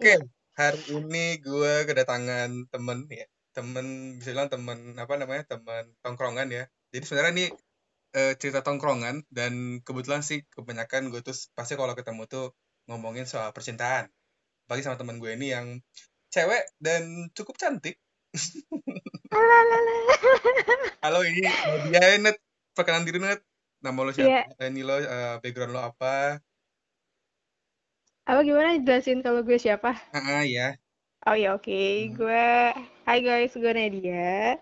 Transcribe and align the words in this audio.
Oke, 0.00 0.16
hari 0.56 0.80
ini 0.96 1.44
gue 1.44 1.84
kedatangan 1.84 2.72
temen 2.72 3.04
ya, 3.12 3.28
temen 3.52 4.16
bisa 4.16 4.32
bilang 4.32 4.48
temen 4.48 4.96
apa 4.96 5.20
namanya 5.20 5.44
temen 5.44 5.92
tongkrongan 6.00 6.48
ya. 6.48 6.64
Jadi 6.88 7.04
sebenarnya 7.04 7.32
ini 7.36 7.46
eh, 8.16 8.32
cerita 8.40 8.64
tongkrongan 8.64 9.28
dan 9.28 9.84
kebetulan 9.84 10.24
sih 10.24 10.48
kebanyakan 10.56 11.12
gue 11.12 11.20
tuh 11.20 11.36
pasti 11.52 11.76
kalau 11.76 11.92
ketemu 11.92 12.24
tuh 12.32 12.56
ngomongin 12.88 13.28
soal 13.28 13.52
percintaan. 13.52 14.08
Bagi 14.72 14.80
sama 14.80 14.96
temen 14.96 15.20
gue 15.20 15.36
ini 15.36 15.52
yang 15.52 15.84
cewek 16.32 16.64
dan 16.80 17.28
cukup 17.36 17.60
cantik. 17.60 18.00
Halo 21.04 21.28
ini 21.28 21.44
dia 21.92 22.16
Net, 22.16 22.40
perkenalan 22.72 23.04
diri 23.04 23.20
Net. 23.20 23.44
Nama 23.84 24.00
lo 24.00 24.16
siapa? 24.16 24.48
Ini 24.64 24.80
lo 24.80 24.96
eh, 24.96 25.36
background 25.44 25.76
lo 25.76 25.84
apa? 25.84 26.40
Apa 28.30 28.46
gimana 28.46 28.78
jelasin 28.78 29.26
kalau 29.26 29.42
gue 29.42 29.58
siapa? 29.58 29.90
Ah 30.14 30.46
ya. 30.46 30.78
Oh 31.26 31.34
ya 31.34 31.58
oke, 31.58 31.66
Hmm. 31.74 32.14
gue 32.14 32.46
Hai 33.02 33.18
guys, 33.26 33.50
gue 33.58 33.72
Nadia. 33.74 34.54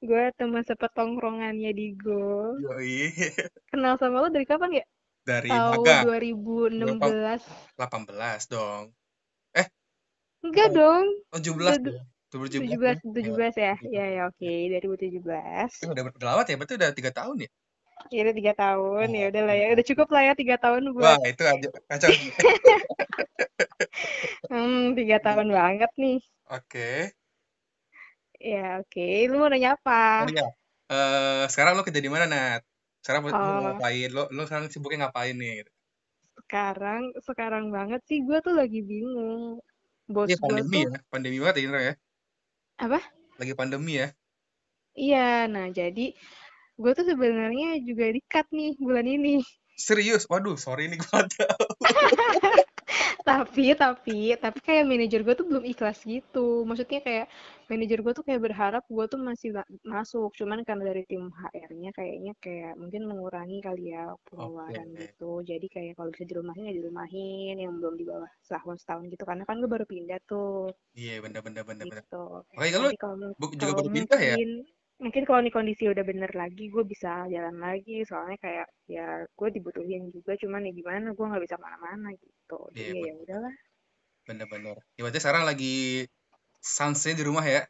Gue 0.00 0.32
teman 0.40 0.64
sepetongkrongannya 0.64 1.68
Digo. 1.76 2.56
Yoi. 2.64 3.12
Kenal 3.68 4.00
sama 4.00 4.24
lo 4.24 4.32
dari 4.32 4.48
kapan 4.48 4.80
ya? 4.80 4.84
Dari 5.20 5.52
Tahun 5.52 5.84
Maga 5.84 6.00
2016. 6.08 7.44
18 7.76 8.48
dong. 8.48 8.96
Enggak 10.40 10.68
dong. 10.72 11.04
17 11.28 11.76
Du- 11.84 11.92
ya? 11.92 12.02
2017 12.32 12.64
17 12.64 12.88
ya? 12.88 12.96
17 13.04 13.54
ya. 13.60 13.74
Ya 13.84 14.04
ya 14.16 14.22
oke, 14.32 14.52
2017. 14.72 15.68
Itu 15.76 15.92
udah 15.92 16.02
udah 16.08 16.26
lama 16.32 16.42
ya, 16.48 16.56
berarti 16.56 16.74
udah 16.80 16.90
tiga 16.96 17.10
tahun 17.12 17.36
ya? 17.44 17.50
Ya 18.12 18.18
udah 18.24 18.34
tiga 18.38 18.52
tahun, 18.62 19.06
Oh, 19.08 19.16
ya 19.18 19.24
udah 19.30 19.42
lah 19.48 19.54
ya, 19.60 19.66
udah 19.74 19.84
cukup 19.90 20.08
lah 20.14 20.22
ya 20.28 20.32
tiga 20.40 20.56
tahun 20.62 20.82
Wah, 20.94 20.96
buat 20.96 21.18
itu 21.30 21.42
aja 21.42 21.68
kacau. 21.90 22.10
hmm 24.50 24.94
tiga 24.98 25.16
tahun 25.24 25.48
banget 25.58 25.90
nih. 26.02 26.18
Oke. 26.48 26.88
Ya 28.50 28.60
oke, 28.80 29.00
lu 29.30 29.34
mau 29.40 29.48
nanya 29.50 29.70
Oh 30.20 30.26
apa? 30.26 30.30
iya. 30.32 30.44
Eh, 30.92 31.42
sekarang 31.52 31.72
lo 31.76 31.82
kerja 31.86 32.00
di 32.06 32.10
mana, 32.14 32.24
Nat? 32.32 32.60
Sekarang 33.02 33.22
Oh, 33.32 33.56
ngapain? 33.64 34.08
Lo 34.16 34.22
lo 34.34 34.40
sekarang 34.48 34.66
sibuknya 34.72 34.98
ngapain 35.08 35.34
nih? 35.42 35.52
sekarang 36.40 37.02
sekarang 37.28 37.64
banget 37.76 38.00
sih 38.08 38.18
gue 38.26 38.38
tuh 38.46 38.54
lagi 38.60 38.78
bingung. 38.90 39.42
Bos 40.14 40.28
Ini 40.30 40.36
gue 40.44 40.44
pandemi 40.44 40.72
tuh 40.72 40.80
ya, 40.86 40.90
pandemi 41.12 41.36
banget 41.40 41.56
ya, 41.58 41.62
Indra 41.66 41.80
ya. 41.88 41.94
apa? 42.78 42.98
Lagi 43.38 43.54
pandemi 43.58 43.92
ya. 44.00 44.06
Iya, 45.02 45.18
nah 45.54 45.66
jadi 45.78 46.04
gue 46.74 46.92
tuh 46.94 47.06
sebenarnya 47.06 47.78
juga 47.86 48.10
di-cut 48.10 48.46
nih 48.50 48.74
bulan 48.82 49.06
ini. 49.06 49.40
Serius? 49.74 50.26
Waduh, 50.30 50.58
sorry 50.58 50.90
nih 50.90 50.98
gue 50.98 51.20
tahu. 51.38 51.66
Tapi, 53.24 53.72
tapi, 53.72 54.36
tapi 54.36 54.58
kayak 54.60 54.84
manajer 54.84 55.24
gue 55.24 55.32
tuh 55.32 55.48
belum 55.48 55.64
ikhlas 55.64 56.04
gitu. 56.04 56.68
Maksudnya 56.68 57.00
kayak 57.00 57.26
manajer 57.72 58.04
gue 58.04 58.12
tuh 58.12 58.20
kayak 58.20 58.44
berharap 58.44 58.84
gue 58.84 59.04
tuh 59.08 59.16
masih 59.16 59.56
ma- 59.56 59.70
masuk. 59.80 60.36
Cuman 60.36 60.60
karena 60.60 60.92
dari 60.92 61.08
tim 61.08 61.32
HR-nya 61.32 61.90
kayaknya 61.96 62.32
kayak 62.36 62.76
mungkin 62.76 63.08
mengurangi 63.08 63.64
kali 63.64 63.96
ya 63.96 64.12
pengeluaran 64.28 64.92
Oke. 64.92 65.00
gitu. 65.08 65.30
Jadi 65.40 65.66
kayak 65.72 65.96
kalau 65.96 66.12
bisa 66.12 66.28
dirumahin 66.28 66.68
ya 66.68 66.74
dirumahin 66.76 67.56
yang 67.56 67.72
belum 67.80 67.96
di 67.96 68.04
bawah 68.04 68.28
setahun 68.44 68.84
setahun 68.84 69.08
gitu. 69.08 69.24
Karena 69.24 69.48
kan 69.48 69.56
gue 69.56 69.70
baru 69.72 69.88
pindah 69.88 70.20
tuh 70.28 70.76
Iya, 70.92 71.24
bener 71.24 71.40
bener 71.40 71.64
bener 71.64 71.84
bener. 71.88 72.04
gitu. 72.04 72.44
Oke, 72.44 72.96
kalau 73.00 73.32
juga 73.40 73.72
baru 73.72 73.88
pindah 73.88 74.20
ya? 74.20 74.36
Mungkin 75.02 75.22
kalau 75.26 75.40
nih 75.42 75.54
kondisi 75.54 75.84
udah 75.90 76.04
bener 76.06 76.30
lagi 76.32 76.64
gue 76.74 76.84
bisa 76.92 77.26
jalan 77.34 77.56
lagi 77.66 78.06
soalnya 78.08 78.38
kayak 78.44 78.66
ya 78.86 79.06
gue 79.38 79.48
dibutuhin 79.56 80.02
juga 80.14 80.32
cuman 80.42 80.66
ya 80.66 80.72
gimana 80.78 81.06
gue 81.16 81.26
nggak 81.30 81.42
bisa 81.44 81.56
ke 81.58 81.64
mana-mana 81.66 82.08
gitu 82.14 82.58
Iya, 82.74 82.84
jadi 82.86 82.98
ya 82.98 83.06
ya 83.08 83.14
udahlah 83.22 83.54
bener 84.28 84.46
bener. 84.52 84.76
Ya 84.96 85.00
berarti 85.04 85.20
sekarang 85.22 85.44
lagi 85.48 85.74
sans-nya 86.76 87.14
di 87.18 87.24
rumah 87.28 87.44
ya? 87.46 87.62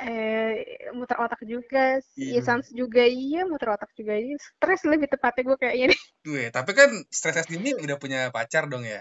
eh 0.00 0.90
muter 0.98 1.16
otak 1.24 1.40
juga 1.52 1.84
sih. 2.12 2.24
ya 2.34 2.40
Iya. 2.40 2.42
sans 2.48 2.66
juga 2.80 3.02
iya 3.04 3.40
muter 3.50 3.68
otak 3.74 3.90
juga 3.98 4.12
iya 4.24 4.36
stres 4.48 4.80
lebih 4.90 5.08
tepatnya 5.12 5.42
gue 5.48 5.56
kayaknya 5.62 5.86
nih 5.92 6.00
Gue, 6.26 6.44
tapi 6.56 6.72
kan 6.78 6.90
stres 7.18 7.46
ini 7.56 7.70
udah 7.84 7.96
punya 8.02 8.20
pacar 8.36 8.64
dong 8.72 8.84
ya? 8.92 9.00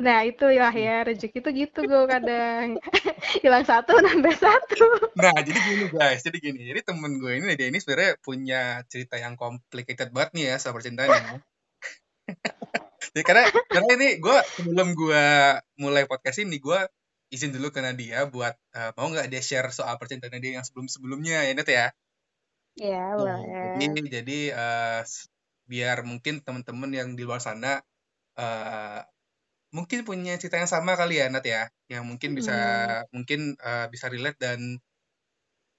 Nah 0.00 0.24
itu 0.24 0.48
lah 0.56 0.72
ya 0.72 1.04
rezeki 1.04 1.38
tuh 1.44 1.52
gitu 1.52 1.84
gue 1.84 2.02
kadang 2.08 2.80
hilang 3.44 3.64
satu 3.64 3.92
nambah 4.00 4.36
satu 4.40 5.12
Nah, 5.12 5.36
jadi 5.44 5.60
gini 5.60 5.84
guys, 5.92 6.24
jadi 6.24 6.38
gini. 6.40 6.60
Jadi 6.72 6.80
temen 6.88 7.20
gue 7.20 7.36
ini, 7.36 7.52
dia 7.52 7.68
ini 7.68 7.76
sebenarnya 7.76 8.16
punya 8.24 8.80
cerita 8.88 9.20
yang 9.20 9.36
complicated 9.36 10.08
banget 10.08 10.30
nih 10.32 10.44
ya 10.48 10.54
soal 10.56 10.72
percintaan 10.72 11.12
ini. 11.12 11.36
Jadi 13.12 13.22
karena, 13.28 13.44
karena 13.68 13.90
ini 14.00 14.08
gue 14.24 14.38
sebelum 14.56 14.88
gue 14.96 15.24
mulai 15.76 16.08
podcast 16.08 16.40
ini, 16.40 16.56
gue 16.56 16.80
izin 17.28 17.52
dulu 17.52 17.68
ke 17.68 17.84
Nadia 17.84 18.24
buat 18.24 18.56
eh, 18.72 18.90
mau 18.96 19.08
nggak 19.12 19.28
dia 19.28 19.44
share 19.44 19.68
soal 19.68 20.00
percintaan 20.00 20.40
dia 20.40 20.56
yang 20.60 20.64
sebelum-sebelumnya 20.64 21.44
ya 21.48 21.52
Net 21.52 21.68
ya. 21.68 21.86
ya 22.80 23.04
Tuh, 23.12 23.28
boleh 23.28 23.60
jadi 23.76 24.00
jadi 24.08 24.38
s- 25.04 25.28
biar 25.68 26.08
mungkin 26.08 26.40
temen-temen 26.40 26.90
yang 26.92 27.08
di 27.16 27.22
luar 27.28 27.40
sana 27.44 27.84
eh, 28.36 29.00
mungkin 29.76 29.98
punya 30.08 30.32
cerita 30.40 30.56
yang 30.60 30.70
sama 30.70 30.92
kali 31.00 31.14
ya 31.20 31.26
Nat 31.32 31.44
ya, 31.54 31.62
yang 31.92 32.04
mungkin 32.10 32.30
bisa 32.38 32.54
Hmm. 32.54 33.08
mungkin 33.14 33.40
eh, 33.60 33.86
bisa 33.92 34.06
relate 34.12 34.38
dan 34.44 34.60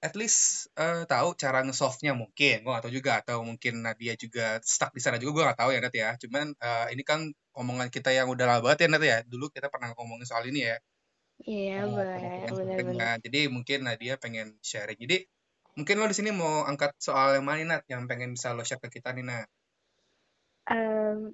at 0.06 0.14
least 0.20 0.68
eh, 0.82 1.02
tahu 1.12 1.28
cara 1.42 1.58
nge-solve-nya 1.66 2.12
mungkin. 2.22 2.54
Gue 2.62 2.70
gak 2.76 2.84
tahu 2.86 2.94
juga. 2.98 3.12
Atau 3.24 3.38
mungkin 3.48 3.74
Nadia 3.86 4.14
juga 4.24 4.60
stuck 4.74 4.90
di 4.96 5.00
sana 5.04 5.16
juga 5.22 5.30
gue 5.36 5.44
gak 5.50 5.60
tahu 5.60 5.70
ya 5.74 5.80
Nat 5.84 5.94
ya. 6.02 6.08
Cuman 6.22 6.46
eh, 6.68 6.86
ini 6.94 7.02
kan 7.10 7.20
omongan 7.60 7.88
kita 7.94 8.10
yang 8.18 8.28
udah 8.34 8.44
lama 8.48 8.60
banget 8.66 8.78
ya 8.84 8.88
Nat 8.92 9.04
ya. 9.12 9.18
Dulu 9.32 9.46
kita 9.54 9.66
pernah 9.72 9.88
ngomongin 9.96 10.26
soal 10.28 10.44
ini 10.50 10.60
ya. 10.70 10.76
Iya 11.50 11.80
pengertian 12.12 12.52
benar-benar 12.58 12.58
pentingnya 12.58 13.08
jadi 13.24 13.40
mungkin 13.54 13.78
Nadia 13.86 14.14
pengen 14.24 14.48
sharing. 14.70 14.98
Jadi 15.04 15.16
mungkin 15.78 15.94
lo 16.00 16.06
di 16.10 16.16
sini 16.18 16.30
mau 16.40 16.54
angkat 16.70 16.90
soal 17.06 17.28
yang 17.36 17.44
mana 17.48 17.62
Nat 17.70 17.82
yang 17.92 18.02
pengen 18.10 18.30
bisa 18.36 18.48
lo 18.56 18.62
share 18.68 18.82
ke 18.84 18.88
kita 18.96 19.10
nih 19.16 19.24
Nat? 19.28 19.48
Em, 20.70 21.32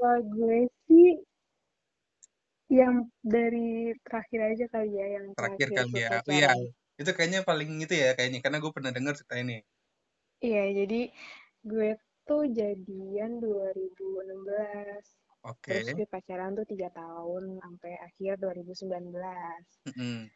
kalau 0.00 0.20
gue 0.34 0.58
sih 0.88 1.06
yang 2.70 2.94
dari 3.20 3.92
terakhir 4.06 4.40
aja 4.54 4.64
kali 4.72 4.90
ya, 4.94 5.06
yang 5.18 5.26
terakhir 5.36 5.68
terakhir 5.68 5.76
kali 5.76 5.96
ya 6.04 6.10
iya 6.36 6.50
itu 7.00 7.10
kayaknya 7.16 7.40
paling 7.48 7.70
itu 7.84 7.94
ya 8.02 8.08
kayaknya 8.16 8.38
karena 8.44 8.58
gue 8.62 8.72
pernah 8.76 8.92
dengar 8.96 9.14
cerita 9.18 9.34
ini 9.42 9.56
Iya, 10.46 10.62
jadi 10.78 11.00
gue 11.70 11.88
tuh 12.28 12.42
jadian 12.58 13.30
2016. 13.44 15.04
oke 15.42 15.72
Terus 15.72 15.86
gue 15.96 16.06
pacaran 16.14 16.52
tuh 16.58 16.66
tiga 16.72 16.88
tahun 17.00 17.42
sampai 17.62 17.92
akhir 18.06 18.32
2019. 18.42 19.64
Mm-mm. 19.86 20.30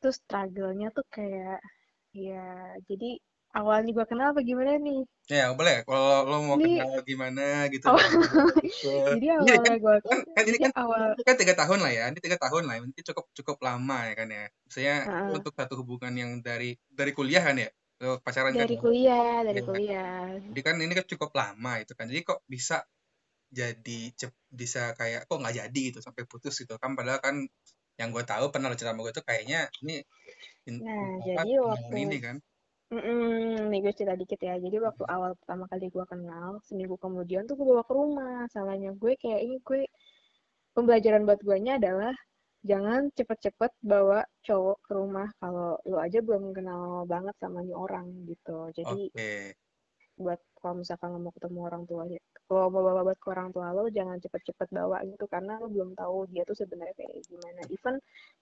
Terus 0.00 0.16
struggle-nya 0.22 0.88
tuh 0.96 1.06
kayak 1.16 1.58
ya 2.26 2.44
jadi 2.88 3.10
awalnya 3.58 3.90
gue 3.96 4.06
kenal 4.10 4.28
apa 4.32 4.40
gimana 4.50 4.72
nih? 4.86 5.00
ya 5.32 5.42
boleh 5.58 5.74
kalau 5.86 6.10
lo 6.30 6.34
mau 6.48 6.58
Ini 6.58 6.64
kenal 6.64 6.88
gimana 7.10 7.42
gitu 7.72 7.86
awal 7.88 8.08
Ikut. 8.66 9.16
jadi 9.16 9.26
Iya 9.42 9.54
kan, 9.64 9.72
awalnya 9.72 9.76
gue 9.82 9.94
kan, 10.10 10.18
kan 10.36 10.44
ini 10.50 10.58
jadi 10.58 10.64
kan 10.64 10.72
awal 10.82 11.10
kan 11.28 11.36
tiga 11.40 11.54
tahun 11.60 11.78
lah 11.84 11.90
ya, 11.98 12.02
ini 12.10 12.18
tiga 12.24 12.38
tahun 12.44 12.62
lah, 12.68 12.74
ini 12.80 12.92
cukup 13.08 13.26
cukup 13.38 13.56
lama 13.66 13.96
ya 14.10 14.14
kan 14.20 14.28
ya. 14.36 14.42
Misalnya 14.68 14.96
Heeh, 15.04 15.36
untuk 15.36 15.52
satu 15.58 15.74
hubungan 15.80 16.14
yang 16.22 16.30
dari 16.46 16.74
dari 16.98 17.12
kuliah 17.18 17.42
kan 17.46 17.56
ya, 17.64 17.68
Lo 18.02 18.18
pacaran 18.24 18.54
kan 18.60 18.68
dari 18.68 18.74
ya. 18.76 18.82
kuliah, 18.82 19.36
dari 19.46 19.60
Iya. 19.60 19.64
kuliah. 19.66 20.22
Jadi 20.50 20.60
kan 20.66 20.74
ini 20.84 20.92
kan 20.98 21.06
cukup 21.12 21.30
lama 21.40 21.72
itu 21.82 21.92
kan. 21.98 22.06
Jadi 22.12 22.20
kok 22.28 22.40
bisa 22.54 22.76
jadi 23.52 23.98
cep, 24.18 24.32
bisa 24.60 24.80
kayak 24.98 25.20
kok 25.28 25.38
nggak 25.42 25.56
jadi 25.66 25.80
gitu 25.92 25.98
sampai 26.06 26.24
putus 26.30 26.54
gitu 26.62 26.74
kan 26.82 26.92
padahal 26.98 27.20
kan 27.26 27.36
yang 28.00 28.08
gue 28.14 28.24
tahu 28.26 28.44
pernah 28.52 28.68
lo 28.72 28.76
cerita 28.78 28.92
sama 28.96 29.02
gue 29.06 29.14
tuh 29.18 29.24
kayaknya 29.28 29.58
ini 29.84 29.94
in, 30.68 30.76
Nah, 30.82 31.16
jadi 31.26 31.50
waktu 31.70 31.94
ini 32.06 32.16
kan. 32.26 32.36
Mm-mm, 32.92 33.72
nih 33.72 33.78
gue 33.80 33.92
cerita 33.96 34.14
dikit 34.20 34.40
ya. 34.44 34.54
Jadi 34.60 34.76
waktu 34.76 35.04
awal 35.08 35.32
pertama 35.40 35.64
kali 35.64 35.88
gue 35.88 36.04
kenal, 36.04 36.60
seminggu 36.68 37.00
kemudian 37.00 37.48
tuh 37.48 37.56
gue 37.56 37.64
bawa 37.72 37.84
ke 37.88 37.94
rumah. 37.96 38.44
Salahnya 38.52 38.92
gue 38.92 39.12
kayak 39.16 39.40
ini 39.40 39.56
gue 39.64 39.88
pembelajaran 40.76 41.24
buat 41.24 41.40
guanya 41.40 41.80
adalah 41.80 42.12
jangan 42.62 43.08
cepet-cepet 43.16 43.72
bawa 43.80 44.20
cowok 44.44 44.78
ke 44.86 44.92
rumah 44.92 45.28
kalau 45.40 45.80
lu 45.88 45.96
aja 45.98 46.20
belum 46.20 46.52
kenal 46.52 47.08
banget 47.08 47.34
sama 47.40 47.64
nih 47.64 47.72
orang 47.72 48.06
gitu. 48.28 48.68
Jadi 48.76 49.08
Oke. 49.08 49.56
buat 50.20 50.40
kalau 50.60 50.84
misalkan 50.84 51.16
lo 51.16 51.18
mau 51.24 51.32
ketemu 51.32 51.58
orang 51.64 51.82
tuanya 51.88 52.20
kalau 52.52 52.68
mau 52.68 52.84
bawa 52.84 53.00
buat 53.08 53.18
ke 53.18 53.28
orang 53.32 53.48
tua 53.56 53.72
lo 53.72 53.88
jangan 53.88 54.20
cepet-cepet 54.20 54.68
bawa 54.68 55.00
gitu 55.08 55.24
karena 55.24 55.56
lo 55.56 55.72
belum 55.72 55.96
tahu 55.96 56.28
dia 56.28 56.44
tuh 56.44 56.52
sebenarnya 56.52 56.92
kayak 56.92 57.24
gimana. 57.24 57.60
Even 57.72 57.94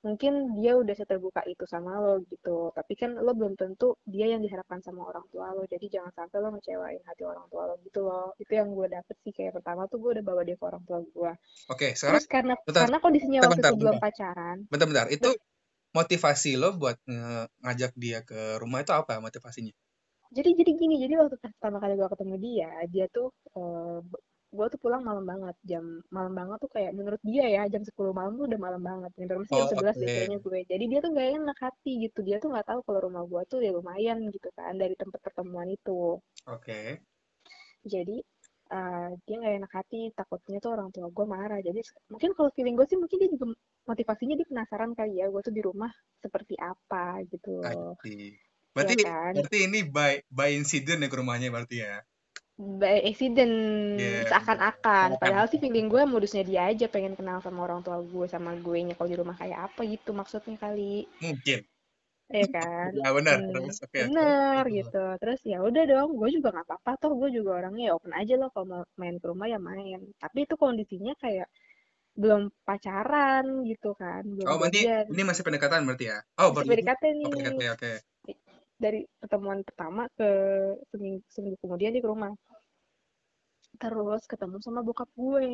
mungkin 0.03 0.59
dia 0.59 0.75
udah 0.75 0.95
seterbuka 0.99 1.47
itu 1.47 1.63
sama 1.71 2.03
lo 2.03 2.19
gitu 2.27 2.75
tapi 2.75 2.99
kan 2.99 3.15
lo 3.15 3.31
belum 3.31 3.55
tentu 3.55 3.95
dia 4.03 4.27
yang 4.27 4.43
diharapkan 4.43 4.83
sama 4.83 5.07
orang 5.07 5.23
tua 5.31 5.55
lo 5.55 5.63
jadi 5.71 5.87
jangan 5.87 6.13
sampai 6.13 6.39
lo 6.43 6.49
ngecewain 6.59 7.03
hati 7.07 7.23
orang 7.23 7.47
tua 7.47 7.63
lo 7.71 7.75
gitu 7.87 8.03
loh. 8.03 8.35
Itu 8.43 8.53
yang 8.59 8.75
gue 8.75 8.91
dapet 8.91 9.17
sih 9.23 9.33
kayak 9.33 9.63
pertama 9.63 9.87
tuh 9.87 10.03
gue 10.03 10.19
udah 10.19 10.25
bawa 10.27 10.43
dia 10.43 10.59
ke 10.59 10.65
orang 10.67 10.83
tua 10.83 10.99
gue. 11.01 11.33
Oke, 11.71 11.95
sekarang 11.95 12.19
terus 12.19 12.27
karena 12.27 12.55
bentar, 12.67 12.83
karena 12.91 12.99
kondisinya 12.99 13.39
bentar, 13.39 13.51
waktu 13.51 13.63
bentar, 13.63 13.71
itu 13.71 13.79
belum 13.79 13.95
bentar, 13.95 14.05
pacaran. 14.11 14.57
Bentar, 14.67 14.87
bentar. 14.91 15.07
Itu 15.15 15.31
motivasi 15.91 16.51
lo 16.59 16.69
buat 16.79 16.97
ngajak 17.63 17.93
dia 17.95 18.23
ke 18.27 18.59
rumah 18.59 18.83
itu 18.83 18.91
apa 18.91 19.19
motivasinya? 19.23 19.75
Jadi 20.37 20.51
jadi 20.59 20.71
gini 20.81 20.95
jadi 21.03 21.15
waktu 21.21 21.37
pertama 21.43 21.79
kali 21.83 21.93
gue 21.99 22.09
ketemu 22.15 22.35
dia 22.39 22.71
dia 22.95 23.07
tuh 23.11 23.29
eh, 23.59 23.99
gue 24.51 24.67
tuh 24.67 24.81
pulang 24.83 25.03
malam 25.07 25.23
banget 25.23 25.55
jam 25.63 25.85
malam 26.11 26.33
banget 26.35 26.59
tuh 26.59 26.71
kayak 26.75 26.91
menurut 26.99 27.23
dia 27.23 27.45
ya 27.47 27.63
jam 27.71 27.83
10 27.87 28.11
malam 28.11 28.35
tuh 28.35 28.51
udah 28.51 28.59
malam 28.59 28.83
banget 28.83 29.11
rumah 29.31 29.47
sih? 29.47 29.55
Jam 29.55 29.67
Oh, 29.67 29.71
11 29.71 29.95
oke. 29.95 30.01
deh 30.03 30.09
kayaknya 30.11 30.39
gue. 30.43 30.59
Jadi 30.67 30.85
dia 30.91 30.99
tuh 31.05 31.11
gak 31.15 31.29
enak 31.39 31.59
hati 31.65 31.91
gitu 32.05 32.19
dia 32.27 32.37
tuh 32.43 32.49
nggak 32.53 32.67
tahu 32.67 32.81
kalau 32.87 33.01
rumah 33.07 33.23
gue 33.31 33.43
tuh 33.47 33.59
ya 33.63 33.71
lumayan 33.71 34.19
gitu 34.35 34.49
kan 34.59 34.75
dari 34.75 34.95
tempat 34.99 35.21
pertemuan 35.23 35.71
itu. 35.71 36.19
Oke. 36.51 36.99
jadi 37.87 38.17
eh, 38.77 39.09
dia 39.27 39.35
nggak 39.41 39.55
enak 39.63 39.73
hati 39.79 40.01
takutnya 40.19 40.59
tuh 40.65 40.71
orang 40.75 40.89
tua 40.95 41.07
gue 41.17 41.27
marah. 41.35 41.61
Jadi 41.63 41.81
mungkin 42.11 42.31
kalau 42.37 42.51
feeling 42.57 42.75
gue 42.79 42.87
sih 42.91 42.99
mungkin 42.99 43.17
dia 43.23 43.31
juga 43.35 43.47
motivasinya 43.87 44.35
dia 44.39 44.47
penasaran 44.51 44.93
kali 44.99 45.13
ya 45.23 45.27
gue 45.31 45.41
tuh 45.47 45.55
di 45.55 45.63
rumah 45.63 45.91
seperti 46.23 46.55
apa 46.59 47.23
gitu 47.31 47.63
see. 48.79 48.83
ya 48.85 48.93
Berarti 48.93 48.95
kan 49.03 49.35
berarti 49.35 49.57
ini 49.67 49.79
by 49.95 50.13
by 50.39 50.49
incident 50.61 50.99
ya 51.05 51.09
ke 51.13 51.17
rumahnya 51.21 51.49
berarti 51.55 51.77
ya. 51.87 51.95
by 52.81 52.97
accident 53.11 53.55
Iya. 54.01 54.21
seakan-akan 54.31 55.09
padahal 55.23 55.47
sih 55.51 55.61
feeling 55.63 55.87
gue 55.93 56.03
modusnya 56.13 56.43
dia 56.51 56.61
aja 56.71 56.87
pengen 56.95 57.15
kenal 57.19 57.39
sama 57.45 57.61
orang 57.67 57.81
tua 57.87 57.99
gue 58.13 58.27
sama 58.35 58.51
gue 58.65 58.79
nya 58.87 58.95
kalau 58.97 59.11
di 59.13 59.19
rumah 59.21 59.37
kayak 59.41 59.59
apa 59.67 59.81
gitu 59.93 60.11
maksudnya 60.21 60.57
kali 60.65 60.95
Mungkin. 61.23 61.61
ya 62.41 62.47
kan 62.55 62.91
Ya 63.05 63.11
benar. 63.19 63.39
Hmm, 63.41 63.53
Terus 63.53 63.77
oke. 63.85 64.01
bener 64.01 64.63
Itu. 64.65 64.69
gitu 64.79 64.99
terus 65.21 65.41
ya 65.53 65.57
udah 65.69 65.83
dong 65.93 66.09
gue 66.21 66.29
juga 66.37 66.49
nggak 66.55 66.67
apa-apa 66.69 66.91
toh 67.01 67.13
gue 67.21 67.29
juga 67.37 67.51
orangnya 67.59 67.83
ya 67.89 67.93
open 67.99 68.13
aja 68.21 68.35
loh 68.41 68.49
kalau 68.55 68.67
mau 68.73 68.83
main 69.01 69.17
ke 69.23 69.27
rumah 69.31 69.47
ya 69.55 69.59
main 69.71 69.99
tapi 70.23 70.39
itu 70.47 70.55
kondisinya 70.63 71.13
kayak 71.23 71.47
belum 72.21 72.43
pacaran 72.69 73.45
gitu 73.71 73.89
kan 74.03 74.23
belum 74.39 74.49
Oh, 74.51 74.57
berarti 74.61 74.81
ini 75.13 75.23
masih 75.29 75.43
pendekatan 75.47 75.81
berarti 75.89 76.05
ya? 76.13 76.19
Oh, 76.41 76.51
masih 76.57 76.73
baru 76.77 76.81
PDKT 76.81 77.03
oh, 77.25 77.29
nih 77.29 77.31
PDKT 77.33 77.61
oke. 77.77 77.93
Dari 78.85 79.01
pertemuan 79.21 79.61
pertama 79.69 80.03
ke 80.19 80.29
seminggu, 80.91 81.23
seminggu 81.35 81.59
kemudian 81.65 81.93
dia 81.95 82.03
ke 82.05 82.11
rumah. 82.15 82.33
Terus 83.83 84.23
ketemu 84.31 84.57
sama 84.67 84.81
bokap 84.89 85.09
gue. 85.23 85.51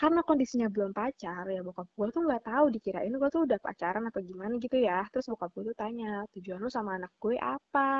Karena 0.00 0.20
kondisinya 0.28 0.68
belum 0.74 0.90
pacar 0.98 1.44
ya 1.54 1.60
bokap 1.68 1.88
gue 1.96 2.08
tuh 2.14 2.22
nggak 2.26 2.42
tahu 2.50 2.66
dikirain 2.76 3.14
gue 3.20 3.30
tuh 3.34 3.42
udah 3.46 3.58
pacaran 3.66 4.04
apa 4.10 4.18
gimana 4.30 4.54
gitu 4.64 4.76
ya. 4.88 4.98
Terus 5.12 5.26
bokap 5.32 5.50
gue 5.56 5.64
tuh 5.70 5.76
tanya 5.82 6.10
tujuan 6.34 6.58
lu 6.64 6.70
sama 6.76 6.90
anak 6.98 7.12
gue 7.22 7.36
apa? 7.56 7.90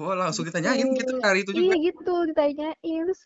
Oh, 0.00 0.14
langsung 0.20 0.44
gitu 0.46 0.48
ditanyain 0.48 0.88
gitu 0.98 1.14
hari 1.26 1.38
itu 1.44 1.52
juga. 1.60 1.74
iya 1.74 1.74
gitu 1.86 2.14
ditanyain. 2.28 3.02
Terus 3.08 3.22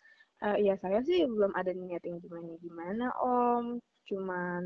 "Eh, 0.47 0.57
ya 0.67 0.75
saya 0.83 0.99
sih 1.09 1.19
belum 1.35 1.53
ada 1.61 1.71
niat 1.83 2.03
yang 2.09 2.19
gimana 2.25 2.51
gimana 2.65 3.05
om. 3.23 3.65
Cuman 4.09 4.61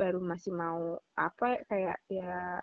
baru 0.00 0.20
masih 0.32 0.52
mau 0.62 0.82
apa 1.26 1.46
kayak 1.70 1.98
ya 2.18 2.60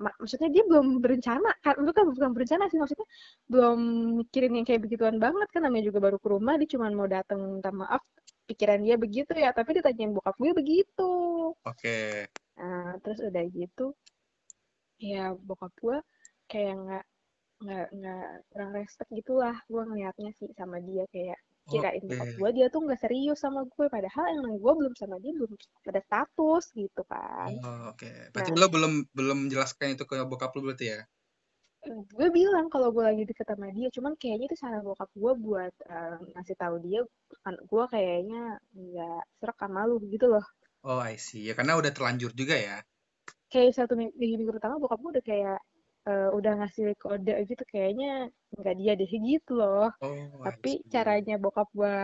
ma- 0.00 0.16
maksudnya 0.20 0.48
dia 0.54 0.64
belum 0.64 1.00
berencana 1.04 1.50
kan 1.64 1.76
bukan 1.84 2.04
bukan 2.16 2.30
berencana 2.32 2.64
sih 2.72 2.78
maksudnya 2.80 3.08
belum 3.50 3.78
mikirin 4.24 4.52
yang 4.56 4.66
kayak 4.68 4.82
begituan 4.84 5.16
banget 5.20 5.48
kan 5.52 5.60
namanya 5.66 5.84
juga 5.92 6.00
baru 6.00 6.16
ke 6.22 6.28
rumah 6.32 6.54
dia 6.60 6.68
cuma 6.72 6.88
mau 6.92 7.08
datang 7.10 7.38
minta 7.40 7.70
maaf 7.74 8.02
pikiran 8.48 8.80
dia 8.82 8.96
begitu 8.98 9.32
ya 9.36 9.52
tapi 9.54 9.78
ditanyain 9.78 10.12
bokap 10.16 10.34
gue 10.40 10.52
begitu 10.56 11.10
Oke. 11.64 12.26
nah 12.58 12.96
terus 13.02 13.18
udah 13.22 13.44
gitu 13.52 13.92
ya 15.02 15.34
bokap 15.34 15.72
gue 15.82 15.98
kayak 16.50 16.74
nggak 16.82 17.04
nggak 17.62 17.86
nggak 17.94 18.26
kurang 18.50 18.70
respect 18.74 19.10
gitulah 19.14 19.56
gue 19.70 19.82
ngelihatnya 19.86 20.30
sih 20.38 20.50
sama 20.58 20.82
dia 20.82 21.04
kayak 21.14 21.38
kirain 21.70 22.04
Oke. 22.04 22.18
gue 22.40 22.50
dia 22.56 22.66
tuh 22.72 22.80
nggak 22.84 23.00
serius 23.04 23.38
sama 23.44 23.60
gue 23.74 23.86
padahal 23.94 24.24
emang 24.36 24.54
gue 24.62 24.72
belum 24.80 24.94
sama 25.00 25.16
dia 25.22 25.32
belum 25.38 25.52
ada 25.90 26.00
status 26.08 26.64
gitu 26.74 27.02
kan 27.12 27.50
Oh, 27.64 27.90
oke. 27.92 28.10
Berarti 28.34 28.50
nah 28.50 28.60
lo 28.60 28.66
belum 28.74 28.92
belum 29.18 29.36
menjelaskan 29.46 29.94
itu 29.94 30.04
ke 30.10 30.14
bokap 30.30 30.50
lo 30.56 30.60
berarti 30.66 30.86
ya? 30.94 31.00
gue 32.16 32.28
bilang 32.38 32.66
kalau 32.72 32.88
gue 32.94 33.02
lagi 33.08 33.22
deket 33.30 33.46
sama 33.50 33.66
dia 33.76 33.88
cuman 33.96 34.12
kayaknya 34.20 34.46
itu 34.48 34.56
cara 34.62 34.78
bokap 34.86 35.10
gue 35.22 35.32
buat 35.46 35.74
eh, 35.94 36.16
ngasih 36.34 36.56
tahu 36.62 36.76
dia 36.86 37.00
kan 37.44 37.54
gue 37.70 37.84
kayaknya 37.94 38.40
nggak 38.78 39.20
serak 39.38 39.58
sama 39.62 39.80
lu 39.88 39.96
gitu 40.14 40.26
loh 40.34 40.44
Oh, 40.90 40.98
I 41.12 41.14
see. 41.26 41.42
Ya 41.48 41.54
karena 41.58 41.74
udah 41.80 41.90
terlanjur 41.96 42.30
juga 42.40 42.54
ya. 42.68 42.76
kayak 43.52 43.72
satu 43.78 43.92
minggu, 44.00 44.14
minggu 44.18 44.50
pertama 44.56 44.74
bokap 44.82 44.98
gue 45.02 45.10
udah 45.18 45.24
kayak 45.30 45.58
eh, 46.08 46.28
udah 46.38 46.52
ngasih 46.58 46.84
kode 47.02 47.32
gitu 47.50 47.62
kayaknya 47.72 48.06
nggak 48.58 48.74
dia 48.80 48.92
deh 49.00 49.10
gitu 49.30 49.50
loh 49.60 49.88
Oh, 50.02 50.46
tapi 50.46 50.68
see. 50.68 50.82
caranya 50.94 51.34
bokap 51.42 51.68
gue 51.78 51.94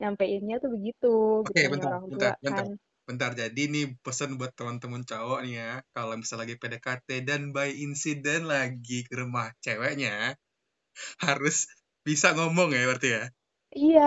nyampeinnya 0.00 0.54
tuh 0.62 0.70
begitu 0.76 1.08
Oke, 1.46 1.62
gitu 1.62 1.66
bentar, 1.72 1.90
orang 1.90 2.06
tua 2.14 2.30
bentar, 2.30 2.32
bentar. 2.44 2.66
kan 2.66 2.68
Bentar, 3.08 3.30
jadi 3.40 3.62
nih 3.74 3.84
pesan 4.04 4.30
buat 4.38 4.52
teman-teman 4.58 5.02
cowok 5.10 5.38
nih 5.44 5.54
ya. 5.62 5.70
Kalau 5.94 6.14
misalnya 6.20 6.42
lagi 6.46 6.54
PDKT 6.60 7.08
dan 7.28 7.42
by 7.54 7.68
incident 7.86 8.42
lagi 8.54 8.98
ke 9.06 9.14
rumah 9.22 9.50
ceweknya, 9.64 10.38
harus 11.24 11.56
bisa 12.06 12.28
ngomong 12.36 12.68
ya 12.76 12.82
berarti 12.88 13.08
ya? 13.16 13.22
iya 13.78 14.00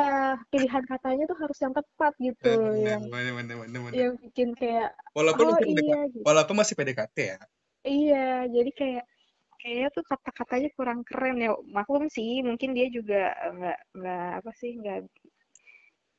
pilihan 0.51 0.83
katanya 0.91 1.23
tuh 1.29 1.37
harus 1.41 1.57
yang 1.63 1.73
tepat 1.77 2.11
gitu 2.25 2.45
Bener, 2.45 2.61
yang 2.85 3.03
bener, 3.11 3.33
bener, 3.37 3.55
bener, 3.61 3.81
bener. 3.87 3.99
yang 3.99 4.11
bikin 4.23 4.49
kayak 4.59 4.89
Walaupun 5.17 5.47
oh 5.47 5.57
iya 5.71 5.95
gitu 6.15 6.27
walaupun 6.27 6.55
masih 6.59 6.75
PDKT 6.77 7.17
ya. 7.35 7.39
Iya, 7.85 8.49
jadi 8.55 8.69
kayak 8.79 9.03
kayaknya 9.61 9.87
tuh 9.95 10.03
kata-katanya 10.11 10.69
kurang 10.77 10.99
keren 11.07 11.37
ya. 11.45 11.49
Maklum 11.77 12.05
sih, 12.09 12.41
mungkin 12.47 12.69
dia 12.77 12.87
juga 12.97 13.15
nggak 13.55 13.79
nggak 13.97 14.27
apa 14.41 14.51
sih 14.61 14.71
nggak 14.81 14.99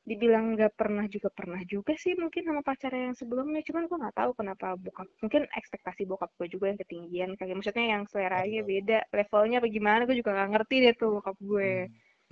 dibilang 0.07 0.55
nggak 0.55 0.71
pernah 0.79 1.03
juga 1.11 1.27
pernah 1.35 1.59
juga 1.67 1.91
sih 2.03 2.15
mungkin 2.15 2.43
sama 2.47 2.61
pacarnya 2.63 3.11
yang 3.11 3.17
sebelumnya. 3.19 3.59
Cuman 3.67 3.83
gue 3.91 3.97
nggak 4.03 4.15
tahu 4.19 4.31
kenapa 4.39 4.67
bokap 4.79 5.07
mungkin 5.23 5.43
ekspektasi 5.59 6.01
bokap 6.07 6.31
gue 6.39 6.47
juga 6.53 6.65
yang 6.71 6.79
ketinggian 6.83 7.31
kali. 7.39 7.51
Maksudnya 7.59 7.85
yang 7.99 8.03
seleranya 8.11 8.61
Oh. 8.63 8.67
beda, 8.71 8.97
levelnya 9.11 9.57
bagaimana 9.65 10.01
gue 10.07 10.15
juga 10.21 10.31
nggak 10.35 10.49
ngerti 10.55 10.75
deh 10.87 10.93
tuh 10.95 11.09
bokap 11.19 11.37
gue. 11.43 11.71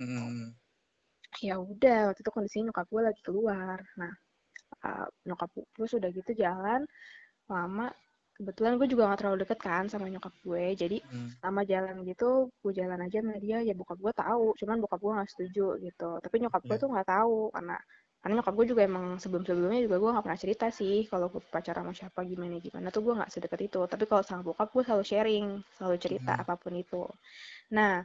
Hmm. 0.00 0.56
Ya 1.44 1.54
udah, 1.60 2.12
waktu 2.12 2.20
itu 2.24 2.30
kondisinya 2.32 2.64
nyokap 2.72 2.86
gue 2.88 3.02
lagi 3.08 3.20
keluar. 3.26 3.78
Nah, 4.00 4.12
uh, 4.88 5.06
nyokap 5.28 5.48
gue 5.52 5.64
terus 5.76 5.92
udah 6.00 6.10
gitu 6.12 6.32
jalan 6.32 6.80
lama 7.52 7.86
kebetulan 8.36 8.72
gue 8.78 8.86
juga 8.92 9.02
gak 9.10 9.18
terlalu 9.24 9.38
deket 9.44 9.58
kan 9.68 9.84
sama 9.92 10.06
nyokap 10.12 10.34
gue 10.44 10.64
jadi 10.82 10.98
Hmm. 11.10 11.30
lama 11.44 11.62
jalan 11.72 11.96
gitu 12.08 12.50
gue 12.62 12.72
jalan 12.80 12.98
aja 13.06 13.18
sama 13.22 13.36
dia 13.44 13.58
ya 13.68 13.72
bokap 13.78 13.98
gue 14.04 14.12
tahu 14.22 14.44
cuman 14.60 14.76
bokap 14.82 15.00
gue 15.04 15.12
nggak 15.16 15.30
setuju 15.32 15.66
gitu 15.86 16.10
tapi 16.24 16.36
nyokap 16.42 16.62
gue 16.68 16.76
Oke. 16.76 16.82
tuh 16.82 16.88
nggak 16.92 17.08
tahu 17.14 17.36
karena 17.54 17.76
karena 18.22 18.32
nyokap 18.42 18.54
gue 18.58 18.66
juga 18.72 18.82
emang 18.90 19.06
sebelum 19.22 19.42
sebelumnya 19.46 19.80
juga 19.86 19.96
gue 20.02 20.10
nggak 20.14 20.24
pernah 20.26 20.40
cerita 20.42 20.66
sih 20.74 21.06
kalau 21.10 21.26
gue 21.32 21.40
pacaran 21.54 21.86
sama 21.86 21.92
siapa 21.94 22.20
gimana 22.26 22.58
gimana 22.58 22.86
tuh 22.90 23.00
gue 23.06 23.14
nggak 23.18 23.30
sedekat 23.30 23.60
itu 23.70 23.80
tapi 23.86 24.04
kalau 24.10 24.22
sama 24.26 24.42
bokap 24.42 24.68
gue 24.74 24.82
selalu 24.86 25.04
sharing 25.06 25.46
selalu 25.78 25.96
cerita 26.02 26.32
Hmm. 26.32 26.42
apa 26.42 26.54
pun 26.58 26.72
itu 26.74 27.02
nah 27.70 28.02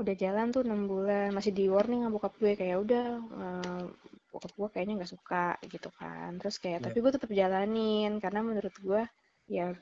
udah 0.00 0.14
jalan 0.22 0.46
tuh 0.54 0.62
enam 0.66 0.80
bulan 0.90 1.28
masih 1.36 1.52
di 1.58 1.64
warning 1.74 2.00
sama 2.02 2.14
bokap 2.16 2.32
gue 2.40 2.52
kayak 2.60 2.78
udah 2.84 3.04
eh, 3.42 3.84
bokap 4.30 4.52
gue 4.54 4.68
kayaknya 4.72 4.94
nggak 5.02 5.12
suka 5.12 5.46
gitu 5.66 5.90
kan 5.92 6.38
terus 6.38 6.56
kayak 6.62 6.80
Iya. 6.80 6.84
tapi 6.88 6.96
gue 7.02 7.12
tetap 7.12 7.30
jalanin 7.30 8.12
karena 8.22 8.40
menurut 8.40 8.74
gue 8.78 9.02
ya 9.50 9.74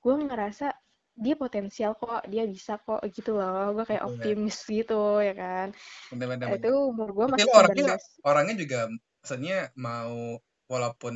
gue 0.00 0.14
ngerasa 0.28 0.72
dia 1.20 1.34
potensial 1.36 1.92
kok 2.00 2.24
dia 2.32 2.48
bisa 2.48 2.80
kok 2.80 3.00
gitu 3.12 3.36
loh 3.36 3.76
gue 3.76 3.84
kayak 3.84 4.04
Betul. 4.04 4.14
optimis 4.16 4.56
gitu 4.64 5.02
ya 5.20 5.34
kan 5.36 5.68
Bener, 6.12 6.26
bener, 6.32 6.46
bener. 6.48 6.60
itu 6.64 6.70
umur 6.72 7.08
gue 7.12 7.26
masih 7.28 7.50
orangnya 7.52 7.96
19 7.98 8.24
orangnya 8.24 8.54
juga 8.56 8.80
maksudnya 9.20 9.58
mau 9.76 10.40
walaupun 10.70 11.14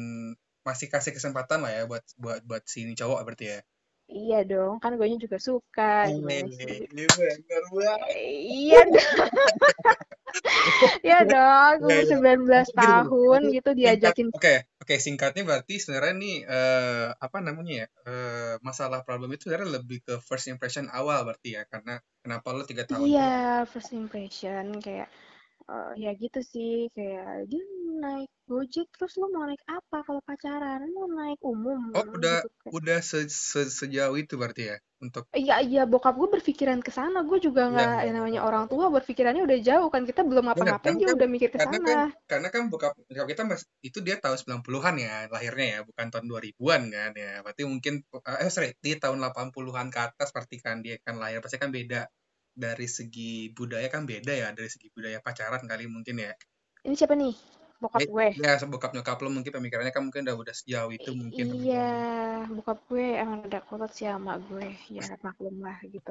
masih 0.65 0.89
kasih 0.89 1.13
kesempatan 1.13 1.61
lah 1.65 1.73
ya 1.73 1.83
buat 1.85 2.05
buat 2.17 2.41
buat 2.45 2.65
si 2.65 2.85
ini 2.89 2.97
cowok 2.97 3.21
berarti 3.25 3.47
ya. 3.49 3.61
iya 4.05 4.41
dong 4.45 4.77
kan 4.81 4.97
gue 4.97 5.07
juga 5.17 5.41
suka 5.41 6.09
Eh, 6.09 6.21
gimana 6.21 6.49
sih 6.53 6.85
bener 6.89 7.09
banget. 7.73 8.09
Iya 8.45 8.81
dong 8.93 9.09
iya 11.07 11.19
dong 11.23 11.75
umur 11.85 12.03
ya. 12.03 12.17
19 12.17 12.69
Gini, 12.75 12.81
gini. 12.81 12.81
tahun 12.81 13.41
gitu 13.55 13.71
singkat, 13.71 13.79
diajakin 13.79 14.27
oke, 14.35 14.55
oke 14.83 14.95
singkatnya 14.99 15.43
berarti 15.47 15.75
sebenarnya 15.83 16.15
nih 16.19 16.37
eh, 16.49 17.09
apa 17.15 17.39
namanya 17.45 17.73
ya 17.85 17.87
eh, 18.09 18.55
masalah 18.67 19.01
problem 19.07 19.31
itu 19.35 19.47
sebenarnya 19.47 19.79
lebih 19.81 19.99
ke 20.03 20.15
first 20.25 20.47
impression 20.51 20.87
awal 20.91 21.23
berarti 21.29 21.57
ya 21.59 21.63
karena 21.69 22.01
kenapa 22.25 22.47
lo 22.57 22.63
tiga 22.67 22.85
tahun 22.89 23.07
Iya, 23.07 23.65
first 23.69 23.93
impression 23.95 24.65
kayak 24.81 25.09
eh, 25.71 25.93
ya 26.01 26.11
gitu 26.19 26.41
sih 26.43 26.89
kayak 26.97 27.49
dia 27.51 27.65
naik 28.03 28.29
Gojek 28.51 28.87
terus 28.97 29.15
lo 29.21 29.27
mau 29.35 29.45
naik 29.49 29.63
apa 29.79 29.97
kalau 30.07 30.21
pacaran? 30.29 30.81
Lo 30.95 31.05
mau 31.07 31.09
naik 31.21 31.41
umum 31.53 31.81
oh 31.97 32.05
udah 32.17 32.37
gitu 32.41 32.47
udah 32.77 32.99
se, 33.11 33.19
se- 33.51 33.73
sejauh 33.79 34.17
itu 34.23 34.35
berarti 34.41 34.63
ya 34.71 34.77
untuk 35.05 35.25
Iya 35.41 35.55
iya 35.69 35.83
bokap 35.93 36.15
gue 36.21 36.29
berpikiran 36.35 36.81
ke 36.87 36.91
sana, 36.99 37.19
gue 37.29 37.39
juga 37.47 37.63
Iya, 37.71 37.73
nggak 37.73 37.91
iya, 37.95 38.05
yang 38.07 38.15
namanya 38.19 38.41
orang 38.49 38.65
tua 38.71 38.85
berpikirannya 38.97 39.43
udah 39.49 39.59
jauh 39.69 39.89
kan. 39.95 40.03
Kita 40.09 40.21
belum 40.29 40.45
ngapa-ngapain 40.47 40.95
karena 40.95 41.01
dia 41.01 41.09
kan 41.09 41.17
udah 41.17 41.27
mikir 41.35 41.49
ke 41.55 41.59
karena 41.59 41.79
kan 41.87 41.99
sana. 41.99 42.15
karena 42.31 42.49
kan 42.55 42.63
bokap 42.73 42.93
bokap 43.09 43.27
kita 43.31 43.43
mas 43.51 43.63
itu 43.87 43.99
dia 44.07 44.17
tahun 44.23 44.39
90-an 44.43 44.95
ya 45.07 45.15
lahirnya 45.35 45.67
ya 45.75 45.79
bukan 45.89 46.07
tahun 46.13 46.27
2000-an 46.31 46.83
kan 46.95 47.11
ya. 47.23 47.31
Berarti 47.45 47.63
mungkin 47.73 47.95
eh 48.45 48.51
sorry 48.55 48.69
di 48.85 48.91
tahun 49.03 49.19
80-an 49.23 49.89
ke 49.95 49.99
atas 50.09 50.29
berarti 50.35 50.57
kan 50.65 50.77
dia 50.85 50.97
kan 51.07 51.15
lahir. 51.23 51.39
Pasti 51.45 51.59
kan 51.63 51.71
beda 51.79 52.01
dari 52.55 52.87
segi 52.97 53.51
budaya 53.59 53.87
kan 53.95 54.03
beda 54.11 54.33
ya 54.43 54.49
dari 54.57 54.71
segi 54.71 54.89
budaya 54.95 55.19
pacaran 55.27 55.63
kali 55.71 55.85
mungkin 55.91 56.17
ya. 56.27 56.33
Ini 56.87 56.95
siapa 56.99 57.15
nih? 57.19 57.35
Bokap 57.83 58.05
gue. 58.15 58.29
ya 58.45 58.51
sebokap 58.61 58.91
nyokap 58.95 59.17
lo 59.23 59.29
mungkin 59.37 59.53
pemikirannya 59.57 59.93
kan 59.95 60.03
mungkin 60.07 60.23
udah 60.27 60.37
udah 60.43 60.55
sejauh 60.61 60.91
itu 60.99 61.11
mungkin 61.23 61.47
iya 61.55 61.77
bokap 62.55 62.79
gue 62.91 63.05
emang 63.23 63.41
ada 63.47 63.59
kolot 63.69 63.91
sih 63.97 64.07
sama 64.13 64.33
gue. 64.47 64.67
Ya 64.97 65.03
maklum 65.27 65.57
lah 65.67 65.77
gitu. 65.95 66.11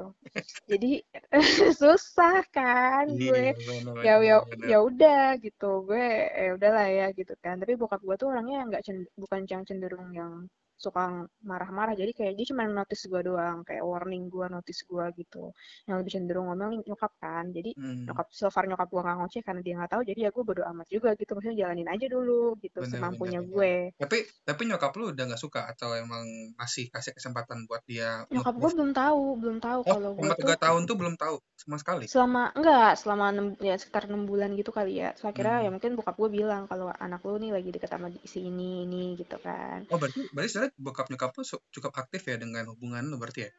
Jadi 0.70 0.86
susah 1.82 2.34
kan 2.56 3.06
gue. 3.26 3.44
Iya, 3.44 3.52
benar 3.56 3.96
ya 4.06 4.12
ya 4.30 4.36
ya 4.70 4.76
udah 4.88 5.18
gitu. 5.44 5.64
Gue 5.88 6.04
ya 6.44 6.50
udahlah 6.58 6.86
ya 6.98 7.04
gitu 7.18 7.32
kan. 7.44 7.54
Tapi 7.62 7.72
bokap 7.80 8.00
gue 8.08 8.16
tuh 8.20 8.28
orangnya 8.32 8.56
nggak 8.68 8.82
cen- 8.86 9.10
bukan 9.22 9.40
yang 9.52 9.62
cenderung 9.68 10.08
yang 10.20 10.32
suka 10.76 11.26
marah-marah. 11.44 11.94
Jadi 11.96 12.12
kayak 12.18 12.32
dia 12.38 12.46
cuma 12.50 12.64
notice 12.68 13.04
gue 13.10 13.20
doang 13.24 13.62
kayak 13.68 13.82
warning 13.84 14.28
gue 14.32 14.46
notice 14.50 14.80
gue 14.86 15.04
gitu. 15.20 15.52
Yang 15.88 15.96
lebih 16.00 16.12
cenderung 16.14 16.46
ngomong 16.50 16.72
nyokap 16.88 17.12
kan. 17.22 17.44
Jadi 17.56 17.70
Hmm, 17.76 18.06
nyokap 18.06 18.26
so 18.32 18.46
far 18.52 18.64
nyokap 18.68 18.88
gue 18.92 19.00
nggak 19.04 19.16
ngoceh 19.20 19.42
karena 19.46 19.60
dia 19.64 19.74
nggak 19.78 19.90
tahu 19.96 20.02
jadi 20.04 20.20
ya 20.28 20.30
gue 20.34 20.44
bodo 20.48 20.62
amat 20.70 20.86
juga 20.92 21.08
gitu. 21.20 21.30
Maksudnya 21.36 21.56
jalanin 21.66 21.88
aja 21.90 22.06
dulu 22.10 22.54
gitu 22.64 22.80
benar 22.80 22.90
semampunya 22.92 23.40
benar. 23.40 23.44
gue. 23.52 23.72
Tapi 24.00 24.16
tapi 24.48 24.62
nyokap 24.68 24.92
lu 24.98 25.04
udah 25.14 25.24
nggak 25.28 25.42
suka 25.44 25.60
atau 25.72 25.90
emang 25.94 26.24
masih 26.60 26.84
kasih 26.94 27.12
kesempatan 27.16 27.58
buat 27.68 27.82
dia 27.90 28.26
nyokap 28.32 28.54
gue 28.60 28.70
belum 28.76 28.90
tahu 29.00 29.22
belum 29.40 29.58
tahu 29.66 29.80
Oh, 29.86 29.92
kalau 29.92 30.10
gue 30.20 30.30
tiga 30.40 30.54
tahun 30.64 30.82
tuh 30.88 30.96
belum 31.00 31.14
tahu 31.22 31.36
sama 31.60 31.76
sekali. 31.82 32.06
selama 32.12 32.42
enggak 32.58 32.90
selama 33.00 33.24
enam 33.32 33.46
ya 33.68 33.74
sekitar 33.80 34.02
enam 34.08 34.22
bulan 34.30 34.50
gitu 34.60 34.70
kali 34.78 34.92
ya. 35.02 35.08
Saya 35.20 35.32
kira 35.38 35.52
ya 35.64 35.68
Hmm. 35.68 35.74
mungkin 35.74 35.92
bokap 35.98 36.16
gue 36.20 36.30
bilang 36.38 36.62
kalau 36.70 36.86
anak 37.04 37.20
lu 37.26 37.34
nih 37.42 37.50
lagi 37.56 37.68
deket 37.74 37.90
sama 37.92 38.08
si 38.32 38.38
ini 38.50 38.68
ini 38.84 39.02
gitu 39.20 39.36
kan. 39.46 39.78
Oh, 39.92 39.96
berarti 40.00 40.20
berarti 40.34 40.52
sebenarnya 40.64 40.80
bokap 40.80 41.06
nyokap 41.12 41.30
lu 41.36 41.44
cukup 41.74 41.92
aktif 42.00 42.22
ya 42.24 42.36
dengan 42.40 42.64
hubungan 42.72 43.04
lu 43.04 43.16
berarti 43.20 43.48
ya? 43.48 43.52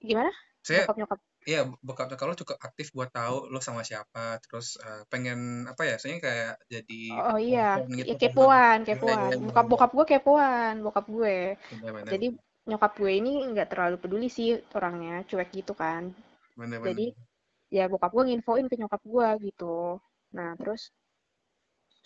gimana? 0.00 0.32
Saya 0.60 0.84
bokap 0.88 0.98
nyokap 0.98 1.18
iya 1.48 1.60
bokap 1.80 2.06
nyokap 2.12 2.26
lu 2.28 2.36
cukup 2.44 2.58
aktif 2.60 2.86
buat 2.92 3.10
tahu 3.12 3.48
lu 3.48 3.60
sama 3.64 3.80
siapa, 3.80 4.40
terus 4.44 4.76
eh, 4.80 5.02
pengen 5.08 5.64
apa 5.68 5.82
ya? 5.86 5.94
Soalnya 5.96 6.20
kayak 6.20 6.52
jadi 6.68 7.02
oh 7.16 7.38
iya. 7.40 7.68
gitu 7.86 8.12
ya 8.12 8.16
kepoan 8.16 8.78
kepoan. 8.84 9.30
iya, 9.30 9.36
bokap 9.40 9.66
bokap 9.68 9.90
gue 9.94 10.06
kepoan 10.16 10.74
bokap 10.84 11.06
gue. 11.08 11.38
Benar 11.56 11.90
benar 11.96 12.10
jadi 12.12 12.26
nyokap 12.68 12.92
gue 13.00 13.12
ini 13.12 13.32
nggak 13.56 13.68
terlalu 13.72 13.96
peduli 13.96 14.28
sih 14.28 14.58
orangnya 14.76 15.24
cuek 15.24 15.48
gitu 15.54 15.72
kan. 15.72 16.12
Benar 16.56 16.84
jadi 16.84 17.06
benar. 17.14 17.72
ya 17.72 17.84
bokap 17.88 18.10
gue 18.12 18.24
nginfoin 18.28 18.66
ke 18.68 18.76
nyokap 18.76 19.02
gue 19.04 19.28
gitu. 19.48 19.96
Nah 20.36 20.56
terus 20.60 20.92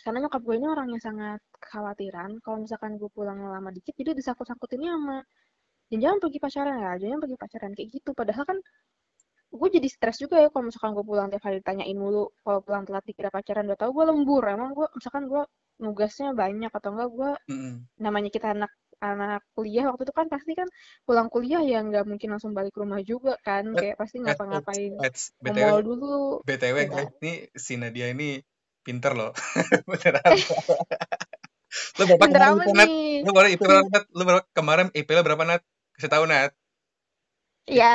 karena 0.04 0.28
nyokap 0.28 0.42
gue 0.44 0.54
ini 0.60 0.66
orangnya 0.68 1.00
sangat 1.00 1.40
kekhawatiran. 1.56 2.30
Kalau 2.44 2.60
misalkan 2.60 3.00
gue 3.00 3.08
pulang 3.08 3.40
lama 3.40 3.72
dikit 3.72 3.96
jadi 3.96 4.12
disangkut-sangkutinnya 4.12 4.92
sama 4.92 5.18
jangan 5.94 6.18
pergi 6.18 6.38
pacaran 6.42 6.74
ya 6.80 6.92
jangan 7.00 7.18
pergi 7.24 7.36
pacaran 7.40 7.72
kayak 7.72 7.88
gitu. 7.88 8.10
Padahal 8.12 8.44
kan 8.44 8.58
gue 9.54 9.68
jadi 9.70 9.88
stres 9.88 10.18
juga 10.20 10.42
ya 10.42 10.52
kalau 10.52 10.68
misalkan 10.68 10.92
gue 10.92 11.04
pulang 11.06 11.28
tiap 11.32 11.42
hari 11.46 11.62
ditanyain 11.64 11.96
mulu 11.96 12.34
kalau 12.44 12.60
pulang 12.60 12.84
telat 12.84 13.04
dikira 13.08 13.30
pacaran 13.32 13.64
udah 13.64 13.78
tau 13.80 13.90
gue 13.96 14.04
lembur. 14.04 14.44
Emang 14.44 14.76
gue 14.76 14.86
misalkan 14.92 15.24
gue 15.24 15.42
nugasnya 15.80 16.36
banyak 16.36 16.70
atau 16.70 16.90
enggak 16.94 17.10
gue 17.10 17.30
Mm-mm. 17.50 17.74
namanya 17.98 18.30
kita 18.30 18.54
anak 18.54 18.70
anak 19.02 19.42
kuliah 19.52 19.90
waktu 19.90 20.06
itu 20.08 20.14
kan 20.14 20.26
pasti 20.30 20.52
kan 20.56 20.68
pulang 21.04 21.28
kuliah 21.28 21.60
ya 21.60 21.82
nggak 21.84 22.08
mungkin 22.08 22.28
langsung 22.36 22.56
balik 22.56 22.72
ke 22.76 22.80
rumah 22.84 23.00
juga 23.00 23.40
kan. 23.40 23.72
Eh, 23.72 23.92
kayak 23.92 23.96
pasti 24.00 24.16
eh, 24.20 24.22
ngapa-ngapain 24.28 24.92
eh, 25.00 25.12
BTW 25.40 25.64
mall 25.64 25.80
dulu. 25.80 26.16
BTW 26.44 26.76
ya 26.92 27.04
ini 27.20 27.32
si 27.56 27.72
Nadia 27.80 28.12
ini 28.12 28.40
pinter 28.86 29.12
loh. 29.18 29.30
Beneran. 29.90 30.34
Lu 31.98 32.02
berapa 32.06 32.20
pinter 32.22 32.40
kemarin 32.44 32.74
Nat? 32.78 32.90
nih 32.90 33.24
Lu 33.24 33.30
berapa 33.34 33.48
IP 33.54 33.62
berapa 33.64 33.88
Nat? 33.94 34.04
Lu 34.16 34.22
berapa 34.28 34.42
kemarin 34.56 34.86
IP 34.98 35.08
lu 35.16 35.22
berapa 35.26 35.44
Nat? 35.48 35.62
Kasih 35.96 36.10
tahu 36.12 36.24
Nat. 36.30 36.50
Ya 37.64 37.92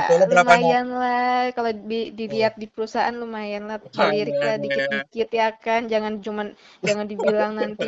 IP 0.00 0.08
lu 0.16 0.24
berapa 0.30 0.52
Nat? 0.56 0.60
lumayan 0.60 0.86
lah 0.96 1.52
kalau 1.56 1.70
di- 1.90 2.10
dilihat 2.18 2.54
di 2.56 2.66
perusahaan 2.72 3.12
lumayan 3.22 3.62
lah 3.68 3.78
dilirik 3.92 4.36
lah 4.40 4.56
dikit-dikit 4.64 5.28
ya 5.40 5.46
kan 5.64 5.82
jangan 5.92 6.12
cuman 6.24 6.46
jangan 6.86 7.06
dibilang 7.12 7.52
nanti 7.60 7.84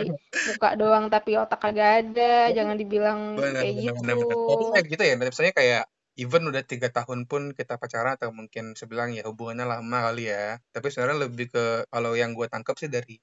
muka 0.46 0.68
doang 0.80 1.04
tapi 1.14 1.30
otak 1.40 1.58
kagak 1.64 1.90
ada 2.04 2.52
jangan 2.56 2.76
dibilang 2.80 3.18
kayak 3.40 3.74
gitu 3.80 3.96
benar. 4.04 4.16
Tapi 4.20 4.64
kayak 4.72 4.86
gitu 4.92 5.02
ya. 5.08 5.14
Misalnya 5.16 5.54
kayak 5.60 5.82
even 6.20 6.44
udah 6.50 6.62
tiga 6.66 6.88
tahun 6.92 7.24
pun 7.30 7.56
kita 7.56 7.80
pacaran 7.80 8.16
atau 8.20 8.30
mungkin 8.34 8.76
sebilang 8.76 9.16
ya 9.16 9.24
hubungannya 9.28 9.64
lama 9.68 9.98
kali 10.10 10.28
ya. 10.32 10.60
Tapi 10.74 10.86
sebenarnya 10.92 11.28
lebih 11.28 11.46
ke 11.52 11.64
kalau 11.88 12.12
yang 12.18 12.36
gue 12.36 12.46
tangkap 12.50 12.76
sih 12.80 12.90
dari 12.92 13.16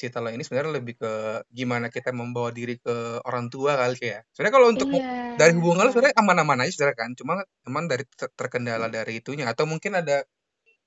cerita 0.00 0.24
lo 0.24 0.32
ini 0.32 0.40
sebenarnya 0.40 0.80
lebih 0.80 0.96
ke 0.96 1.12
gimana 1.52 1.92
kita 1.92 2.08
membawa 2.16 2.48
diri 2.48 2.80
ke 2.80 3.20
orang 3.28 3.52
tua 3.52 3.76
kali 3.76 4.00
ya. 4.00 4.24
Sebenarnya 4.32 4.54
kalau 4.56 4.68
untuk 4.72 4.88
iya 4.88 5.36
dari 5.36 5.52
hubungan 5.56 5.88
lo 5.88 5.90
sebenarnya 5.92 6.16
aman-aman 6.20 6.58
aja 6.64 6.72
sebenarnya 6.72 6.98
kan. 6.98 7.10
Cuma 7.16 7.32
emang 7.68 7.84
dari 7.88 8.04
ter- 8.08 8.32
terkendala 8.32 8.88
dari 8.88 9.20
itunya 9.20 9.44
atau 9.48 9.68
mungkin 9.68 10.00
ada 10.00 10.24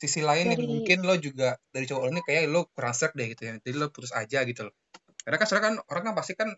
sisi 0.02 0.20
lain 0.26 0.52
yang 0.52 0.60
dari 0.60 0.68
mungkin 0.68 1.00
lo 1.08 1.16
juga 1.22 1.56
dari 1.72 1.86
cowok 1.88 2.02
lo 2.04 2.10
ini 2.12 2.22
kayak 2.26 2.44
lo 2.50 2.62
kurang 2.74 2.94
serk 2.98 3.14
deh 3.14 3.30
gitu 3.30 3.42
ya. 3.48 3.54
Jadi 3.62 3.76
lo 3.78 3.94
putus 3.94 4.12
aja 4.18 4.42
gitu 4.50 4.66
loh. 4.68 4.74
Karena 5.24 5.38
kan 5.40 5.46
sebenarnya 5.48 5.68
kan 5.70 5.76
orang 5.94 6.04
kan 6.10 6.14
pasti 6.18 6.34
kan 6.36 6.50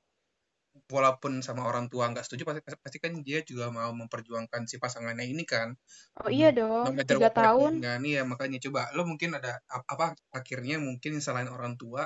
walaupun 0.92 1.42
sama 1.46 1.66
orang 1.70 1.88
tua 1.92 2.10
nggak 2.12 2.26
setuju 2.28 2.44
pasti 2.50 2.62
pasti 2.86 2.98
kan 3.04 3.14
dia 3.26 3.40
juga 3.46 3.70
mau 3.74 3.92
memperjuangkan 3.96 4.62
si 4.70 4.78
pasangannya 4.82 5.26
ini 5.28 5.44
kan. 5.48 5.74
Oh 6.22 6.30
iya 6.38 6.50
no 6.84 6.90
dong 6.92 6.94
tiga 7.10 7.28
tahun. 7.38 7.74
kan. 7.84 8.00
Ya 8.06 8.22
makanya 8.32 8.58
coba 8.66 8.82
lo 8.96 9.02
mungkin 9.12 9.30
ada 9.38 9.52
ap- 9.76 9.88
apa 9.94 10.06
akhirnya 10.38 10.76
mungkin 10.88 11.14
selain 11.26 11.50
orang 11.56 11.74
tua 11.82 12.04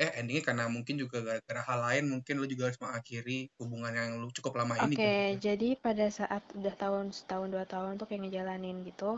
eh 0.00 0.10
endingnya 0.18 0.42
karena 0.48 0.64
mungkin 0.74 0.96
juga 1.02 1.18
gara-gara 1.26 1.60
hal 1.68 1.78
lain 1.86 2.04
mungkin 2.12 2.34
lo 2.40 2.46
juga 2.52 2.62
harus 2.72 2.80
mengakhiri 2.84 3.38
hubungan 3.60 3.92
yang 3.98 4.10
lo 4.22 4.26
cukup 4.36 4.52
lama 4.60 4.76
ini 4.80 4.96
Oke, 4.96 5.04
kan 5.04 5.12
jadi 5.46 5.68
pada 5.84 6.06
saat 6.18 6.42
udah 6.58 6.74
tahun 6.82 7.06
setahun 7.18 7.48
dua 7.54 7.64
tahun 7.72 7.92
tuh 8.00 8.06
kayak 8.08 8.22
ngejalanin 8.24 8.76
gitu, 8.88 9.10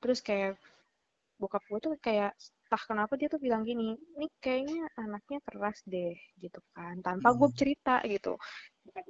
terus 0.00 0.18
kayak 0.28 0.50
bokap 1.40 1.62
gue 1.70 1.80
tuh 1.86 1.92
kayak 2.06 2.30
entah 2.70 2.86
kenapa 2.86 3.18
dia 3.18 3.26
tuh 3.26 3.42
bilang 3.42 3.66
gini, 3.66 3.98
ini 4.14 4.30
kayaknya 4.38 4.86
anaknya 4.94 5.42
keras 5.42 5.82
deh 5.90 6.14
gitu 6.38 6.62
kan, 6.70 7.02
tanpa 7.02 7.34
gue 7.34 7.50
Mm. 7.50 7.58
cerita 7.58 7.98
gitu. 8.06 8.38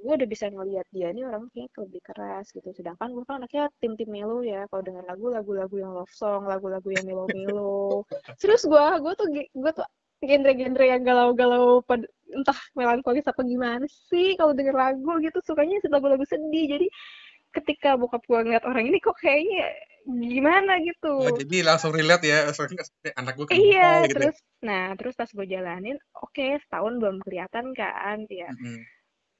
Gue 0.01 0.13
udah 0.17 0.25
bisa 0.25 0.49
ngelihat 0.49 0.89
dia 0.89 1.13
ini 1.13 1.21
orang 1.21 1.45
kayaknya 1.53 1.69
lebih 1.85 2.01
keras 2.01 2.49
gitu, 2.49 2.73
sedangkan 2.73 3.13
gue 3.13 3.21
kan 3.21 3.37
anaknya 3.37 3.69
tim-tim 3.77 4.09
melo 4.09 4.41
ya, 4.41 4.65
kalau 4.73 4.81
dengan 4.81 5.05
lagu 5.05 5.29
lagu-lagu 5.29 5.75
yang 5.77 5.93
love 5.93 6.09
song, 6.09 6.49
lagu-lagu 6.49 6.89
yang 6.89 7.05
melo-melo. 7.05 8.01
Terus 8.41 8.65
gue, 8.65 8.85
gue 8.97 9.13
tuh 9.13 9.27
gue 9.29 9.71
tuh 9.77 9.85
genre-genre 10.25 10.85
yang 10.85 11.01
galau-galau 11.05 11.85
entah 12.33 12.59
melankolis 12.73 13.25
apa 13.29 13.45
gimana 13.45 13.85
sih 14.09 14.33
kalau 14.39 14.57
denger 14.57 14.73
lagu 14.73 15.17
gitu 15.21 15.37
sukanya 15.45 15.77
lagu-lagu 15.89 16.23
sedih 16.25 16.65
jadi 16.77 16.87
ketika 17.51 17.99
bokap 17.99 18.23
gue 18.23 18.39
ngeliat 18.39 18.63
orang 18.63 18.87
ini 18.87 18.97
kok 19.03 19.17
kayaknya 19.19 19.67
gimana 20.07 20.81
gitu? 20.81 21.13
Oh 21.13 21.31
jadi 21.33 21.57
langsung 21.61 21.93
relate 21.93 22.25
ya 22.25 22.49
anak 23.17 23.33
gue 23.37 23.45
kenapa 23.45 23.61
iya 23.61 23.89
gitu. 24.09 24.15
terus 24.17 24.37
nah 24.61 24.85
terus 24.97 25.13
pas 25.13 25.29
gue 25.29 25.45
jalanin 25.45 25.97
oke 26.17 26.47
setahun 26.65 26.93
belum 26.97 27.17
kelihatan 27.21 27.73
kan 27.77 28.25
ya. 28.29 28.49
Mm-mm. 28.49 28.81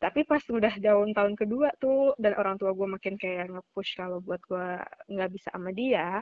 tapi 0.01 0.25
pas 0.25 0.41
udah 0.49 0.73
tahun 0.81 1.13
tahun 1.13 1.33
kedua 1.37 1.69
tuh 1.77 2.17
dan 2.17 2.33
orang 2.33 2.57
tua 2.57 2.73
gue 2.73 2.87
makin 2.89 3.21
kayak 3.21 3.53
nge-push 3.53 4.01
kalau 4.01 4.17
buat 4.21 4.41
gue 4.49 4.67
nggak 5.13 5.29
bisa 5.33 5.53
sama 5.53 5.69
dia 5.69 6.21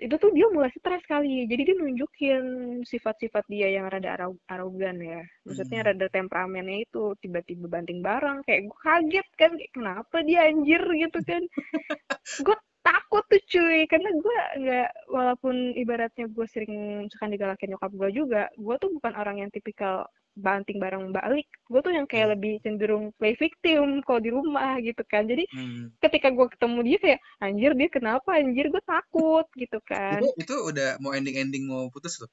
itu 0.00 0.14
tuh 0.18 0.32
dia 0.34 0.48
mulai 0.50 0.72
stres 0.72 1.04
kali. 1.04 1.46
Jadi 1.46 1.62
dia 1.68 1.76
nunjukin 1.78 2.44
sifat-sifat 2.82 3.44
dia 3.46 3.70
yang 3.70 3.86
rada 3.86 4.16
arog- 4.18 4.40
arogan 4.48 4.98
ya. 4.98 5.20
Maksudnya 5.46 5.84
Mm. 5.84 5.86
rada 5.92 6.06
temperamennya 6.10 6.78
itu 6.88 7.12
tiba-tiba 7.22 7.68
banting 7.70 8.00
barang 8.02 8.42
kayak 8.42 8.66
gue 8.66 8.78
kaget 8.82 9.28
kan 9.38 9.50
kayak 9.54 9.70
kenapa 9.76 10.16
dia 10.26 10.48
anjir? 10.48 10.82
gitu 10.96 11.18
kan. 11.22 11.42
Gue 12.46 12.56
takut 12.82 13.24
tuh 13.30 13.42
cuy. 13.48 13.86
Karena 13.86 14.10
gue 14.12 14.38
nggak 14.62 14.88
walaupun 15.08 15.54
ibaratnya 15.74 16.26
gue 16.28 16.46
sering 16.50 17.06
misalkan 17.06 17.32
digalakin 17.34 17.74
nyokap 17.74 17.90
gue 17.94 18.08
juga 18.12 18.42
gue 18.54 18.74
tuh 18.82 18.90
bukan 18.98 19.12
orang 19.16 19.36
yang 19.46 19.50
tipikal 19.54 20.06
banting 20.32 20.80
barang 20.80 21.12
balik. 21.12 21.44
Gue 21.68 21.80
tuh 21.84 21.92
yang 21.92 22.08
kayak 22.08 22.26
Iya. 22.26 22.32
lebih 22.36 22.54
cenderung 22.64 23.12
play 23.20 23.36
victim 23.36 24.00
kalau 24.02 24.20
di 24.20 24.30
rumah 24.32 24.80
gitu 24.80 25.04
kan. 25.04 25.28
Jadi 25.28 25.44
Mm. 25.52 25.92
ketika 26.00 26.32
gue 26.32 26.46
ketemu 26.48 26.78
dia 26.82 26.98
kayak 27.04 27.20
anjir 27.38 27.72
dia 27.76 27.88
kenapa? 27.92 28.30
Anjir 28.40 28.66
gue 28.72 28.82
takut 28.88 29.44
gitu 29.54 29.78
kan. 29.84 30.24
itu 30.24 30.48
itu 30.48 30.54
udah 30.72 30.96
mau 31.04 31.12
ending 31.12 31.36
ending 31.36 31.64
mau 31.68 31.86
putus 31.92 32.16
loh 32.16 32.32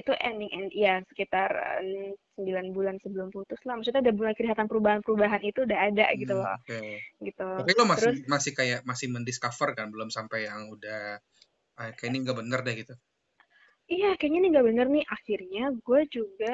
itu 0.00 0.12
ending 0.20 0.50
end 0.52 0.70
ya 0.76 1.00
sekitar 1.10 1.50
sembilan 2.36 2.66
bulan 2.76 2.96
sebelum 3.00 3.28
putus 3.32 3.60
lah. 3.66 3.74
Maksudnya 3.80 4.04
udah 4.04 4.14
mulai 4.14 4.34
kelihatan 4.36 4.66
perubahan-perubahan 4.70 5.42
itu 5.44 5.64
udah 5.64 5.78
ada 5.88 6.06
gitu 6.20 6.32
Hmm, 6.32 6.40
loh. 6.40 6.56
oke. 6.56 6.80
Gitu. 7.24 7.48
Tapi 7.56 7.70
lo 7.78 7.84
masih 7.88 8.02
terus 8.02 8.18
masih 8.32 8.52
kayak 8.58 8.80
masih 8.90 9.06
mendiscover 9.14 9.68
kan? 9.78 9.86
Belum 9.94 10.08
sampai 10.12 10.38
yang 10.48 10.68
udah 10.74 11.00
ah, 11.80 11.90
kayak 11.96 12.10
ini 12.12 12.18
nggak 12.24 12.38
bener 12.40 12.60
deh 12.66 12.74
gitu. 12.82 12.94
Iya 13.86 14.08
kayaknya 14.18 14.38
ini 14.42 14.48
nggak 14.52 14.66
bener 14.70 14.86
nih. 14.94 15.04
Akhirnya 15.16 15.62
gue 15.86 16.00
juga 16.16 16.52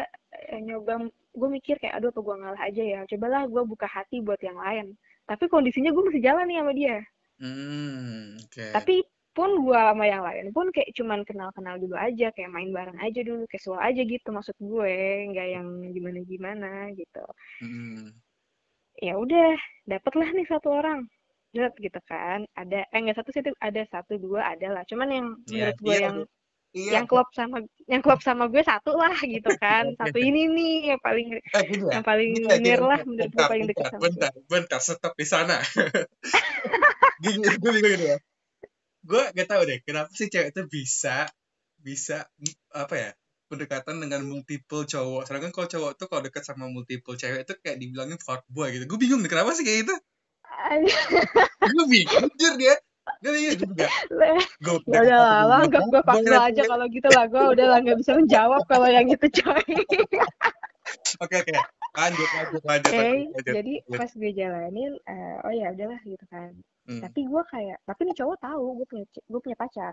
eh, 0.52 0.60
nyoba 0.66 0.92
gue 1.40 1.48
mikir 1.56 1.74
kayak 1.80 1.94
aduh 1.96 2.10
apa 2.12 2.20
gue 2.26 2.34
ngalah 2.40 2.62
aja 2.68 2.82
ya? 2.92 3.00
Cobalah 3.10 3.42
gue 3.52 3.62
buka 3.72 3.86
hati 3.96 4.16
buat 4.26 4.40
yang 4.48 4.58
lain. 4.64 4.86
Tapi 5.28 5.44
kondisinya 5.52 5.90
gue 5.94 6.02
masih 6.08 6.22
jalan 6.26 6.44
nih 6.48 6.58
sama 6.60 6.72
dia. 6.80 6.96
Hmm, 7.40 8.38
oke. 8.44 8.68
tapi 8.72 9.04
pun 9.32 9.64
gue 9.64 9.74
sama 9.74 10.04
yang 10.04 10.22
lain 10.22 10.52
pun 10.52 10.68
kayak 10.70 10.92
cuman 10.92 11.24
kenal-kenal 11.24 11.80
dulu 11.80 11.96
aja 11.96 12.28
kayak 12.30 12.52
main 12.52 12.68
bareng 12.68 13.00
aja 13.00 13.20
dulu 13.24 13.48
casual 13.48 13.80
aja 13.80 14.04
gitu 14.04 14.28
maksud 14.28 14.56
gue 14.60 14.92
nggak 15.32 15.48
yang 15.48 15.66
gimana-gimana 15.90 16.92
gitu 16.92 17.24
Hmm. 17.60 18.12
ya 19.00 19.16
udah 19.16 19.56
dapatlah 19.88 20.28
nih 20.30 20.46
satu 20.46 20.68
orang 20.70 21.08
Lihat 21.52 21.76
gitu 21.76 22.00
kan 22.08 22.48
ada 22.56 22.80
eh 22.88 22.96
nggak 22.96 23.20
satu 23.20 23.28
sih 23.28 23.44
ada 23.60 23.82
satu 23.88 24.16
dua 24.16 24.56
ada 24.56 24.72
lah 24.72 24.82
cuman 24.88 25.08
yang 25.12 25.26
Iya, 25.44 25.72
menurut 25.72 25.78
gue 25.80 25.92
iya, 25.92 26.04
yang 26.08 26.16
Iya. 26.72 26.90
yang 26.96 27.04
klop 27.04 27.28
sama 27.36 27.60
yang 27.84 28.00
klop 28.00 28.24
sama 28.24 28.48
gue 28.48 28.64
satu 28.64 28.96
lah 28.96 29.12
gitu 29.20 29.52
kan 29.60 29.84
satu 30.00 30.16
ini 30.16 30.48
nih 30.48 30.96
yang 30.96 31.00
paling 31.04 31.28
Eh, 31.36 31.62
gini 31.68 31.84
ya. 31.84 32.00
yang 32.00 32.04
paling 32.04 32.28
Gini 32.32 32.48
ya, 32.48 32.56
gini 32.56 32.64
near 32.64 32.80
ya. 32.80 32.88
lah 32.88 33.00
menurut 33.04 33.20
gue 33.20 33.36
Bentar, 33.36 33.48
paling 33.52 33.64
dekat 33.68 33.76
bentar, 33.84 33.92
sama 33.92 34.00
gue 34.00 34.08
bentar, 34.08 34.30
bentar, 34.48 34.80
stop 34.80 35.12
di 35.12 35.26
sana. 35.28 35.56
gini, 37.24 37.44
gue 37.60 37.70
bingung 37.76 38.02
ya. 38.02 38.16
Gue 39.02 39.22
gak 39.34 39.48
tahu 39.50 39.62
deh, 39.66 39.78
kenapa 39.82 40.10
sih 40.14 40.30
cewek 40.30 40.54
itu 40.54 40.62
bisa, 40.70 41.26
bisa, 41.82 42.30
apa 42.70 42.94
ya, 42.94 43.10
pendekatan 43.50 43.98
dengan 43.98 44.22
multiple 44.22 44.86
cowok. 44.86 45.26
Sedangkan 45.26 45.50
kalau 45.50 45.66
cowok 45.66 45.90
tuh 45.98 46.06
kalau 46.06 46.22
dekat 46.22 46.46
sama 46.46 46.70
multiple 46.70 47.18
cewek 47.18 47.42
itu 47.42 47.54
kayak 47.58 47.82
dibilangin 47.82 48.16
fuckboy 48.22 48.70
gitu. 48.70 48.86
Gue 48.86 48.98
bingung 49.02 49.20
nih, 49.26 49.30
kenapa 49.34 49.58
sih 49.58 49.66
kayak 49.66 49.84
gitu? 49.84 49.94
Gue 51.66 51.84
bingung, 51.90 52.30
jujur 52.38 52.54
dia. 52.54 52.74
Gue 53.18 53.32
bingung 53.34 53.58
juga. 53.58 53.86
Gue 54.62 54.78
udah 54.86 55.18
lah 55.18 55.58
anggap 55.66 55.82
gue 55.90 56.02
fuckboy 56.06 56.38
aja 56.38 56.62
kalau 56.62 56.86
gitu 56.86 57.08
lah 57.10 57.24
gue 57.26 57.44
udah 57.58 57.66
lah 57.66 57.78
nggak 57.82 57.98
bisa 57.98 58.12
menjawab 58.14 58.62
kalau 58.70 58.86
yang 58.86 59.10
itu 59.10 59.26
coy 59.42 59.66
Oke, 61.22 61.34
oke. 61.42 61.52
Lanjut, 61.92 62.28
lanjut, 62.34 62.62
lanjut. 62.64 62.90
Oke, 62.90 63.10
jadi 63.44 63.74
pas 63.86 64.10
gue 64.10 64.30
jalanin, 64.34 64.92
eh, 65.06 65.36
oh 65.46 65.52
ya 65.52 65.70
udahlah 65.70 66.00
gitu 66.02 66.24
kan. 66.26 66.56
Hmm, 66.82 66.98
Tapi 66.98 67.20
gue 67.30 67.42
kayak, 67.46 67.78
tapi 67.86 68.00
nih 68.10 68.16
cowok 68.18 68.36
tahu 68.42 68.64
gue 68.82 68.86
punya 68.90 69.04
gue 69.06 69.40
punya 69.40 69.56
pacar. 69.58 69.92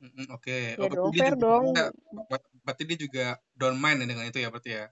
hmm, 0.00 0.26
Oke, 0.32 0.56
Ya 0.74 0.88
berarti 0.88 0.96
dong, 0.96 1.12
dia 1.12 1.20
fair 1.20 1.34
juga- 1.36 1.44
dong. 1.44 1.64
Berarti 2.64 2.82
dia 2.88 2.98
juga 3.04 3.24
don't 3.56 3.76
mind 3.76 4.00
dengan 4.08 4.24
itu 4.24 4.38
ya 4.40 4.48
berarti 4.48 4.70
ya. 4.72 4.84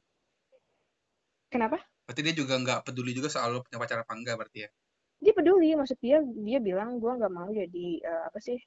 Kenapa? 1.49 1.81
Berarti 2.05 2.21
dia 2.25 2.35
juga 2.37 2.55
nggak 2.61 2.81
peduli 2.85 3.17
juga 3.17 3.29
soal 3.33 3.49
lo 3.57 3.65
punya 3.65 3.81
pacar 3.81 4.05
apa 4.05 4.13
enggak 4.13 4.37
berarti 4.37 4.59
ya. 4.69 4.71
Dia 5.25 5.33
peduli, 5.35 5.73
maksud 5.75 5.99
dia 6.05 6.21
dia 6.21 6.59
bilang 6.61 7.01
gue 7.01 7.13
nggak 7.17 7.33
mau 7.33 7.49
jadi 7.49 7.87
eh, 8.05 8.23
apa 8.29 8.39
sih 8.45 8.61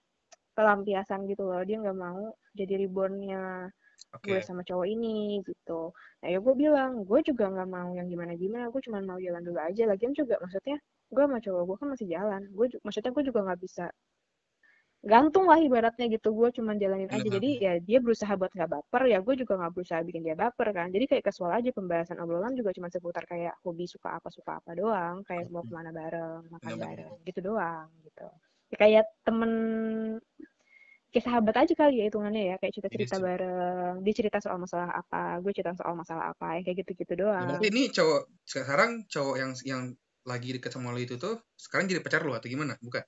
pelampiasan 0.57 1.29
gitu 1.29 1.45
loh. 1.45 1.61
Dia 1.61 1.77
nggak 1.81 1.97
mau 1.97 2.33
jadi 2.57 2.73
rebornnya 2.81 3.69
Oke. 4.11 4.27
gue 4.27 4.39
sama 4.43 4.61
cowok 4.67 4.87
ini 4.87 5.39
gitu. 5.47 5.95
Nah 6.21 6.27
ya 6.27 6.39
gue 6.43 6.53
bilang, 6.55 6.91
gue 7.07 7.19
juga 7.23 7.47
nggak 7.47 7.69
mau 7.71 7.89
yang 7.95 8.07
gimana-gimana. 8.11 8.67
Gue 8.73 8.81
cuma 8.83 8.99
mau 9.03 9.19
jalan 9.19 9.43
dulu 9.43 9.59
aja. 9.59 9.83
Lagian 9.87 10.11
juga 10.11 10.35
maksudnya 10.43 10.77
gue 11.11 11.23
sama 11.23 11.39
cowok 11.39 11.63
gue 11.67 11.75
kan 11.79 11.87
masih 11.95 12.07
jalan. 12.11 12.41
Gue 12.51 12.65
maksudnya 12.83 13.11
gue 13.15 13.23
juga 13.29 13.39
nggak 13.47 13.59
bisa 13.63 13.85
gantung 15.01 15.49
lah 15.49 15.57
ibaratnya 15.57 16.05
gitu 16.13 16.29
gue 16.29 16.53
cuma 16.61 16.77
jalanin 16.77 17.09
aja 17.09 17.25
jadi 17.25 17.49
ya 17.57 17.73
dia 17.81 17.97
berusaha 17.97 18.37
buat 18.37 18.53
nggak 18.53 18.69
baper 18.69 19.09
ya 19.09 19.17
gue 19.17 19.33
juga 19.33 19.57
nggak 19.57 19.73
berusaha 19.73 20.05
bikin 20.05 20.21
dia 20.21 20.37
baper 20.37 20.69
kan 20.77 20.93
jadi 20.93 21.09
kayak 21.09 21.23
casual 21.25 21.49
aja 21.57 21.73
pembahasan 21.73 22.21
obrolan 22.21 22.53
juga 22.53 22.69
cuma 22.77 22.85
seputar 22.85 23.25
kayak 23.25 23.57
hobi 23.65 23.89
suka 23.89 24.21
apa 24.21 24.29
suka 24.29 24.61
apa 24.61 24.77
doang 24.77 25.25
kayak 25.25 25.49
mau 25.49 25.65
ke 25.65 25.73
mana 25.73 25.89
bareng 25.89 26.45
makan 26.53 26.73
bareng 26.77 27.17
gitu 27.25 27.39
doang 27.41 27.89
gitu 28.05 28.29
Ya, 28.71 28.77
kayak 28.79 29.05
temen 29.27 29.51
kayak 31.11 31.25
sahabat 31.27 31.55
aja 31.61 31.73
kali 31.81 31.93
ya 31.99 32.05
hitungannya 32.09 32.41
ya 32.49 32.55
kayak 32.59 32.73
cerita-cerita 32.75 33.15
sih. 33.15 33.25
bareng 33.25 33.95
dia 34.05 34.13
cerita 34.19 34.37
soal 34.43 34.57
masalah 34.63 34.89
apa 35.01 35.17
gue 35.43 35.51
cerita 35.55 35.73
soal 35.79 35.93
masalah 36.01 36.25
apa 36.33 36.45
ya 36.57 36.59
kayak 36.65 36.77
gitu-gitu 36.83 37.13
Ya, 37.39 37.43
doang 37.43 37.47
berarti 37.47 37.65
ini 37.71 37.83
cowok 37.97 38.21
sekarang 38.53 38.91
cowok 39.13 39.35
yang 39.41 39.51
yang 39.71 39.81
lagi 40.31 40.49
deket 40.55 40.71
sama 40.75 40.93
lo 40.95 40.99
itu 41.05 41.15
tuh 41.23 41.35
sekarang 41.63 41.85
jadi 41.91 42.03
pacar 42.05 42.21
lo 42.27 42.33
atau 42.37 42.47
gimana? 42.53 42.73
Bukan. 42.85 43.03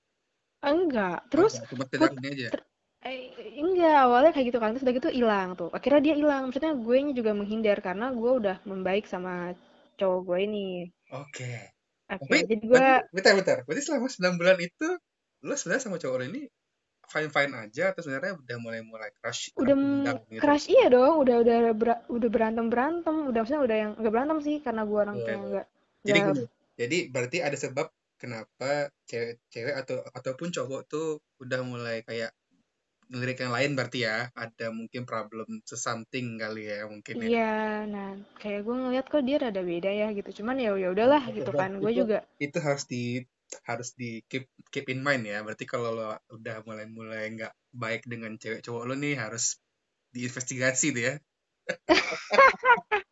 enggak 0.72 1.18
terus 1.32 1.54
Enggak, 1.54 1.68
cuma 1.70 1.84
sekedar 1.86 2.10
ini 2.18 2.28
aja. 2.34 2.50
Eh, 3.10 3.20
enggak 3.64 3.96
awalnya 4.06 4.32
kayak 4.34 4.48
gitu 4.50 4.60
kan 4.62 4.70
terus 4.74 4.84
udah 4.86 4.96
gitu 5.00 5.10
hilang 5.20 5.50
tuh 5.60 5.70
akhirnya 5.78 6.02
dia 6.06 6.16
hilang 6.22 6.42
maksudnya 6.48 6.72
gue 6.86 6.98
juga 7.20 7.32
menghindar 7.40 7.78
karena 7.88 8.06
gue 8.20 8.32
udah 8.40 8.58
membaik 8.70 9.06
sama 9.14 9.32
cowok 10.00 10.20
gue 10.28 10.38
ini 10.48 10.66
Oke. 11.22 11.52
oke 12.16 12.22
Tapi 12.22 12.38
jadi 12.50 12.64
gue 12.72 12.88
bentar, 13.16 13.34
bentar. 13.40 13.58
Berarti 13.68 13.84
selama 13.86 14.08
9 14.12 14.36
bulan 14.40 14.58
itu 14.68 14.88
lo 15.48 15.54
sebenarnya 15.60 15.84
sama 15.86 15.98
cowok 16.02 16.18
lo 16.20 16.26
ini 16.32 16.42
fine 17.14 17.30
fine 17.36 17.54
aja 17.64 17.84
atau 17.94 18.02
sebenarnya 18.04 18.34
udah 18.42 18.58
mulai 18.66 18.82
mulai 18.82 19.10
crush 19.20 19.42
udah 19.62 19.76
gitu? 20.34 20.42
crush 20.42 20.66
iya 20.74 20.86
dong 20.90 21.14
udah 21.24 21.36
udah 21.46 21.58
ber- 21.82 22.04
udah 22.10 22.30
berantem 22.36 22.66
berantem 22.74 23.16
udah 23.30 23.40
maksudnya 23.42 23.64
udah 23.68 23.78
yang 23.78 23.92
nggak 24.00 24.14
berantem 24.14 24.40
sih 24.48 24.56
karena 24.66 24.82
gue 24.90 25.00
orang 25.06 25.18
Iya, 25.18 25.26
tua 25.26 25.38
iya. 25.38 25.46
nggak 25.50 25.66
Jadi 26.04 26.20
gini, 26.20 26.44
jadi 26.82 26.98
berarti 27.14 27.38
ada 27.48 27.58
sebab 27.66 27.88
kenapa 28.22 28.70
cewek-cewek 29.10 29.76
atau 29.82 29.98
ataupun 30.18 30.50
cowok 30.56 30.82
tuh 30.90 31.08
udah 31.44 31.60
mulai 31.64 31.98
kayak 32.08 32.32
ngelirik 33.12 33.38
yang 33.46 33.54
lain 33.54 33.72
berarti 33.78 34.00
ya 34.10 34.18
ada 34.34 34.68
mungkin 34.74 35.04
problem 35.06 35.48
something 35.70 36.40
kali 36.42 36.66
ya 36.72 36.88
mungkin 36.90 37.16
ya. 37.20 37.28
iya 37.30 37.54
nah 37.94 38.10
kayak 38.42 38.60
gue 38.66 38.76
ngeliat 38.80 39.06
kok 39.12 39.24
dia 39.28 39.38
rada 39.44 39.62
beda 39.62 39.92
ya 39.92 40.08
gitu 40.18 40.30
cuman 40.42 40.56
ya 40.58 40.72
ya 40.84 40.90
udahlah 40.96 41.24
gitu 41.36 41.52
kan 41.54 41.70
gue 41.78 41.92
juga 41.94 42.18
Itu 42.42 42.58
harus 42.64 42.84
di 42.90 43.22
harus 43.66 43.94
di 43.94 44.22
keep 44.26 44.50
keep 44.74 44.90
in 44.90 45.06
mind 45.06 45.30
ya. 45.30 45.42
Berarti 45.46 45.66
kalau 45.70 45.94
lo 45.94 46.10
udah 46.34 46.66
mulai-mulai 46.66 47.30
nggak 47.38 47.54
baik 47.74 48.06
dengan 48.10 48.38
cewek 48.38 48.66
cowok 48.66 48.84
lo 48.90 48.94
nih 48.98 49.18
harus 49.18 49.62
diinvestigasi 50.14 50.88
tuh 50.94 51.04
ya. 51.04 51.14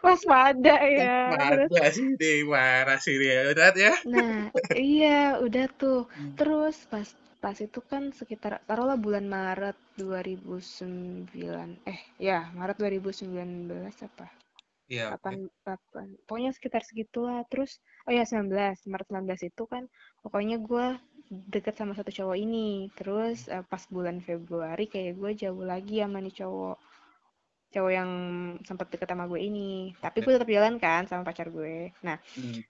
waspada 0.00 0.80
ya 0.88 1.36
Mana 1.36 1.88
sih 1.92 2.16
deh, 2.16 2.44
marah 2.48 2.98
sih 2.98 3.16
dia. 3.20 3.52
Udah 3.52 3.72
ya. 3.76 3.94
Nah, 4.08 4.48
iya, 4.74 5.38
udah 5.40 5.66
tuh. 5.76 6.08
Hmm. 6.10 6.34
Terus 6.36 6.76
pas 6.88 7.08
pas 7.40 7.56
itu 7.56 7.80
kan 7.80 8.12
sekitar 8.12 8.60
taruhlah 8.68 9.00
bulan 9.00 9.24
Maret 9.28 9.76
2009. 9.96 11.28
Eh, 11.88 12.00
ya, 12.20 12.52
Maret 12.52 12.76
2019 12.76 13.70
apa? 14.04 14.28
Iya. 14.92 15.04
oke. 15.14 15.18
Kapan 15.22 15.36
kapan. 15.66 16.08
Pokoknya 16.26 16.50
sekitar 16.56 16.82
segitulah. 16.88 17.40
Terus 17.50 17.70
oh 18.06 18.12
ya 18.18 18.24
19, 18.26 18.76
Maret 18.90 19.08
19 19.10 19.40
itu 19.50 19.62
kan 19.72 19.82
pokoknya 20.24 20.56
gue 20.68 20.86
deket 21.54 21.74
sama 21.78 21.92
satu 21.98 22.10
cowok 22.18 22.36
ini. 22.46 22.90
Terus 22.98 23.38
eh, 23.54 23.64
pas 23.70 23.82
bulan 23.94 24.18
Februari 24.28 24.84
kayak 24.92 25.12
gue 25.20 25.30
jauh 25.42 25.62
lagi 25.72 26.02
sama 26.02 26.18
nih 26.24 26.34
cowok. 26.42 26.76
Cowok 27.74 27.92
yang 27.94 28.10
sempat 28.66 28.86
deket 28.90 29.08
sama 29.10 29.24
gue 29.30 29.40
ini. 29.48 29.94
Tapi 30.02 30.18
gue 30.26 30.32
tetap 30.34 30.50
jalan 30.50 30.74
kan 30.82 31.02
sama 31.06 31.22
pacar 31.22 31.46
gue. 31.54 31.94
Nah, 32.06 32.18
Hmm. 32.34 32.62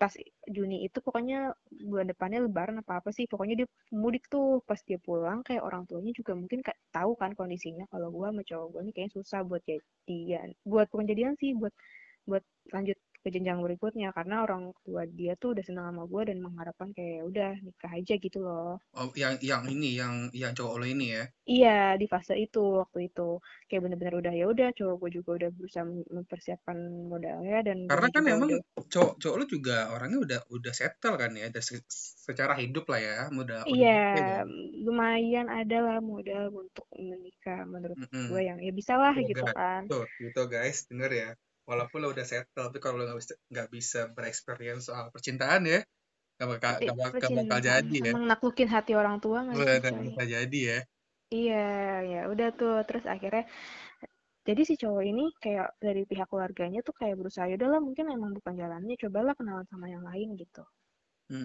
Pas 0.00 0.12
Juni 0.54 0.76
itu 0.86 0.98
pokoknya 1.06 1.56
bulan 1.90 2.06
depannya 2.12 2.38
lebaran 2.46 2.76
apa 2.82 3.00
apa 3.00 3.10
sih 3.16 3.24
pokoknya 3.30 3.54
dia 3.64 3.68
mudik 4.02 4.24
tuh. 4.32 4.60
Pas 4.68 4.80
dia 4.88 4.98
pulang 5.00 5.40
kayak 5.46 5.62
orang 5.68 5.82
tuanya 5.88 6.12
juga 6.18 6.32
mungkin 6.40 6.60
kayak 6.66 6.78
tahu 6.94 7.12
kan 7.20 7.32
kondisinya. 7.38 7.84
Kalau 7.92 8.08
gua 8.14 8.28
sama 8.32 8.42
cowok 8.48 8.66
gua 8.72 8.80
nih 8.86 8.92
kayaknya 8.94 9.12
susah 9.18 9.40
buat 9.48 9.62
jadian 9.64 10.48
buat 10.68 10.86
bukan 10.92 11.06
jadian 11.10 11.34
sih 11.40 11.50
buat 11.56 11.74
buat 12.28 12.44
lanjut 12.74 12.98
ke 13.26 13.30
jenjang 13.34 13.58
berikutnya 13.66 14.08
karena 14.18 14.36
orang 14.46 14.62
tua 14.86 15.02
dia 15.18 15.32
tuh 15.42 15.48
udah 15.54 15.64
senang 15.68 15.86
sama 15.90 16.04
gua 16.12 16.22
dan 16.30 16.38
mengharapkan 16.46 16.90
kayak 16.96 17.22
udah 17.30 17.50
nikah 17.66 17.92
aja 17.98 18.14
gitu 18.24 18.38
loh 18.46 18.78
Oh, 19.00 19.08
yang 19.22 19.34
yang 19.50 19.62
ini 19.74 19.88
yang 20.00 20.14
yang 20.42 20.52
cowok 20.58 20.74
lo 20.82 20.86
ini 20.94 21.06
ya. 21.16 21.22
iya 21.52 21.68
di 22.00 22.06
fase 22.12 22.32
itu 22.44 22.58
waktu 22.82 22.98
itu 23.08 23.22
kayak 23.66 23.80
bener-bener 23.84 24.14
udah 24.20 24.32
ya 24.40 24.44
udah 24.52 24.66
cowok 24.78 24.94
gua 25.00 25.10
juga 25.16 25.30
udah 25.38 25.50
berusaha 25.56 25.84
mem- 25.90 26.10
mempersiapkan 26.16 26.78
modalnya 27.12 27.56
dan 27.68 27.78
Karena 27.88 28.08
kan 28.14 28.24
juga 28.24 28.32
emang 28.34 28.50
udah 28.50 28.58
cowok 28.92 29.12
cowok 29.22 29.36
lu 29.40 29.44
juga 29.54 29.74
orangnya 29.94 30.18
udah 30.26 30.40
udah 30.56 30.72
settle 30.80 31.14
kan 31.22 31.30
ya, 31.40 31.44
udah 31.52 31.62
se- 31.68 31.86
secara 32.26 32.54
hidup 32.62 32.84
lah 32.92 33.00
ya, 33.08 33.14
udah 33.42 33.60
Iya, 33.70 33.90
ya. 34.18 34.36
lumayan 34.84 35.46
ada 35.58 35.76
lah 35.86 35.98
modal 36.10 36.44
untuk 36.62 36.86
menikah 37.10 37.60
menurut 37.72 37.98
Mm-mm. 37.98 38.28
gue 38.28 38.40
yang 38.48 38.58
ya 38.66 38.70
bisa 38.78 38.94
lah 39.02 39.14
Tuh, 39.14 39.24
gitu 39.30 39.44
kan. 39.58 39.82
Tuh, 39.88 40.02
gitu 40.22 40.40
guys, 40.54 40.78
denger 40.90 41.10
ya. 41.22 41.28
Walaupun 41.68 41.98
lo 42.02 42.08
udah 42.14 42.26
settle, 42.32 42.66
tapi 42.70 42.78
kalau 42.82 42.96
lo 43.00 43.04
nggak 43.10 43.18
bisa 43.22 43.34
nggak 43.52 43.68
bisa 43.76 44.00
bereksperience 44.14 44.82
soal 44.88 45.04
percintaan 45.14 45.62
ya, 45.66 45.80
nggak 46.38 46.48
bakal 46.52 46.72
nggak 46.82 46.96
bakal, 47.02 47.28
bakal 47.38 47.58
jadi 47.68 47.96
ya. 48.06 48.12
emang 48.12 48.24
naklukin 48.30 48.68
hati 48.74 48.92
orang 49.00 49.16
tua 49.24 49.38
nggak 49.46 49.58
coy? 49.90 50.06
bisa 50.14 50.22
jadi 50.34 50.60
ya. 50.72 50.78
Iya, 51.34 51.54
ya 52.10 52.18
udah 52.32 52.46
tuh 52.58 52.72
terus 52.86 53.04
akhirnya 53.12 53.42
jadi 54.48 54.62
si 54.68 54.74
cowok 54.82 55.02
ini 55.12 55.24
kayak 55.42 55.68
dari 55.86 56.02
pihak 56.10 56.28
keluarganya 56.30 56.80
tuh 56.86 56.94
kayak 57.00 57.16
berusaha 57.20 57.46
ya 57.50 57.56
udahlah 57.58 57.80
mungkin 57.86 58.06
emang 58.16 58.30
bukan 58.38 58.54
jalannya 58.62 58.94
cobalah 59.02 59.34
kenalan 59.38 59.66
sama 59.72 59.86
yang 59.94 60.04
lain 60.08 60.28
gitu. 60.42 60.62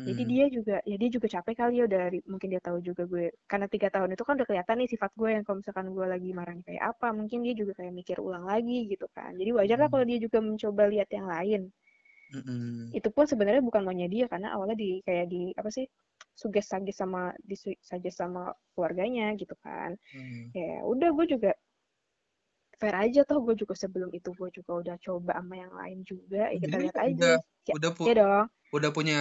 Jadi 0.07 0.21
Mm-mm. 0.21 0.31
dia 0.31 0.45
juga 0.55 0.75
ya 0.89 0.95
dia 1.01 1.09
juga 1.15 1.27
capek 1.35 1.55
kali 1.61 1.73
ya 1.81 1.85
dari 1.95 2.17
mungkin 2.31 2.49
dia 2.53 2.61
tahu 2.67 2.77
juga 2.87 3.03
gue 3.11 3.25
karena 3.51 3.67
tiga 3.73 3.87
tahun 3.93 4.09
itu 4.17 4.23
kan 4.25 4.33
udah 4.37 4.47
kelihatan 4.49 4.75
nih 4.81 4.89
sifat 4.93 5.11
gue 5.19 5.29
yang 5.35 5.43
kalau 5.45 5.57
misalkan 5.61 5.87
gue 5.95 6.05
lagi 6.13 6.29
marahnya 6.37 6.63
kayak 6.69 6.83
apa 6.91 7.07
mungkin 7.19 7.39
dia 7.45 7.53
juga 7.61 7.71
kayak 7.79 7.93
mikir 7.99 8.17
ulang 8.27 8.45
lagi 8.51 8.77
gitu 8.91 9.05
kan. 9.15 9.31
Jadi 9.39 9.49
wajar 9.57 9.77
lah 9.81 9.89
Mm. 9.89 9.93
kalau 9.93 10.05
dia 10.09 10.17
juga 10.25 10.37
mencoba 10.41 10.83
lihat 10.93 11.09
yang 11.17 11.27
lain. 11.29 11.61
Mm-mm. 12.33 12.97
itu 12.97 13.07
pun 13.15 13.25
sebenarnya 13.31 13.63
bukan 13.63 13.81
maunya 13.87 14.07
dia 14.13 14.25
karena 14.31 14.47
awalnya 14.55 14.75
di 14.83 14.89
kayak 15.07 15.25
di 15.31 15.41
apa 15.59 15.69
sih 15.71 15.85
suges 16.35 16.65
sages 16.71 16.95
sama 17.01 17.31
disuges 17.49 18.15
sama 18.21 18.41
keluarganya 18.75 19.25
gitu 19.39 19.55
kan 19.63 19.95
Mm. 20.13 20.51
ya 20.57 20.83
udah 20.91 21.09
gue 21.17 21.25
juga 21.33 21.51
fair 22.79 22.95
aja 23.03 23.21
toh 23.29 23.39
gue 23.45 23.55
juga 23.61 23.73
sebelum 23.83 24.09
itu 24.17 24.29
gue 24.39 24.49
juga 24.57 24.71
udah 24.81 24.95
coba 25.05 25.31
sama 25.39 25.55
yang 25.63 25.73
lain 25.79 25.99
juga 26.11 26.41
ya 26.53 26.59
kita 26.65 26.75
Jadi 26.75 26.83
lihat 26.83 26.97
udah 27.07 27.07
aja 27.07 27.33
ya, 27.69 27.75
udah 27.75 27.91
pu- 27.97 28.07
ya 28.07 28.13
dong 28.19 28.45
udah 28.75 28.91
punya 28.95 29.19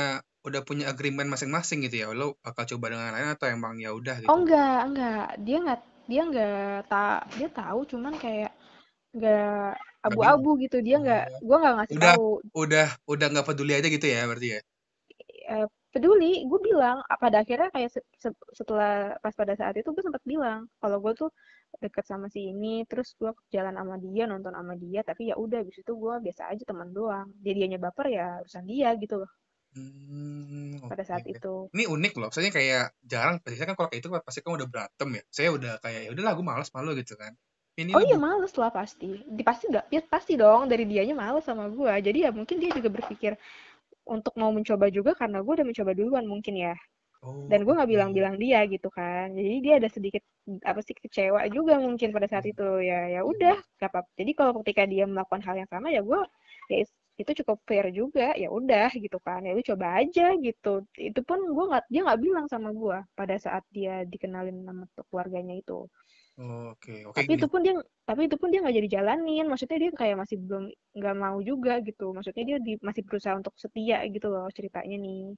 udah 0.49 0.61
punya 0.69 0.85
agreement 0.93 1.29
masing-masing 1.33 1.79
gitu 1.87 1.97
ya. 2.03 2.07
Lo 2.21 2.27
bakal 2.45 2.65
coba 2.71 2.87
dengan 2.93 3.13
lain 3.15 3.29
atau 3.35 3.47
emang 3.57 3.75
ya 3.85 3.91
udah 4.01 4.17
oh 4.29 4.37
gitu. 4.37 4.41
enggak 4.41 4.77
enggak. 4.89 5.23
Dia 5.47 5.57
enggak 5.63 5.81
dia 6.11 6.21
enggak 6.27 6.77
tak 6.91 7.17
dia 7.39 7.49
tahu 7.61 7.81
cuman 7.91 8.15
kayak 8.23 8.51
enggak 9.15 9.75
abu-abu 10.07 10.51
gitu. 10.65 10.77
Dia 10.87 10.97
enggak 11.03 11.23
Oh, 11.25 11.41
gue 11.47 11.57
enggak 11.61 11.75
ngasih 11.79 11.99
udah 11.99 12.13
tahu. 12.13 12.27
udah 12.63 12.87
udah 13.13 13.27
nggak 13.33 13.47
peduli 13.49 13.73
aja 13.79 13.89
gitu 13.95 14.07
ya 14.15 14.21
berarti 14.29 14.49
ya. 14.57 14.61
Eh, 15.51 15.67
peduli. 15.93 16.47
Gue 16.51 16.61
bilang 16.69 16.97
pada 17.23 17.37
akhirnya 17.43 17.69
kayak 17.75 17.91
se- 17.95 18.09
se- 18.23 18.43
setelah 18.59 18.91
pas 19.23 19.35
pada 19.41 19.55
saat 19.59 19.75
itu 19.81 19.89
gue 19.95 20.03
sempat 20.07 20.23
bilang 20.33 20.61
kalau 20.83 20.99
gue 21.05 21.13
tuh 21.21 21.31
deket 21.83 22.05
sama 22.11 22.27
si 22.35 22.41
ini 22.53 22.83
terus 22.91 23.09
gue 23.21 23.31
jalan 23.55 23.75
sama 23.79 23.95
dia 24.05 24.25
nonton 24.31 24.53
sama 24.59 24.75
dia 24.85 25.01
tapi 25.07 25.31
ya 25.31 25.35
udah 25.45 25.59
abis 25.63 25.77
itu 25.83 25.93
gue 26.03 26.15
biasa 26.27 26.43
aja 26.53 26.63
teman 26.71 26.89
doang. 26.97 27.27
Dia 27.43 27.53
dianya 27.59 27.79
baper 27.85 28.07
ya 28.17 28.27
urusan 28.43 28.65
dia 28.71 28.89
gitu 29.03 29.15
loh 29.23 29.31
Hmm, 29.71 30.83
pada 30.91 31.07
saat 31.07 31.23
itu 31.31 31.71
Ini 31.71 31.87
unik 31.87 32.13
loh. 32.19 32.29
Soalnya 32.35 32.51
kayak 32.51 32.85
jarang. 33.07 33.39
Biasanya 33.39 33.69
kan 33.71 33.77
kalau 33.79 33.89
kayak 33.91 34.01
itu 34.03 34.09
pasti 34.11 34.39
kan 34.43 34.53
udah 34.59 34.69
berantem 34.69 35.09
ya. 35.15 35.23
Saya 35.31 35.49
udah 35.55 35.73
kayak 35.79 36.01
ya 36.07 36.11
udahlah 36.11 36.33
gue 36.35 36.47
malas 36.47 36.69
malu 36.75 36.91
gitu 36.99 37.15
kan. 37.15 37.33
Ini 37.79 37.95
oh 37.95 38.03
iya 38.03 38.19
lebih 38.19 38.23
males 38.23 38.53
lah 38.59 38.71
pasti 38.75 39.11
di 39.25 39.43
pasti 39.47 39.65
gak 39.71 39.87
ya 39.95 40.01
pasti 40.05 40.35
dong 40.35 40.67
dari 40.67 40.85
dianya 40.87 41.15
males 41.15 41.47
sama 41.47 41.71
gue 41.71 41.93
jadi 42.03 42.29
ya 42.29 42.31
mungkin 42.35 42.59
dia 42.59 42.71
juga 42.75 42.91
berpikir 42.93 43.39
untuk 44.07 44.35
mau 44.37 44.51
mencoba 44.51 44.91
juga 44.91 45.15
karena 45.15 45.39
gue 45.43 45.53
udah 45.55 45.67
mencoba 45.67 45.91
duluan 45.95 46.27
mungkin 46.27 46.55
ya 46.59 46.75
oh 47.23 47.47
dan 47.51 47.67
gue 47.67 47.75
nggak 47.75 47.91
bilang-bilang 47.91 48.37
dia 48.39 48.63
gitu 48.71 48.89
kan 48.95 49.35
jadi 49.35 49.57
dia 49.65 49.75
ada 49.83 49.89
sedikit 49.91 50.23
apa 50.63 50.81
sih 50.87 50.95
kecewa 50.95 51.47
juga 51.51 51.83
mungkin 51.83 52.15
pada 52.15 52.27
saat 52.31 52.47
itu 52.47 52.63
ya 52.83 53.11
ya 53.19 53.21
udah 53.27 53.59
gak 53.83 53.91
apa 53.91 54.01
jadi 54.15 54.31
kalau 54.39 54.53
ketika 54.63 54.87
dia 54.87 55.05
melakukan 55.07 55.43
hal 55.43 55.55
yang 55.59 55.71
sama 55.71 55.91
ya 55.91 56.03
gue 56.03 56.21
ya 56.71 56.77
itu 57.21 57.45
cukup 57.45 57.59
fair 57.69 57.87
juga 57.93 58.33
ya 58.33 58.49
udah 58.49 58.89
gitu 58.97 59.21
kan 59.21 59.45
ya 59.45 59.53
lu 59.53 59.61
coba 59.61 60.01
aja 60.01 60.33
gitu. 60.41 60.85
Itu 60.97 61.21
pun 61.23 61.39
gue 61.45 61.65
nggak 61.71 61.85
dia 61.93 62.01
nggak 62.07 62.21
bilang 62.25 62.47
sama 62.49 62.73
gue 62.73 62.99
pada 63.13 63.37
saat 63.37 63.65
dia 63.69 64.03
dikenalin 64.09 64.65
sama 64.65 64.85
keluarganya 65.13 65.61
itu. 65.61 65.85
Oke, 66.41 67.05
oke 67.05 67.13
tapi 67.21 67.37
gini. 67.37 67.41
itu 67.43 67.47
pun 67.53 67.61
dia 67.61 67.75
tapi 68.09 68.25
itu 68.25 68.37
pun 68.41 68.49
dia 68.49 68.65
nggak 68.65 68.77
jadi 68.81 68.89
jalanin. 68.97 69.47
Maksudnya 69.47 69.77
dia 69.77 69.91
kayak 69.93 70.17
masih 70.25 70.37
belum 70.41 70.65
nggak 70.97 71.17
mau 71.21 71.39
juga 71.45 71.85
gitu. 71.85 72.17
Maksudnya 72.17 72.45
dia 72.49 72.59
di, 72.65 72.73
masih 72.81 73.03
berusaha 73.05 73.37
untuk 73.37 73.53
setia 73.61 74.01
gitu 74.09 74.33
loh 74.33 74.49
ceritanya 74.57 74.97
nih. 74.97 75.37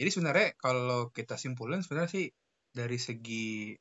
Jadi 0.00 0.08
sebenarnya 0.08 0.48
kalau 0.56 1.12
kita 1.12 1.36
simpulin 1.36 1.84
sebenarnya 1.84 2.12
sih 2.16 2.26
dari 2.72 2.96
segi 2.96 3.76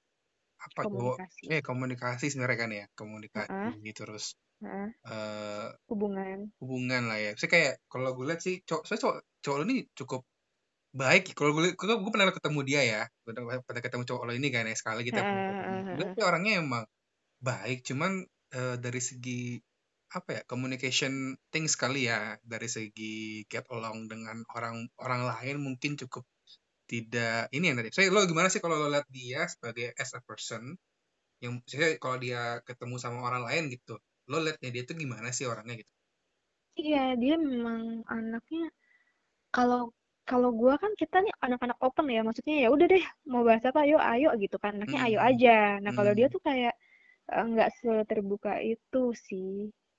apa 0.62 0.82
komunikasi. 0.86 1.44
Eh 1.50 1.62
komunikasi 1.66 2.26
sebenarnya 2.32 2.60
kan 2.62 2.72
ya 2.80 2.86
komunikasi 2.94 3.90
terus 3.98 4.26
heeh, 4.62 4.88
eh 5.10 5.68
hubungan. 5.90 6.40
hubungan 6.62 7.04
lah 7.10 7.18
ya. 7.18 7.32
Saya 7.40 7.50
kayak 7.54 7.74
kalau 7.92 8.14
gue 8.18 8.26
lihat 8.30 8.42
sih 8.46 8.62
cowok 8.68 8.84
saya 8.88 9.00
cowok 9.04 9.18
cowok 9.44 9.58
lu 9.60 9.64
ini 9.74 9.78
cukup 9.98 10.22
baik. 10.94 11.24
Kalau 11.38 11.52
gue 11.56 11.74
gue, 11.74 11.88
gue 12.04 12.12
pernah 12.14 12.30
ketemu 12.34 12.60
dia 12.68 12.82
ya, 12.84 13.02
pernah 13.26 13.60
pernah 13.64 13.82
ketemu 13.84 14.04
cowok 14.10 14.24
lo 14.28 14.34
ini 14.38 14.48
kan 14.54 14.64
ya 14.70 14.76
sekali 14.78 15.02
kita 15.08 15.20
heeh, 15.24 15.98
Dia 15.98 16.06
heeh. 16.06 16.14
tuh 16.18 16.26
orangnya 16.30 16.54
emang 16.62 16.84
baik, 17.42 17.84
cuman 17.88 18.12
eh, 18.54 18.76
dari 18.82 19.02
segi 19.02 19.58
apa 20.12 20.30
ya 20.36 20.42
communication 20.44 21.40
things 21.56 21.80
kali 21.80 22.12
ya 22.12 22.36
dari 22.44 22.68
segi 22.68 23.48
get 23.48 23.64
along 23.72 24.12
dengan 24.12 24.44
orang 24.52 24.84
orang 25.00 25.24
lain 25.24 25.56
mungkin 25.64 25.96
cukup 25.96 26.28
tidak 26.92 27.36
ini 27.56 27.66
yang 27.70 27.78
tadi. 27.80 27.90
Saya 27.96 28.08
lo 28.16 28.22
gimana 28.32 28.48
sih 28.54 28.62
kalau 28.64 28.76
lo 28.82 28.88
lihat 28.94 29.08
dia 29.20 29.42
sebagai 29.54 29.88
as 30.02 30.12
a 30.18 30.22
person 30.28 30.64
yang 31.44 31.54
saya 31.72 31.88
kalau 32.04 32.18
dia 32.26 32.42
ketemu 32.68 32.96
sama 33.04 33.20
orang 33.28 33.44
lain 33.50 33.64
gitu, 33.76 33.94
lo 34.32 34.38
liatnya 34.46 34.70
dia 34.76 34.84
tuh 34.90 34.96
gimana 35.04 35.30
sih 35.38 35.46
orangnya 35.52 35.76
gitu? 35.82 35.92
Iya, 36.80 36.98
dia 37.22 37.34
memang 37.50 37.82
anaknya 38.16 38.62
kalau 39.56 39.82
kalau 40.30 40.50
gua 40.62 40.74
kan 40.84 40.92
kita 41.02 41.18
nih 41.26 41.34
anak-anak 41.46 41.78
open 41.86 42.08
ya, 42.16 42.22
maksudnya 42.28 42.56
ya 42.66 42.70
udah 42.76 42.88
deh 42.94 43.04
mau 43.32 43.44
bahas 43.48 43.64
apa 43.70 43.80
ayo 43.86 43.98
ayo 44.12 44.28
gitu 44.44 44.58
kan, 44.64 44.72
anaknya 44.78 45.00
ayo 45.08 45.18
Hmm, 45.18 45.30
aja. 45.30 45.50
Nah 45.84 45.92
kalau 45.98 46.14
dia 46.18 46.28
hmm, 46.28 46.36
tuh 46.36 46.42
kayak 46.48 46.74
eh, 47.34 47.46
nggak 47.52 47.70
seterbuka 47.80 48.52
itu 48.74 49.00
sih. 49.28 49.50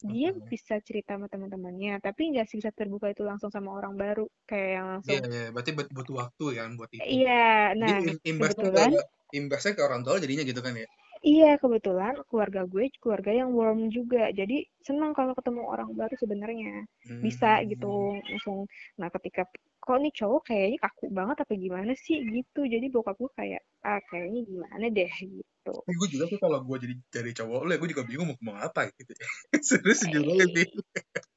Dia 0.03 0.29
oke. 0.35 0.43
bisa 0.51 0.75
cerita 0.83 1.15
sama 1.15 1.27
teman-temannya, 1.31 2.03
tapi 2.03 2.35
nggak 2.35 2.47
bisa 2.51 2.71
terbuka 2.75 3.07
itu 3.15 3.23
langsung 3.23 3.51
sama 3.55 3.71
orang 3.79 3.95
baru, 3.95 4.27
kayak 4.51 4.69
yang 4.77 4.87
Iya, 4.87 4.91
langsung. 4.99 5.19
iya, 5.31 5.45
berarti 5.55 5.71
but- 5.79 5.93
butuh 5.95 6.15
waktu 6.23 6.45
kan 6.59 6.71
buat 6.79 6.91
itu. 6.91 7.03
Iya, 7.07 7.43
Jadi 7.73 7.83
nah 7.83 7.97
im- 8.11 8.23
imbasnya 8.33 8.55
ke 8.59 8.63
kebetulan 8.67 8.91
imbasnya 9.33 9.73
ke 9.79 9.83
orang 9.89 10.01
tua 10.05 10.15
jadinya 10.23 10.45
gitu 10.45 10.61
kan 10.61 10.75
ya. 10.77 10.87
Iya, 11.23 11.51
kebetulan 11.63 12.15
keluarga 12.27 12.61
gue 12.67 12.85
keluarga 12.99 13.31
yang 13.31 13.51
warm 13.55 13.81
juga. 13.95 14.35
Jadi 14.35 14.67
senang 14.83 15.15
kalau 15.15 15.33
ketemu 15.39 15.63
orang 15.71 15.89
baru 15.95 16.15
sebenarnya. 16.19 16.83
Bisa 17.23 17.63
Hmm. 17.63 17.71
gitu 17.71 17.87
langsung. 18.27 18.67
Nah, 18.99 19.09
ketika 19.15 19.47
kok 19.83 19.99
nih 20.03 20.13
cowok 20.19 20.43
kayaknya 20.51 20.79
kaku 20.83 21.05
banget 21.15 21.37
apa 21.47 21.53
gimana 21.55 21.93
sih 21.95 22.19
gitu. 22.27 22.61
Jadi 22.67 22.87
bokap 22.91 23.15
gue 23.23 23.31
kayak 23.39 23.63
ah 23.87 24.03
kayaknya 24.11 24.41
gimana 24.51 24.85
deh 24.91 25.13
gitu. 25.23 25.52
Tapi 25.65 25.93
gue 25.99 26.09
juga 26.15 26.25
sih 26.31 26.39
kalau 26.43 26.59
gue 26.67 26.77
jadi 26.85 26.95
dari 27.11 27.31
cowok 27.39 27.61
lo 27.67 27.71
ya 27.75 27.79
gue 27.83 27.91
juga 27.95 28.05
bingung 28.09 28.29
mau 28.31 28.37
ngomong 28.39 28.59
apa 28.67 28.81
gitu. 28.99 29.13
Serius 29.69 30.01
juga 30.07 30.45
Eh, 30.45 30.47
sih. 30.55 30.67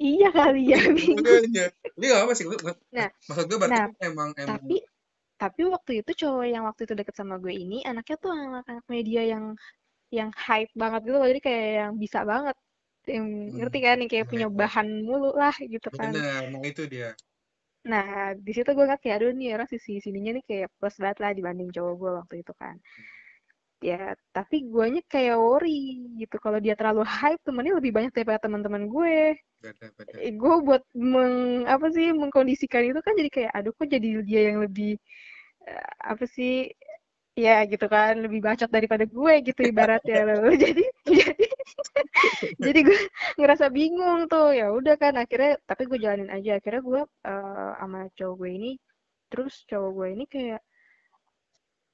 iya 0.09 0.27
kali 0.37 0.59
ya 0.71 0.77
bingung. 0.97 1.17
Makanya. 1.17 1.65
Ini 1.97 2.05
gak 2.11 2.21
apa 2.25 2.33
sih. 2.37 2.45
Gue, 2.49 2.57
Nah, 2.95 3.09
maksud 3.27 3.45
gue 3.49 3.57
berarti 3.61 3.79
nah 3.79 3.85
kan 3.85 3.93
emang 4.11 4.29
emang 4.37 4.61
tapi 4.61 4.75
tapi 5.41 5.61
waktu 5.75 5.91
itu 6.01 6.11
cowok 6.21 6.45
yang 6.53 6.63
waktu 6.69 6.81
itu 6.87 6.95
deket 6.99 7.15
sama 7.19 7.35
gue 7.43 7.53
ini 7.63 7.77
anaknya 7.89 8.15
tuh 8.23 8.31
anak-anak 8.35 8.85
media 8.95 9.21
yang 9.33 9.45
yang 10.17 10.29
hype 10.45 10.71
banget 10.81 11.01
gitu 11.07 11.17
loh. 11.21 11.27
Jadi 11.31 11.41
kayak 11.47 11.65
yang 11.81 11.93
bisa 12.03 12.19
banget. 12.31 12.55
Yang, 13.15 13.25
ngerti 13.59 13.79
kan? 13.87 13.95
Yang 14.01 14.11
kayak 14.13 14.27
punya 14.31 14.47
hmm, 14.47 14.59
bahan 14.61 14.87
mulu 15.07 15.29
lah 15.41 15.55
gitu 15.73 15.89
kan. 15.99 16.15
benar. 16.15 16.43
Nah 16.51 16.63
itu 16.69 16.83
dia. 16.91 17.09
Nah, 17.91 18.33
di 18.45 18.51
situ 18.55 18.69
gue 18.75 18.83
ngeliat 18.85 19.01
kayak, 19.03 19.17
aduh 19.21 19.31
nih 19.39 19.49
orang 19.55 19.69
sisi 19.73 19.91
sininya 20.05 20.31
nih 20.37 20.43
kayak 20.49 20.67
plus 20.77 20.95
banget 21.03 21.17
lah 21.23 21.31
dibanding 21.37 21.69
cowok 21.75 21.93
gue 22.01 22.11
waktu 22.19 22.35
itu 22.41 22.53
kan. 22.61 22.75
Ya, 23.83 24.15
tapi 24.31 24.55
guanya 24.71 25.01
kayak 25.11 25.35
worry 25.37 25.99
gitu. 26.21 26.35
Kalau 26.39 26.57
dia 26.63 26.73
terlalu 26.79 27.03
hype, 27.05 27.41
temennya 27.43 27.73
lebih 27.77 27.91
banyak 27.93 28.11
daripada 28.15 28.39
teman-teman 28.47 28.87
gue. 28.87 29.35
Beda 29.61 29.87
beda. 29.97 30.17
Eh, 30.25 30.31
gue 30.33 30.55
buat 30.65 30.83
meng, 30.95 31.67
apa 31.67 31.85
sih, 31.91 32.09
mengkondisikan 32.15 32.83
itu 32.87 32.99
kan 33.03 33.13
jadi 33.19 33.29
kayak, 33.35 33.51
aduh 33.53 33.71
kok 33.75 33.87
jadi 33.91 34.07
dia 34.25 34.41
yang 34.49 34.57
lebih, 34.65 34.95
eh, 35.69 35.87
apa 36.11 36.25
sih, 36.25 36.71
ya 37.37 37.63
gitu 37.71 37.85
kan, 37.91 38.13
lebih 38.25 38.39
bacot 38.45 38.69
daripada 38.71 39.05
gue 39.05 39.33
gitu 39.47 39.61
ibaratnya. 39.71 40.17
Lalu 40.29 40.49
jadi, 40.65 40.83
jadi, 41.05 41.33
jadi 42.65 42.79
gue 42.87 42.99
ngerasa 43.39 43.65
bingung 43.73 44.27
tuh. 44.31 44.47
Ya 44.59 44.65
udah 44.71 44.95
kan, 45.01 45.13
akhirnya, 45.21 45.59
tapi 45.69 45.81
gue 45.89 45.97
jalanin 46.01 46.29
aja. 46.31 46.57
Akhirnya 46.59 46.81
gue 46.89 47.01
eh, 47.27 47.69
sama 47.79 47.99
cowok 48.17 48.35
gue 48.41 48.49
ini, 48.57 48.71
terus 49.31 49.53
cowok 49.69 49.91
gue 49.97 50.07
ini 50.15 50.23
kayak, 50.33 50.61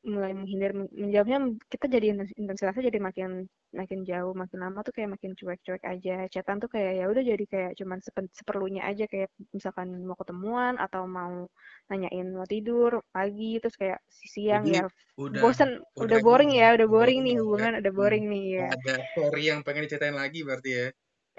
mulai 0.02 0.34
menghindar 0.34 0.72
menjawabnya 0.74 1.38
kita 1.70 1.86
jadi 1.86 2.06
intensitasnya 2.42 2.90
jadi 2.90 3.00
makin 3.00 3.30
makin 3.70 4.00
jauh 4.10 4.34
makin 4.34 4.60
lama 4.66 4.80
tuh 4.82 4.94
kayak 4.98 5.10
makin 5.14 5.32
cuek-cuek 5.38 5.84
aja 5.86 6.26
chatan 6.34 6.58
tuh 6.58 6.70
kayak 6.74 6.92
ya 7.00 7.06
udah 7.12 7.22
jadi 7.22 7.44
kayak 7.46 7.72
cuman 7.80 8.00
seperlunya 8.34 8.82
aja 8.90 9.06
kayak 9.06 9.30
misalkan 9.54 9.88
mau 10.08 10.18
ketemuan 10.18 10.74
atau 10.82 11.06
mau 11.06 11.46
nanyain 11.90 12.28
mau 12.34 12.48
tidur 12.50 13.06
pagi 13.14 13.62
terus 13.62 13.78
kayak 13.78 14.00
siang 14.10 14.66
Jadi 14.66 14.72
ya 14.74 14.84
udah 15.26 15.44
bosen 15.44 15.70
udah 16.02 16.20
udah 16.20 16.20
boring 16.26 16.52
ya, 16.58 16.58
ya 16.58 16.68
udah 16.78 16.88
udah 16.90 16.90
boring 16.94 17.20
ini 17.22 17.32
nih 17.32 17.38
ya. 17.38 17.42
hubungan 17.42 17.72
udah 17.80 17.94
Hmm. 17.98 17.98
boring 18.00 18.26
nih 18.34 18.44
ya 18.58 18.70
Ada 18.74 18.94
story 19.10 19.42
yang 19.50 19.60
pengen 19.66 19.84
diceritain 19.86 20.18
lagi 20.22 20.40
berarti 20.48 20.70
ya. 20.80 20.88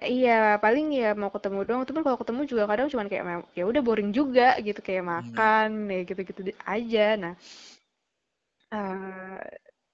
iya 0.03 0.33
paling 0.64 0.87
ya 1.01 1.07
mau 1.20 1.31
ketemu 1.35 1.59
doang 1.68 1.83
tapi 1.87 2.01
kalau 2.07 2.18
ketemu 2.22 2.40
juga 2.51 2.64
kadang 2.70 2.87
cuman 2.92 3.07
kayak 3.11 3.25
ya 3.59 3.62
udah 3.70 3.83
boring 3.87 4.11
juga 4.18 4.42
gitu 4.66 4.81
kayak 4.87 5.05
Hmm. 5.14 5.14
makan 5.14 5.68
ya 5.92 6.01
gitu-gitu 6.09 6.40
aja 6.75 7.01
nah 7.22 7.33
eh 8.72 9.40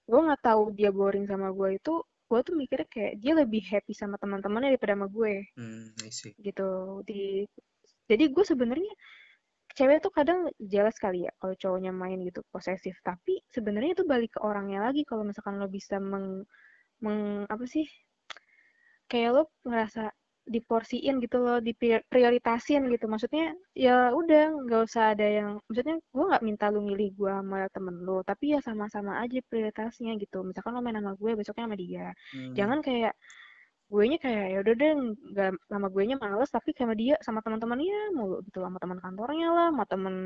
gue 0.08 0.20
nggak 0.26 0.42
tahu 0.48 0.62
dia 0.78 0.90
boring 0.98 1.26
sama 1.28 1.48
gue 1.52 1.68
itu 1.78 1.94
gue 2.28 2.40
tuh 2.46 2.54
mikirnya 2.60 2.88
kayak 2.92 3.14
dia 3.22 3.32
lebih 3.40 3.62
happy 3.72 3.92
sama 3.96 4.16
teman-temannya 4.20 4.76
daripada 4.76 4.94
sama 4.96 5.08
gue. 5.08 5.34
Hmm, 5.56 5.84
I 6.04 6.10
see. 6.12 6.32
gitu. 6.46 7.00
Di 7.08 7.44
jadi 8.08 8.24
gue 8.32 8.44
sebenarnya 8.44 8.92
cewek 9.76 9.98
tuh 10.04 10.12
kadang 10.12 10.40
jelas 10.60 10.96
kali 10.98 11.28
ya 11.28 11.32
kalau 11.40 11.54
cowoknya 11.56 11.92
main 11.92 12.18
gitu 12.28 12.40
posesif. 12.52 12.96
Tapi 13.04 13.40
sebenarnya 13.54 13.96
itu 13.96 14.04
balik 14.08 14.36
ke 14.36 14.40
orangnya 14.44 14.80
lagi 14.86 15.02
kalau 15.08 15.24
misalkan 15.28 15.56
lo 15.60 15.68
bisa 15.72 15.96
meng, 16.00 16.44
meng 17.04 17.44
apa 17.48 17.64
sih? 17.68 17.84
Kayak 19.08 19.30
lo 19.36 19.42
ngerasa 19.64 20.12
diporsiin 20.48 21.20
gitu 21.24 21.37
loh, 21.44 21.58
diprioritasin 21.61 22.88
gitu. 22.92 23.04
Maksudnya 23.06 23.54
ya 23.76 24.11
udah 24.16 24.42
nggak 24.64 24.82
usah 24.88 25.12
ada 25.12 25.26
yang, 25.26 25.50
maksudnya 25.68 25.96
gue 26.00 26.24
nggak 26.30 26.44
minta 26.44 26.66
lu 26.72 26.80
milih 26.84 27.08
gue 27.14 27.32
sama 27.32 27.68
temen 27.70 27.96
lu, 28.02 28.24
tapi 28.24 28.56
ya 28.56 28.58
sama-sama 28.64 29.20
aja 29.22 29.38
prioritasnya 29.46 30.16
gitu. 30.18 30.42
Misalkan 30.42 30.72
lo 30.74 30.80
main 30.80 30.98
sama 30.98 31.12
gue, 31.14 31.30
besoknya 31.38 31.64
sama 31.68 31.76
dia. 31.78 32.06
Hmm. 32.34 32.54
Jangan 32.56 32.78
kayak 32.80 33.14
gue 33.88 34.04
nya 34.04 34.18
kayak 34.20 34.46
ya 34.52 34.58
udah 34.61 34.74
deh 34.76 34.92
nggak 35.32 35.50
sama 35.72 35.87
gue 35.88 36.02
nya 36.04 36.16
males 36.20 36.50
tapi 36.52 36.76
sama 36.76 36.92
dia 36.92 37.16
sama 37.24 37.40
teman-temannya 37.40 38.12
mulu 38.12 38.44
gitu 38.44 38.61
sama 38.61 38.76
teman 38.76 39.00
kantornya 39.00 39.48
lah 39.48 39.66
sama 39.72 39.84
temen 39.88 40.16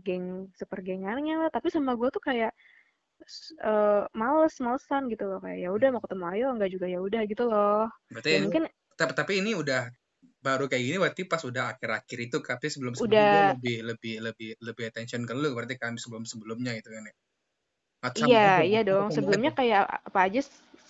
geng 0.00 0.48
super 0.56 0.80
gengannya 0.80 1.36
lah 1.36 1.48
tapi 1.52 1.68
sama 1.68 2.00
gue 2.00 2.08
tuh 2.08 2.24
kayak 2.24 2.56
uh, 3.60 4.08
males 4.16 4.56
malesan 4.56 5.12
gitu 5.12 5.28
loh 5.28 5.38
kayak 5.44 5.58
ya 5.64 5.68
udah 5.68 5.88
mau 5.92 6.00
ketemu 6.00 6.24
ayo 6.32 6.46
enggak 6.56 6.70
juga 6.72 6.86
ya 6.88 6.98
udah 7.04 7.22
gitu 7.28 7.44
loh 7.44 7.84
Berarti 8.08 8.30
ya 8.32 8.38
mungkin 8.40 8.64
tapi, 8.94 9.12
tapi 9.12 9.32
ini 9.42 9.52
udah 9.54 9.90
baru 10.44 10.68
kayak 10.68 10.82
gini 10.84 10.96
berarti 11.00 11.22
pas 11.24 11.40
udah 11.40 11.72
akhir-akhir 11.72 12.18
itu 12.20 12.36
tapi 12.44 12.68
sebelum 12.68 12.92
sebelumnya 12.92 13.24
udah. 13.24 13.50
lebih 13.56 13.76
lebih 13.80 14.14
lebih 14.20 14.50
lebih 14.60 14.84
attention 14.92 15.24
ke 15.24 15.32
lu 15.32 15.56
berarti 15.56 15.80
kan 15.80 15.96
sebelum 15.96 16.28
sebelumnya 16.28 16.76
gitu 16.76 16.92
kan 16.92 17.08
ya? 17.08 17.14
Iya 18.20 18.48
iya 18.60 18.80
dong. 18.84 19.08
sebelumnya 19.08 19.50
aja 19.56 19.58
kayak 19.58 19.84
apa 20.12 20.18
aja 20.28 20.40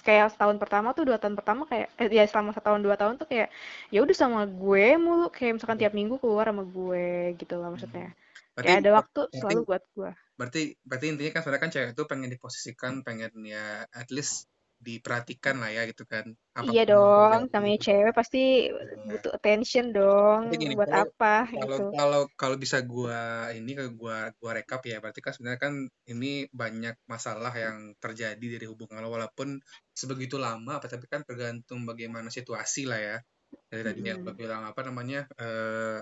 kayak 0.04 0.36
setahun 0.36 0.58
pertama 0.60 0.92
tuh 0.92 1.08
dua 1.08 1.16
tahun 1.16 1.38
pertama 1.38 1.64
kayak 1.64 1.88
eh, 1.96 2.10
ya 2.12 2.26
selama 2.26 2.50
setahun 2.52 2.82
dua 2.82 2.98
tahun 2.98 3.14
tuh 3.16 3.30
kayak 3.30 3.48
ya 3.94 3.98
udah 4.02 4.16
sama 4.18 4.42
gue 4.44 4.86
mulu. 4.98 5.30
Kayak 5.30 5.62
misalkan 5.62 5.78
tiap 5.78 5.94
minggu 5.94 6.18
keluar 6.18 6.50
sama 6.50 6.66
gue 6.66 7.38
gitu 7.38 7.54
loh 7.56 7.70
maksudnya. 7.72 8.10
Berarti 8.58 8.66
kayak 8.68 8.80
ada 8.82 8.90
waktu 8.98 9.20
berarti 9.22 9.38
selalu 9.38 9.60
buat 9.64 9.82
gue. 9.94 10.10
berarti 10.34 10.62
berarti 10.82 11.06
intinya 11.14 11.30
kan 11.30 11.40
sebenarnya 11.46 11.62
kan 11.62 11.70
cewek 11.70 11.90
itu 11.94 12.02
pengen 12.10 12.30
diposisikan 12.34 12.92
pengen 13.06 13.32
ya 13.46 13.86
at 13.94 14.10
least 14.10 14.50
diperhatikan 14.86 15.56
lah 15.62 15.70
ya 15.76 15.82
gitu 15.90 16.04
kan 16.12 16.24
iya 16.68 16.82
apa 16.82 16.84
pun 16.84 16.94
yang 17.32 17.44
dong 17.44 17.50
namanya 17.52 17.78
gitu. 17.78 17.84
cewek 17.86 18.12
pasti 18.20 18.38
Iya. 18.70 19.04
butuh 19.10 19.32
attention 19.36 19.84
dong 19.96 20.40
gini, 20.52 20.74
buat 20.78 20.90
kalau 20.92 21.08
apa 21.10 21.32
kalau 21.54 21.78
gitu 21.78 21.84
kalau 21.98 22.22
kalau 22.40 22.56
bisa 22.64 22.78
gua 22.92 23.48
ini 23.58 23.70
ke 23.78 23.84
gua 24.00 24.16
gua 24.40 24.50
rekap 24.58 24.80
ya, 24.90 24.96
berarti 25.02 25.20
kan 25.24 25.32
sebenarnya 25.34 25.60
kan 25.66 25.74
ini 26.12 26.50
banyak 26.52 26.94
masalah 27.12 27.52
yang 27.64 27.76
terjadi 28.02 28.46
dari 28.58 28.66
hubungan 28.70 29.00
lo 29.04 29.08
walaupun 29.16 29.48
sebegitu 30.00 30.36
lama, 30.46 30.72
apa 30.78 30.86
tapi 30.90 31.06
kan 31.12 31.22
tergantung 31.28 31.80
bagaimana 31.90 32.28
situasi 32.28 32.82
lah 32.90 33.00
ya. 33.00 33.16
Dari 33.70 33.82
tadi 33.86 34.00
yang 34.10 34.20
lo 34.26 34.32
bilang 34.36 34.62
apa 34.70 34.80
namanya 34.88 35.24
eh 35.40 35.98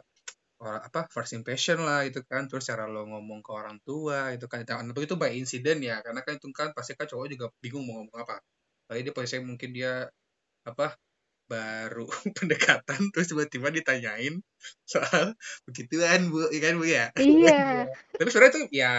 orang 0.63 0.83
apa 0.89 1.01
first 1.15 1.33
impression 1.39 1.79
lah 1.89 2.01
itu 2.09 2.21
kan, 2.31 2.43
terus 2.51 2.65
cara 2.71 2.85
lo 2.87 3.03
ngomong 3.13 3.41
ke 3.47 3.51
orang 3.61 3.77
tua 3.87 4.31
itu 4.37 4.47
kan, 4.53 4.63
dan 4.69 4.89
itu 4.95 5.17
by 5.23 5.31
incident 5.35 5.81
ya, 5.83 5.97
karena 6.07 6.21
kan 6.27 6.35
itu 6.39 6.49
kan 6.55 6.69
pasti 6.77 6.93
kan 6.99 7.07
cowok 7.11 7.27
juga 7.35 7.47
bingung 7.63 7.85
mau 7.89 7.95
ngomong 8.03 8.19
apa. 8.25 8.37
Apalagi 8.87 9.03
dia 9.09 9.15
posisinya 9.15 9.49
mungkin 9.49 9.71
dia 9.73 10.09
apa 10.63 10.97
baru 11.51 12.07
pendekatan 12.39 13.11
terus 13.13 13.29
tiba-tiba 13.29 13.69
ditanyain 13.69 14.41
soal 14.87 15.35
begituan 15.69 16.31
bu 16.31 16.49
ya 16.49 16.61
kan 16.63 16.75
bu 16.79 16.87
ya? 16.87 17.07
Iya. 17.19 17.61
Tapi 18.19 18.29
sebenarnya 18.31 18.55
tuh 18.55 18.65
ya 18.73 18.93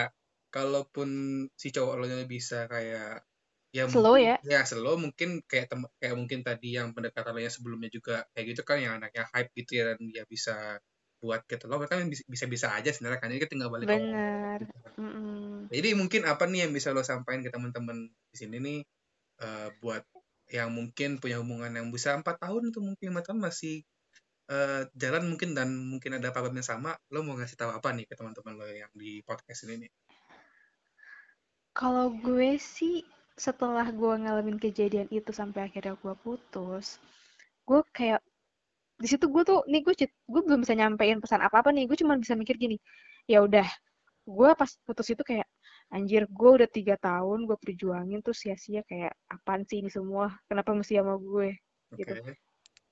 kalaupun 0.54 1.10
si 1.58 1.74
cowok 1.74 1.96
lo 1.98 2.06
bisa 2.30 2.70
kayak 2.70 3.26
ya 3.74 3.90
slow 3.90 4.14
mungkin 4.14 4.38
ya? 4.38 4.38
ya 4.46 4.62
slow 4.70 4.96
mungkin 5.02 5.42
kayak 5.50 5.66
tem 5.66 5.82
kayak 5.98 6.14
mungkin 6.14 6.46
tadi 6.46 6.78
yang 6.78 6.94
pendekatan 6.94 7.34
sebelumnya 7.50 7.90
juga 7.90 8.22
kayak 8.38 8.54
gitu 8.54 8.62
kan 8.62 8.78
yang 8.78 9.02
anaknya 9.02 9.26
hype 9.34 9.50
gitu 9.58 9.82
ya 9.82 9.84
dan 9.90 10.00
dia 10.06 10.24
bisa 10.30 10.78
buat 11.18 11.42
gitu. 11.50 11.66
Loh 11.66 11.82
kan 11.90 12.06
bisa 12.06 12.46
bisa 12.46 12.70
aja 12.76 12.94
sebenarnya 12.94 13.18
kan 13.18 13.34
ini 13.34 13.42
kita 13.42 13.58
tinggal 13.58 13.74
balik 13.74 13.90
benar 13.90 14.62
gitu 14.62 14.78
kan. 14.78 14.94
Mm-mm. 14.94 15.74
jadi 15.74 15.90
mungkin 15.98 16.22
apa 16.30 16.46
nih 16.46 16.70
yang 16.70 16.72
bisa 16.76 16.94
lo 16.94 17.02
sampaikan 17.02 17.42
ke 17.42 17.50
teman-teman 17.50 18.14
di 18.30 18.38
sini 18.38 18.62
nih 18.62 18.80
eh, 19.44 19.70
buat 19.84 20.04
yang 20.52 20.72
mungkin 20.72 21.20
punya 21.20 21.44
hubungan 21.44 21.72
yang 21.76 21.88
bisa 21.92 22.16
empat 22.16 22.40
tahun 22.40 22.72
atau 22.72 22.82
mungkin 22.84 23.06
lima 23.12 23.22
tahun 23.26 23.40
masih 23.44 23.84
eh, 24.50 24.82
jalan 24.96 25.24
mungkin 25.28 25.52
dan 25.58 25.70
mungkin 25.76 26.20
ada 26.20 26.32
problem 26.32 26.60
yang 26.60 26.68
sama 26.68 26.96
lo 27.12 27.20
mau 27.28 27.36
ngasih 27.36 27.60
tahu 27.60 27.72
apa 27.76 27.92
nih 27.92 28.08
ke 28.08 28.16
teman-teman 28.16 28.54
lo 28.56 28.68
yang 28.68 28.92
di 28.96 29.20
podcast 29.28 29.68
ini 29.68 29.88
nih? 29.88 29.92
Kalau 31.74 32.14
gue 32.14 32.62
sih 32.62 33.02
setelah 33.34 33.90
gue 33.90 34.14
ngalamin 34.14 34.62
kejadian 34.62 35.10
itu 35.10 35.34
sampai 35.34 35.66
akhirnya 35.66 35.98
gue 35.98 36.14
putus 36.22 37.02
gue 37.66 37.82
kayak 37.96 38.22
di 39.02 39.08
situ 39.10 39.26
gue 39.26 39.42
tuh 39.42 39.66
nih 39.66 39.82
gue 39.82 39.94
gue 40.06 40.42
belum 40.46 40.62
bisa 40.62 40.78
nyampein 40.78 41.18
pesan 41.18 41.42
apa 41.42 41.66
apa 41.66 41.74
nih 41.74 41.90
gue 41.90 41.98
cuma 41.98 42.14
bisa 42.20 42.38
mikir 42.38 42.62
gini 42.62 42.78
ya 43.26 43.42
udah 43.42 43.66
gue 44.24 44.50
pas 44.54 44.72
putus 44.86 45.12
itu 45.12 45.24
kayak 45.26 45.48
anjir 45.96 46.24
gue 46.30 46.50
udah 46.58 46.70
tiga 46.72 46.96
tahun 47.02 47.40
gue 47.50 47.58
perjuangin 47.60 48.20
terus 48.24 48.40
sia-sia 48.44 48.82
kayak 48.90 49.14
apaan 49.32 49.64
sih 49.70 49.82
ini 49.84 49.90
semua? 49.92 50.32
Kenapa 50.50 50.72
mesti 50.78 50.94
sama 51.00 51.16
gue? 51.20 51.50
Gitu. 52.00 52.14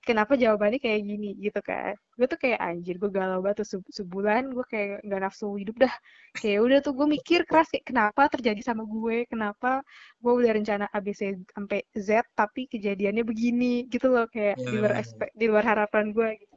Kenapa 0.01 0.33
jawabannya 0.33 0.81
kayak 0.81 1.01
gini? 1.05 1.37
Gitu 1.37 1.61
kan. 1.61 1.93
Gue 2.17 2.25
tuh 2.25 2.39
kayak 2.41 2.59
anjir 2.61 2.95
gue 3.01 3.09
galau 3.13 3.37
banget 3.45 3.57
tuh 3.61 3.67
se- 3.77 3.93
sebulan 4.01 4.49
gue 4.55 4.65
kayak 4.73 5.05
nggak 5.05 5.21
nafsu 5.29 5.47
hidup 5.61 5.75
dah. 5.83 5.93
Kayak 6.41 6.59
udah 6.65 6.77
tuh 6.85 6.93
gue 6.97 7.07
mikir 7.17 7.39
keras 7.49 7.69
kayak 7.69 7.85
kenapa 7.89 8.21
terjadi 8.33 8.61
sama 8.65 8.83
gue? 8.89 9.29
Kenapa 9.29 9.85
gue 10.23 10.33
udah 10.39 10.51
rencana 10.57 10.85
ABC 10.89 11.21
sampai 11.53 11.85
Z 11.93 12.09
tapi 12.33 12.65
kejadiannya 12.73 13.23
begini? 13.25 13.85
Gitu 13.93 14.07
loh 14.09 14.25
kayak 14.33 14.57
di 14.65 14.75
luar 14.81 14.93
Eh, 14.97 15.01
expect 15.01 15.33
di 15.37 15.45
luar 15.51 15.65
harapan 15.69 16.05
gue 16.17 16.29
gitu. 16.41 16.55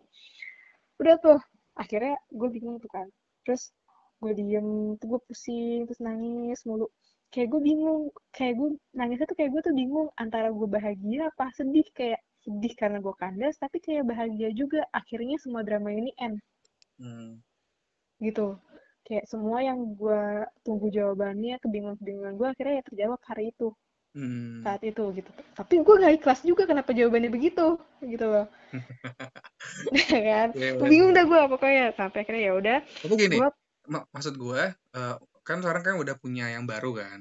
Udah 1.00 1.16
tuh. 1.22 1.38
Akhirnya 1.82 2.14
gue 2.30 2.48
bingung 2.54 2.78
tuh 2.82 2.90
kan. 2.90 3.06
Terus 3.44 3.62
gue 4.24 4.32
diem 4.40 4.96
tuh 4.96 5.06
gue 5.12 5.20
pusing 5.28 5.84
terus 5.84 6.00
nangis 6.00 6.64
mulu. 6.64 6.88
Kayak 7.28 7.48
gue 7.52 7.60
bingung 7.60 8.02
kayak 8.32 8.54
gue 8.56 8.68
nangisnya 8.96 9.26
tuh 9.28 9.36
kayak 9.36 9.50
gue 9.52 9.62
tuh 9.68 9.74
bingung 9.76 10.08
antara 10.16 10.48
gue 10.48 10.68
bahagia 10.68 11.28
apa 11.28 11.52
sedih. 11.52 11.84
Kayak 11.92 12.24
sedih 12.40 12.72
karena 12.80 12.98
gue 13.04 13.14
kandas 13.20 13.60
tapi 13.60 13.84
kayak 13.84 14.08
bahagia 14.08 14.48
juga. 14.56 14.80
Akhirnya 14.96 15.36
semua 15.36 15.60
drama 15.60 15.92
ini 15.92 16.16
end. 16.16 16.40
Hmm, 16.96 17.44
gitu. 18.24 18.56
Kayak 19.04 19.28
semua 19.28 19.60
yang 19.60 19.92
gue 20.00 20.48
tunggu 20.64 20.88
jawabannya 20.88 21.60
kebingungan-kebingungan 21.60 22.34
gue 22.40 22.48
akhirnya 22.48 22.74
ya 22.80 22.84
terjawab 22.88 23.20
hari 23.28 23.52
itu. 23.52 23.68
Hmm. 24.14 24.62
saat 24.62 24.78
itu 24.86 25.02
gitu. 25.18 25.26
Tapi 25.58 25.82
gue 25.82 25.94
gak 25.98 26.14
ikhlas 26.22 26.40
juga 26.46 26.70
kenapa 26.70 26.94
jawabannya 26.94 27.34
begitu 27.34 27.82
gitu 27.98 28.26
loh. 28.30 28.46
Kan? 30.30 30.48
Iya, 30.54 30.78
gue 30.78 30.78
benar. 30.78 30.86
bingung 30.86 31.10
dah 31.10 31.24
gue 31.26 31.40
pokoknya. 31.50 31.86
Sampai 31.98 32.22
akhirnya 32.22 32.42
ya 32.46 32.52
udah 32.54 32.78
gue 33.10 33.48
mak- 33.92 34.08
maksud 34.14 34.34
gue 34.40 34.62
eh, 34.96 35.16
kan 35.46 35.56
sekarang 35.62 35.82
kan 35.86 35.94
udah 36.02 36.16
punya 36.22 36.44
yang 36.54 36.64
baru 36.64 36.90
kan. 37.00 37.18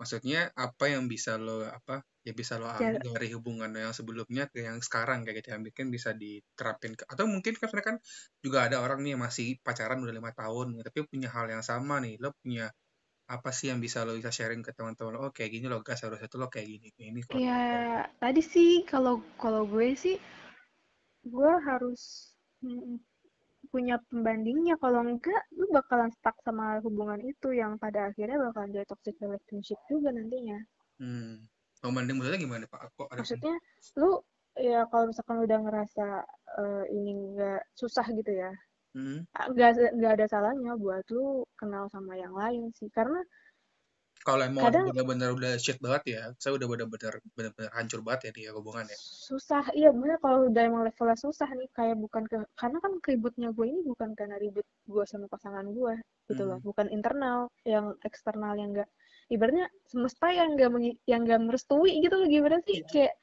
Maksudnya 0.00 0.50
apa 0.58 0.84
yang 0.90 1.06
bisa 1.06 1.38
lo 1.38 1.62
apa 1.78 2.02
ya 2.26 2.32
bisa 2.34 2.54
lo 2.60 2.66
ya, 2.70 2.78
ambil 2.82 3.00
dari 3.18 3.28
hubungan 3.34 3.70
yang 3.74 3.94
sebelumnya 3.94 4.44
ke 4.50 4.62
yang 4.68 4.78
sekarang 4.82 5.22
kayak 5.26 5.42
gitu 5.42 5.48
bikin 5.62 5.86
bisa 5.94 6.10
diterapin 6.14 6.94
ke, 6.98 7.02
atau 7.12 7.26
mungkin 7.26 7.54
kan 7.58 7.66
sebenarnya 7.70 7.88
kan 7.94 7.98
juga 8.44 8.58
ada 8.66 8.76
orang 8.84 8.98
nih 9.02 9.10
yang 9.14 9.22
masih 9.26 9.46
pacaran 9.66 9.98
udah 10.04 10.14
lima 10.14 10.30
tahun 10.34 10.66
tapi 10.86 10.98
punya 11.06 11.28
hal 11.34 11.46
yang 11.54 11.62
sama 11.66 11.98
nih. 12.04 12.18
Lo 12.22 12.34
punya 12.42 12.70
apa 13.30 13.50
sih 13.54 13.70
yang 13.70 13.78
bisa 13.80 14.02
lo 14.06 14.12
bisa 14.18 14.30
sharing 14.34 14.62
ke 14.66 14.74
teman-teman 14.74 15.12
lo? 15.14 15.18
Oh 15.30 15.32
kayak 15.34 15.50
gini 15.54 15.66
lo 15.70 15.80
gas 15.86 16.02
harusnya 16.02 16.26
tuh 16.26 16.38
lo 16.42 16.48
kayak 16.50 16.66
gini 16.68 16.88
kayak 16.94 17.08
ini 17.14 17.20
kalau 17.26 17.38
ya 17.42 17.62
tadi 18.18 18.42
sih 18.42 18.70
kalau 18.84 19.22
kalau 19.38 19.62
gue 19.66 19.94
sih 19.94 20.16
gue 21.22 21.52
harus 21.62 22.34
punya 23.72 23.96
pembandingnya 24.12 24.76
kalau 24.76 25.00
enggak 25.00 25.42
lu 25.56 25.64
bakalan 25.72 26.12
stuck 26.12 26.36
sama 26.44 26.76
hubungan 26.84 27.18
itu 27.24 27.56
yang 27.56 27.80
pada 27.80 28.12
akhirnya 28.12 28.36
bakalan 28.52 28.76
jadi 28.76 28.86
toxic 28.86 29.16
relationship 29.18 29.80
juga 29.88 30.12
nantinya 30.12 30.60
hmm. 31.00 31.48
pembanding 31.80 32.20
maksudnya 32.20 32.40
gimana 32.44 32.64
pak 32.68 32.92
kok 32.92 33.08
ada 33.08 33.24
maksudnya 33.24 33.56
lu 33.96 34.20
ya 34.60 34.84
kalau 34.92 35.08
misalkan 35.08 35.34
lu 35.40 35.44
udah 35.48 35.60
ngerasa 35.64 36.06
eh, 36.60 36.84
ini 36.92 37.10
enggak 37.16 37.60
susah 37.72 38.04
gitu 38.12 38.32
ya 38.36 38.52
hmm. 38.92 39.24
nggak 39.56 39.96
nggak 39.96 40.12
ada 40.20 40.26
salahnya 40.28 40.76
buat 40.76 41.08
lu 41.08 41.48
kenal 41.56 41.88
sama 41.88 42.12
yang 42.20 42.36
lain 42.36 42.68
sih 42.76 42.92
karena 42.92 43.24
kalau 44.22 44.46
emang 44.46 44.70
kadang 44.70 44.86
benar-benar 44.94 45.34
udah 45.34 45.52
shit 45.58 45.82
banget 45.82 46.02
ya 46.14 46.22
saya 46.38 46.54
udah 46.54 46.66
benar-benar 46.70 47.18
benar-benar 47.34 47.70
hancur 47.74 48.00
banget 48.06 48.30
ya 48.30 48.32
dia 48.38 48.50
hubungan 48.54 48.86
ya. 48.86 48.98
Susah 48.98 49.66
iya 49.74 49.90
bener 49.90 50.22
kalau 50.22 50.46
udah 50.46 50.62
emang 50.62 50.86
levelnya 50.86 51.18
susah 51.18 51.50
nih 51.50 51.66
kayak 51.74 51.98
bukan 51.98 52.22
ke 52.30 52.38
karena 52.54 52.78
kan 52.78 52.92
keributnya 53.02 53.50
gue 53.50 53.66
ini 53.66 53.82
bukan 53.82 54.14
karena 54.14 54.38
ribut 54.38 54.66
gue 54.86 55.04
sama 55.10 55.26
pasangan 55.26 55.66
gue 55.66 55.94
gitu 56.30 56.42
loh. 56.46 56.62
Hmm. 56.62 56.66
bukan 56.70 56.86
internal 56.94 57.50
yang 57.66 57.98
eksternal 58.06 58.54
yang 58.54 58.70
enggak 58.70 58.88
ibaratnya 59.26 59.66
semesta 59.90 60.30
yang 60.30 60.54
enggak 60.54 60.70
yang 61.10 61.20
enggak 61.26 61.40
merestui 61.42 61.98
gitu 61.98 62.14
loh 62.14 62.28
gimana 62.30 62.62
sih? 62.62 62.86
Kayak 62.86 63.18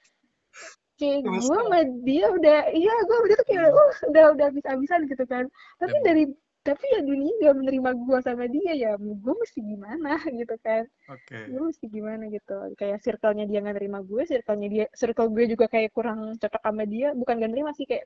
kayak 0.99 1.23
gue 1.23 1.39
sama 1.39 1.79
dia 2.03 2.27
udah 2.27 2.59
iya 2.75 2.93
gue 3.07 3.17
udah 3.23 3.35
tuh 3.39 3.47
kayak 3.47 3.71
uh, 3.71 3.91
udah 4.11 4.23
udah 4.35 4.45
habis-habisan 4.51 5.07
gitu 5.07 5.23
kan. 5.23 5.47
Tapi 5.79 5.95
dari 6.03 6.23
tapi 6.59 6.85
ya 6.91 6.99
dunia 7.01 7.31
gak 7.41 7.55
menerima 7.59 7.89
gue 7.95 8.17
sama 8.21 8.45
dia 8.51 8.71
ya 8.75 8.91
gue 8.99 9.33
mesti 9.41 9.59
gimana 9.63 10.19
gitu 10.39 10.55
kan 10.59 10.83
oke 11.07 11.37
gue 11.49 11.61
mesti 11.71 11.85
gimana 11.87 12.23
gitu 12.29 12.55
kayak 12.75 12.99
circle-nya 13.01 13.45
dia 13.49 13.59
nggak 13.63 13.75
nerima 13.79 13.99
gue 14.03 14.21
circle-nya 14.27 14.67
dia 14.69 14.85
circle 14.93 15.31
gue 15.33 15.45
juga 15.53 15.65
kayak 15.71 15.89
kurang 15.95 16.35
cocok 16.37 16.61
sama 16.61 16.83
dia 16.85 17.15
bukan 17.15 17.39
gak 17.41 17.51
nerima 17.51 17.71
sih 17.73 17.87
kayak 17.87 18.05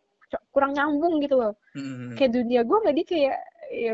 kurang 0.54 0.74
nyambung 0.78 1.22
gitu 1.22 1.36
loh 1.38 1.54
Hmm. 1.74 2.14
kayak 2.18 2.32
dunia 2.38 2.62
gue 2.66 2.78
nggak 2.82 2.96
dia 2.98 3.06
kayak 3.10 3.38
ya 3.74 3.94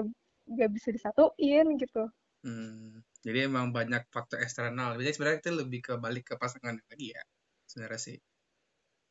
nggak 0.49 0.69
bisa 0.75 0.89
disatuin 0.95 1.67
gitu 1.79 2.03
Hmm. 2.39 3.03
Jadi 3.19 3.51
emang 3.51 3.75
banyak 3.75 4.07
faktor 4.15 4.39
eksternal. 4.39 4.95
Jadi 4.95 5.11
sebenarnya 5.11 5.39
itu 5.43 5.51
lebih 5.59 5.79
ke 5.83 5.93
balik 5.99 6.23
ke 6.31 6.35
pasangan 6.39 6.71
lagi 6.87 7.11
ya. 7.11 7.19
Sebenarnya 7.67 7.99
sih. 7.99 8.17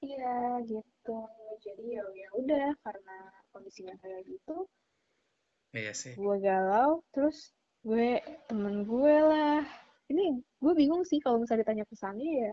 iya 0.00 0.62
gitu 0.64 1.16
jadi 1.58 1.84
ya 1.98 2.04
ya 2.14 2.28
udah 2.38 2.66
karena 2.86 3.16
kondisinya 3.50 3.94
kayak 3.98 4.22
gitu 4.30 4.64
Iya 5.78 5.92
sih. 5.94 6.12
gue 6.18 6.36
galau 6.46 6.90
terus 7.14 7.38
gue 7.86 8.08
temen 8.48 8.82
gue 8.90 9.16
lah 9.30 9.62
ini 10.12 10.42
gue 10.62 10.72
bingung 10.80 11.02
sih 11.06 11.18
kalau 11.24 11.38
misalnya 11.40 11.62
ditanya 11.62 11.84
pesannya 11.90 12.30
ya 12.44 12.52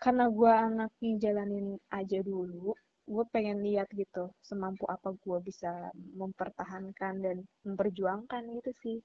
karena 0.00 0.24
gue 0.32 0.52
anaknya 0.68 1.10
jalanin 1.24 1.66
aja 1.92 2.18
dulu 2.24 2.72
gue 3.12 3.24
pengen 3.34 3.58
lihat 3.66 3.88
gitu 3.92 4.30
semampu 4.40 4.84
apa 4.88 5.12
gue 5.24 5.38
bisa 5.48 5.92
mempertahankan 6.20 7.14
dan 7.24 7.36
memperjuangkan 7.66 8.42
gitu 8.60 8.72
sih 8.84 8.98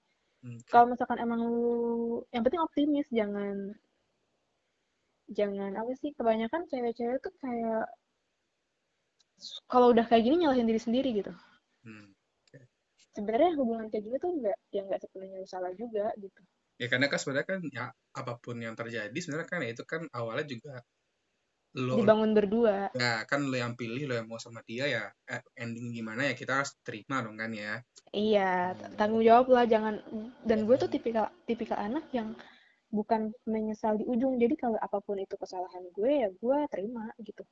Hmm. 0.45 0.61
kalau 0.69 0.93
misalkan 0.93 1.17
emang 1.17 1.41
lu 1.49 2.21
yang 2.29 2.45
penting 2.45 2.61
optimis 2.61 3.09
jangan 3.09 3.73
jangan 5.33 5.73
apa 5.81 5.91
sih 5.97 6.13
kebanyakan 6.13 6.69
cewek-cewek 6.69 7.17
tuh 7.25 7.33
kayak 7.41 7.89
kalau 9.65 9.93
udah 9.93 10.05
kayak 10.05 10.23
gini 10.29 10.45
nyalahin 10.45 10.69
diri 10.69 10.81
sendiri 10.81 11.09
gitu 11.19 11.33
Hmm. 11.85 12.16
Sebenarnya 13.17 13.57
hubungan 13.57 13.89
kayak 13.89 14.03
gini 14.05 14.17
tuh 14.21 14.31
nggak 14.37 14.57
ya 14.69 14.81
nggak 14.85 15.01
sepenuhnya 15.01 15.41
salah 15.49 15.73
juga 15.73 16.13
gitu. 16.21 16.41
Ya 16.77 16.85
karena 16.85 17.09
kan 17.09 17.17
sebenarnya 17.17 17.47
kan 17.49 17.59
ya 17.73 17.85
apa 18.13 18.33
pun 18.37 18.61
yang 18.61 18.77
terjadi 18.77 19.17
sebenarnya 19.17 19.49
kan 19.49 19.59
ya 19.65 19.69
itu 19.73 19.83
kan 19.89 20.05
awalnya 20.13 20.45
juga 20.45 20.85
lo 21.73 21.97
dibangun 21.97 22.37
berdua. 22.37 22.93
Ya 22.93 23.25
kan 23.25 23.49
lo 23.49 23.57
yang 23.57 23.73
pilih 23.73 24.05
lo 24.05 24.13
yang 24.13 24.29
mau 24.29 24.37
sama 24.37 24.61
dia 24.69 24.85
ya 24.85 25.03
eh, 25.33 25.41
ending 25.57 25.89
gimana 25.97 26.29
ya 26.29 26.37
kita 26.37 26.61
harus 26.61 26.77
terima 26.85 27.25
dong 27.25 27.41
kan 27.41 27.49
ya. 27.49 27.81
Iya 28.13 28.77
tanggung 29.01 29.25
jawab 29.25 29.49
lah 29.49 29.65
jangan 29.65 29.97
dan 30.45 30.69
gue 30.69 30.75
tuh 30.77 30.89
tipikal 30.93 31.33
tipikal 31.49 31.81
anak 31.81 32.05
yang 32.13 32.37
bukan 32.87 33.35
menyesal 33.43 33.99
di 33.99 34.07
ujung 34.07 34.39
jadi 34.39 34.55
kalau 34.55 34.79
apa 34.79 35.03
pun 35.03 35.19
itu 35.19 35.35
kesalahan 35.35 35.83
gue 35.91 36.11
ya 36.23 36.29
gue 36.31 36.57
terima 36.71 37.11
gitu 37.19 37.43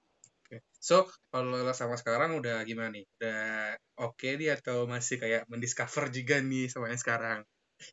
Oke. 0.45 0.61
So, 0.77 1.09
kalau 1.33 1.57
lo 1.65 1.73
sama 1.73 1.97
sekarang 1.97 2.37
udah 2.37 2.61
gimana 2.69 2.93
nih? 2.93 3.03
Udah 3.17 3.73
oke 3.97 4.27
dia 4.37 4.53
atau 4.61 4.85
masih 4.85 5.17
kayak 5.17 5.41
mendiscover 5.49 6.05
juga 6.13 6.35
nih 6.45 6.69
sama 6.69 6.93
yang 6.93 7.01
sekarang? 7.01 7.39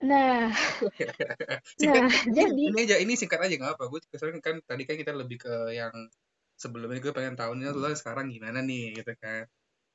nah 0.04 0.52
Singkat, 1.80 2.02
nah 2.04 2.08
ini, 2.12 2.32
jadi 2.36 2.64
ini 2.68 2.78
aja, 2.84 2.96
ini 3.00 3.12
singkat 3.16 3.40
aja 3.40 3.54
nggak 3.56 3.72
apa. 3.80 3.84
Gue 3.88 4.00
kesannya 4.04 4.44
kan 4.44 4.56
tadi 4.68 4.82
kan 4.84 4.96
kita 5.00 5.12
lebih 5.16 5.40
ke 5.40 5.54
yang 5.72 5.94
sebelumnya 6.60 7.00
gue 7.00 7.12
pengen 7.16 7.34
tahu 7.40 7.56
nih 7.56 7.72
lo 7.72 7.88
sekarang 7.96 8.28
gimana 8.28 8.60
nih 8.60 9.00
gitu 9.00 9.12
kan. 9.18 9.48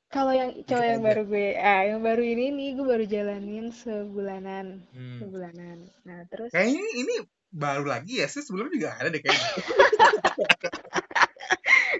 kalau 0.08 0.32
yang 0.32 0.50
cowok 0.64 0.86
yang 0.88 1.02
baru 1.04 1.22
gue 1.28 1.48
ah 1.60 1.80
yang 1.84 2.00
baru 2.00 2.22
ini 2.24 2.44
nih 2.52 2.68
gue 2.80 2.86
baru 2.92 3.04
jalanin 3.04 3.66
sebulanan 3.72 4.66
Hmm. 4.92 5.20
sebulanan 5.20 5.78
nah 6.04 6.24
terus 6.32 6.48
Kayaknya 6.52 6.80
ini, 6.80 6.90
ini 7.04 7.14
baru 7.52 7.84
lagi 7.88 8.20
ya 8.20 8.26
sih 8.28 8.40
sebelumnya 8.44 8.72
juga 8.76 8.90
ada 9.00 9.08
deh 9.12 9.20
kayaknya. 9.20 9.48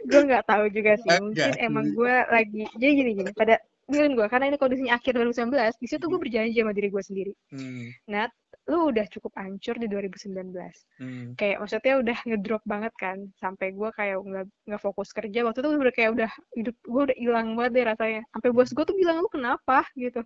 gue 0.09 0.21
nggak 0.25 0.44
tahu 0.49 0.64
juga 0.73 0.92
sih. 0.97 1.11
Mungkin 1.21 1.53
emang 1.61 1.87
gue 1.92 2.14
lagi 2.33 2.62
jadi 2.81 2.92
gini 2.97 3.11
gini 3.21 3.31
pada 3.37 3.61
dengerin 3.88 4.21
gue 4.21 4.27
karena 4.29 4.47
ini 4.53 4.57
kondisinya 4.61 4.92
akhir 5.01 5.16
2019 5.16 5.81
di 5.81 5.87
situ 5.88 6.05
gue 6.12 6.21
berjanji 6.21 6.61
sama 6.61 6.77
diri 6.77 6.88
gue 6.92 7.03
sendiri. 7.05 7.33
Hmm. 7.53 7.88
Nat 8.12 8.33
lu 8.68 8.92
udah 8.92 9.09
cukup 9.09 9.33
hancur 9.40 9.81
di 9.81 9.88
2019 9.88 10.53
Hmm. 11.01 11.33
kayak 11.40 11.57
maksudnya 11.64 11.94
udah 12.05 12.18
ngedrop 12.29 12.62
banget 12.68 12.92
kan 13.01 13.16
sampai 13.40 13.73
gue 13.73 13.88
kayak 13.97 14.21
nggak 14.21 14.44
nggak 14.68 14.83
fokus 14.85 15.09
kerja. 15.16 15.40
Waktu 15.40 15.64
itu 15.64 15.68
udah 15.73 15.94
kayak 15.94 16.11
udah 16.12 16.31
hidup 16.53 16.77
gue 16.85 17.03
udah 17.09 17.16
hilang 17.16 17.49
banget 17.57 17.73
deh 17.81 17.85
rasanya. 17.88 18.23
Sampai 18.37 18.51
bos 18.53 18.71
gue 18.73 18.85
tuh 18.85 18.97
bilang 18.97 19.25
lu 19.25 19.29
kenapa? 19.33 19.88
Gitu. 19.97 20.21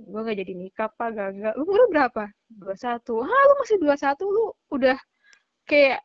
Gue 0.00 0.20
nggak 0.26 0.38
jadi 0.42 0.52
nikah 0.58 0.90
apa 0.90 1.06
gagal. 1.14 1.52
Lu 1.54 1.62
umur 1.62 1.86
berapa? 1.94 2.24
21 2.58 3.22
ah 3.22 3.42
lu 3.46 3.54
masih 3.62 3.76
21 3.78 4.34
lu 4.34 4.44
udah 4.74 4.98
kayak 5.70 6.02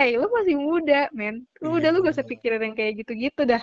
eh 0.00 0.10
lu 0.20 0.26
masih 0.36 0.56
muda 0.68 1.08
men. 1.18 1.36
Lu 1.62 1.68
Iya, 1.68 1.78
udah 1.78 1.88
lu 1.92 1.98
gak 2.04 2.14
usah 2.16 2.28
pikirin 2.32 2.62
yang 2.66 2.74
kayak 2.78 2.92
gitu-gitu 3.04 3.42
dah. 3.52 3.62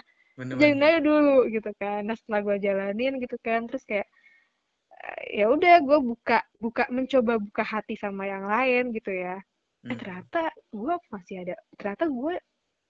Jalanin 0.60 0.86
aja 0.88 1.00
dulu 1.10 1.36
gitu 1.56 1.70
kan. 1.82 2.02
Nah 2.08 2.16
setelah 2.20 2.42
gue 2.48 2.56
jalanin 2.66 3.14
gitu 3.24 3.36
kan. 3.46 3.60
Terus 3.70 3.84
kayak 3.90 4.08
eh, 5.06 5.44
ya 5.44 5.46
udah 5.56 5.74
gue 5.88 5.98
buka 6.10 6.38
buka 6.64 6.84
mencoba 6.98 7.34
buka 7.46 7.64
hati 7.74 7.96
sama 8.04 8.24
yang 8.34 8.46
lain 8.54 8.84
gitu 8.98 9.12
ya. 9.14 9.36
Eh 9.90 9.96
Hmm. 9.96 10.00
ternyata 10.00 10.42
gue 10.80 10.94
masih 11.14 11.36
ada 11.44 11.56
ternyata 11.80 12.06
gue 12.20 12.36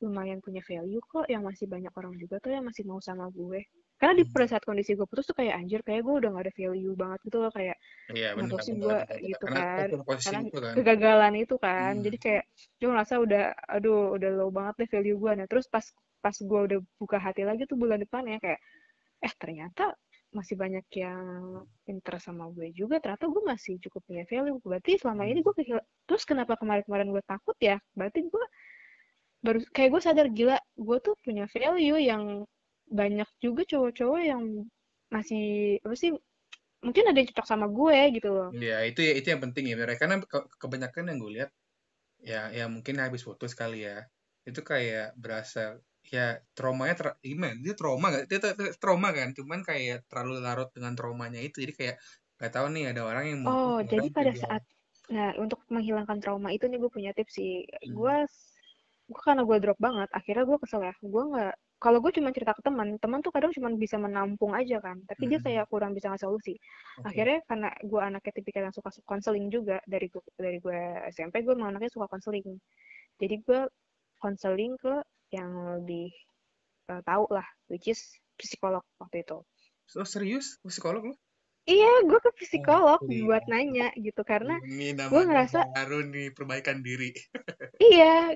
lumayan 0.04 0.40
punya 0.46 0.62
value 0.70 1.04
kok 1.12 1.26
yang 1.34 1.44
masih 1.50 1.66
banyak 1.74 1.92
orang 2.00 2.14
juga 2.22 2.36
tuh 2.44 2.52
yang 2.56 2.64
masih 2.70 2.84
mau 2.90 3.00
sama 3.04 3.26
gue 3.32 3.60
karena 4.00 4.14
di 4.16 4.24
Hmm. 4.24 4.32
pada 4.32 4.46
saat 4.48 4.64
kondisi 4.64 4.96
gue 4.96 5.04
putus 5.04 5.28
tuh 5.28 5.36
kayak 5.36 5.60
anjir 5.60 5.84
kayak 5.84 6.02
gue 6.02 6.16
udah 6.16 6.30
gak 6.32 6.44
ada 6.48 6.54
value 6.56 6.96
banget 6.96 7.20
gitu 7.28 7.38
loh 7.38 7.52
kayak 7.52 7.76
Iya 8.10 8.30
kenapa 8.34 8.64
sih 8.64 8.74
gue 8.74 8.98
gitu. 9.22 9.44
Karena 9.44 9.60
kan. 9.60 9.88
karena 10.18 10.40
itu 10.42 10.58
kan. 10.58 10.74
kegagalan 10.74 11.34
itu 11.36 11.56
kan. 11.60 11.92
Hmm. 11.94 12.04
jadi 12.04 12.18
kayak 12.18 12.44
gue 12.80 12.90
ngerasa 12.90 13.14
udah 13.20 13.44
aduh 13.68 14.16
udah 14.16 14.30
low 14.34 14.50
banget 14.50 14.74
deh 14.80 14.90
value 14.90 15.18
gue 15.18 15.32
nah 15.36 15.46
terus 15.46 15.68
pas 15.68 15.84
pas 16.20 16.36
gue 16.36 16.60
udah 16.66 16.80
buka 16.96 17.18
hati 17.18 17.44
lagi 17.44 17.64
tuh 17.64 17.76
bulan 17.76 18.00
depan 18.00 18.24
ya 18.24 18.40
kayak 18.40 18.60
eh 19.20 19.34
ternyata 19.36 19.94
masih 20.30 20.56
banyak 20.56 20.86
yang 20.94 21.26
interest 21.86 22.30
sama 22.30 22.46
gue 22.54 22.70
juga. 22.70 23.02
Ternyata 23.02 23.26
gue 23.26 23.42
masih 23.42 23.82
cukup 23.82 24.06
punya 24.06 24.24
value. 24.30 24.62
Berarti 24.62 24.96
selama 24.96 25.26
ini 25.26 25.42
gue 25.42 25.54
kehil- 25.58 25.82
terus 26.06 26.22
kenapa 26.22 26.54
kemarin-kemarin 26.54 27.10
gue 27.10 27.24
takut 27.26 27.58
ya? 27.58 27.82
Berarti 27.98 28.30
gue 28.30 28.46
baru 29.42 29.60
kayak 29.72 29.90
gue 29.90 30.02
sadar 30.04 30.28
gila 30.30 30.54
gue 30.78 30.98
tuh 31.00 31.16
punya 31.24 31.50
value 31.50 31.98
yang 31.98 32.46
banyak 32.92 33.30
juga 33.44 33.62
cowok-cowok 33.72 34.22
yang 34.32 34.44
masih 35.16 35.44
apa 35.86 35.96
sih 35.98 36.12
mungkin 36.86 37.04
ada 37.10 37.18
yang 37.20 37.30
cocok 37.34 37.48
sama 37.50 37.68
gue 37.72 37.98
gitu 38.18 38.30
loh 38.38 38.52
Ya 38.66 38.76
itu 38.90 39.00
ya 39.08 39.12
itu 39.20 39.28
yang 39.34 39.42
penting 39.46 39.64
ya 39.70 39.76
bener. 39.80 39.94
Karena 40.02 40.16
ke- 40.32 40.50
kebanyakan 40.62 41.04
yang 41.10 41.18
gue 41.24 41.32
lihat 41.38 41.52
ya 42.32 42.40
ya 42.58 42.66
mungkin 42.76 42.96
habis 43.04 43.24
putus 43.28 43.54
kali 43.62 43.78
ya 43.90 43.96
itu 44.50 44.62
kayak 44.72 45.06
berasa 45.24 45.60
ya 46.16 46.22
traumanya 46.58 46.96
ter, 47.00 47.08
gimana 47.32 47.54
dia 47.66 47.74
trauma 47.80 48.06
gak 48.16 48.26
dia, 48.32 48.40
trauma 48.82 49.10
kan 49.18 49.30
cuman 49.38 49.62
kayak 49.70 49.98
terlalu 50.10 50.34
larut 50.46 50.70
dengan 50.76 50.94
traumanya 51.00 51.40
itu 51.48 51.58
jadi 51.66 51.74
kayak 51.80 51.96
nggak 52.38 52.52
tahu 52.56 52.68
nih 52.76 52.84
ada 52.92 53.02
orang 53.10 53.26
yang 53.32 53.42
Oh, 53.48 53.80
jadi 53.92 54.08
pada 54.16 54.32
juga 54.32 54.42
saat 54.44 54.64
nah 55.10 55.34
untuk 55.44 55.60
menghilangkan 55.74 56.20
trauma 56.22 56.50
itu 56.56 56.66
nih 56.70 56.78
gue 56.82 56.92
punya 56.96 57.12
tips 57.18 57.34
sih. 57.40 57.66
Hmm. 57.86 57.96
Gue 57.98 58.16
gue 59.14 59.22
karena 59.28 59.44
gue 59.50 59.58
drop 59.64 59.80
banget, 59.88 60.10
akhirnya 60.20 60.44
gue 60.50 60.58
kesel 60.64 60.82
ya. 60.90 60.94
Gue 61.14 61.24
nggak 61.32 61.54
kalau 61.80 62.00
gue 62.04 62.12
cuma 62.18 62.30
cerita 62.36 62.52
ke 62.58 62.62
teman, 62.68 63.00
teman 63.00 63.20
tuh 63.26 63.32
kadang 63.36 63.52
cuma 63.56 63.72
bisa 63.76 63.96
menampung 63.96 64.52
aja 64.56 64.78
kan, 64.84 65.00
tapi 65.08 65.24
dia 65.32 65.40
Hmm. 65.40 65.46
kayak 65.48 65.66
kurang 65.72 65.92
bisa 65.98 66.12
ngasih 66.12 66.28
solusi. 66.28 66.54
Oke. 67.00 67.08
Akhirnya 67.10 67.40
karena 67.50 67.70
gue 67.84 68.02
anaknya 68.04 68.32
tipikal 68.36 68.64
yang 68.68 68.76
suka 68.76 68.90
konseling 69.08 69.48
juga 69.48 69.80
dari 69.88 70.08
gue 70.12 70.24
dari 70.36 70.58
gue 70.60 70.80
SMP 71.16 71.42
gue 71.48 71.56
memang 71.56 71.76
anaknya 71.76 71.92
suka 71.96 72.08
konseling. 72.12 72.46
Jadi 73.22 73.36
gue 73.48 73.62
konseling 74.20 74.76
ke 74.80 74.94
yang 75.32 75.50
lebih 75.80 76.12
eh, 76.92 77.02
tahu 77.06 77.26
lah, 77.32 77.48
which 77.72 77.88
is 77.88 78.00
psikolog 78.40 78.84
waktu 79.00 79.24
itu. 79.24 79.40
So, 79.90 80.06
serius 80.06 80.60
psikolog 80.62 81.04
lu? 81.10 81.16
Iya, 81.70 81.92
gue 82.10 82.20
ke 82.20 82.30
Oh, 82.30 82.36
psikolog 82.40 83.00
iya. 83.06 83.24
buat 83.30 83.44
nanya 83.46 83.88
gitu 83.94 84.22
karena 84.26 84.58
gue 85.12 85.22
ngerasa 85.30 85.60
baru 85.70 86.02
nih 86.10 86.28
perbaikan 86.34 86.82
diri. 86.82 87.14
iya 87.82 88.34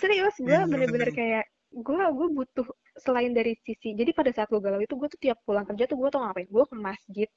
serius 0.00 0.34
gue 0.38 0.58
bener-bener 0.70 1.10
bener. 1.10 1.18
kayak 1.18 1.44
gue 1.76 2.04
gue 2.16 2.28
butuh 2.32 2.66
selain 2.96 3.36
dari 3.36 3.52
sisi 3.60 3.92
jadi 3.92 4.10
pada 4.16 4.32
saat 4.32 4.48
gue 4.48 4.60
galau 4.64 4.80
itu 4.80 4.96
gue 4.96 5.08
tuh 5.12 5.20
tiap 5.20 5.38
pulang 5.44 5.68
kerja 5.68 5.84
tuh 5.84 5.96
gue 6.00 6.08
tau 6.08 6.24
ngapain? 6.24 6.48
Gue 6.48 6.64
ke 6.64 6.76
masjid. 6.76 7.28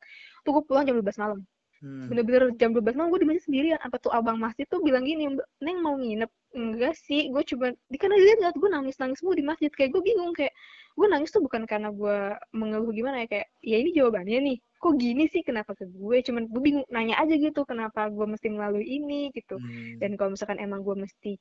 Tuh 0.47 0.51
gue 0.55 0.63
pulang 0.63 0.83
jam 0.87 0.95
12 0.95 1.19
malam. 1.19 1.39
Hmm. 1.79 2.11
bener-bener 2.11 2.51
jam 2.59 2.75
12 2.75 2.91
malam 2.91 3.07
gue 3.07 3.23
di 3.23 3.27
masjid 3.27 3.43
sendirian. 3.47 3.79
Apa 3.79 3.95
tuh 4.03 4.11
abang 4.11 4.35
masjid 4.35 4.67
tuh 4.67 4.83
bilang 4.83 5.07
gini 5.07 5.31
"Mbak, 5.31 5.47
neng 5.63 5.77
mau 5.79 5.95
nginep? 5.95 6.31
Enggak 6.55 6.93
sih 6.99 7.31
gue 7.31 7.43
coba 7.55 7.71
di 7.71 7.97
karena 7.99 8.15
dia 8.19 8.35
lihat 8.39 8.55
gue 8.59 8.69
nangis 8.71 8.95
nangis 8.99 9.19
mulu 9.23 9.35
di 9.39 9.45
masjid. 9.47 9.71
Kayak 9.71 9.95
gue 9.95 10.01
bingung 10.03 10.31
kayak 10.35 10.51
gue 10.99 11.07
nangis 11.07 11.31
tuh 11.31 11.39
bukan 11.39 11.63
karena 11.63 11.89
gue 11.95 12.17
mengeluh 12.51 12.91
gimana 12.91 13.23
ya 13.23 13.27
kayak 13.31 13.47
ya 13.63 13.77
ini 13.79 13.95
jawabannya 13.95 14.39
nih 14.43 14.57
kok 14.79 14.95
gini 14.95 15.23
sih 15.31 15.41
kenapa 15.43 15.71
ke 15.75 15.87
gue? 15.87 16.17
Cuman 16.23 16.43
gue 16.51 16.61
bingung 16.63 16.87
nanya 16.91 17.15
aja 17.23 17.35
gitu 17.35 17.63
kenapa 17.63 18.11
gue 18.11 18.25
mesti 18.27 18.47
melalui 18.51 18.83
ini? 18.87 19.31
Gitu. 19.31 19.55
Hmm. 19.55 19.99
dan 20.03 20.15
kalau 20.19 20.35
misalkan 20.35 20.59
emang 20.59 20.83
gue 20.83 20.95
mesti 20.99 21.39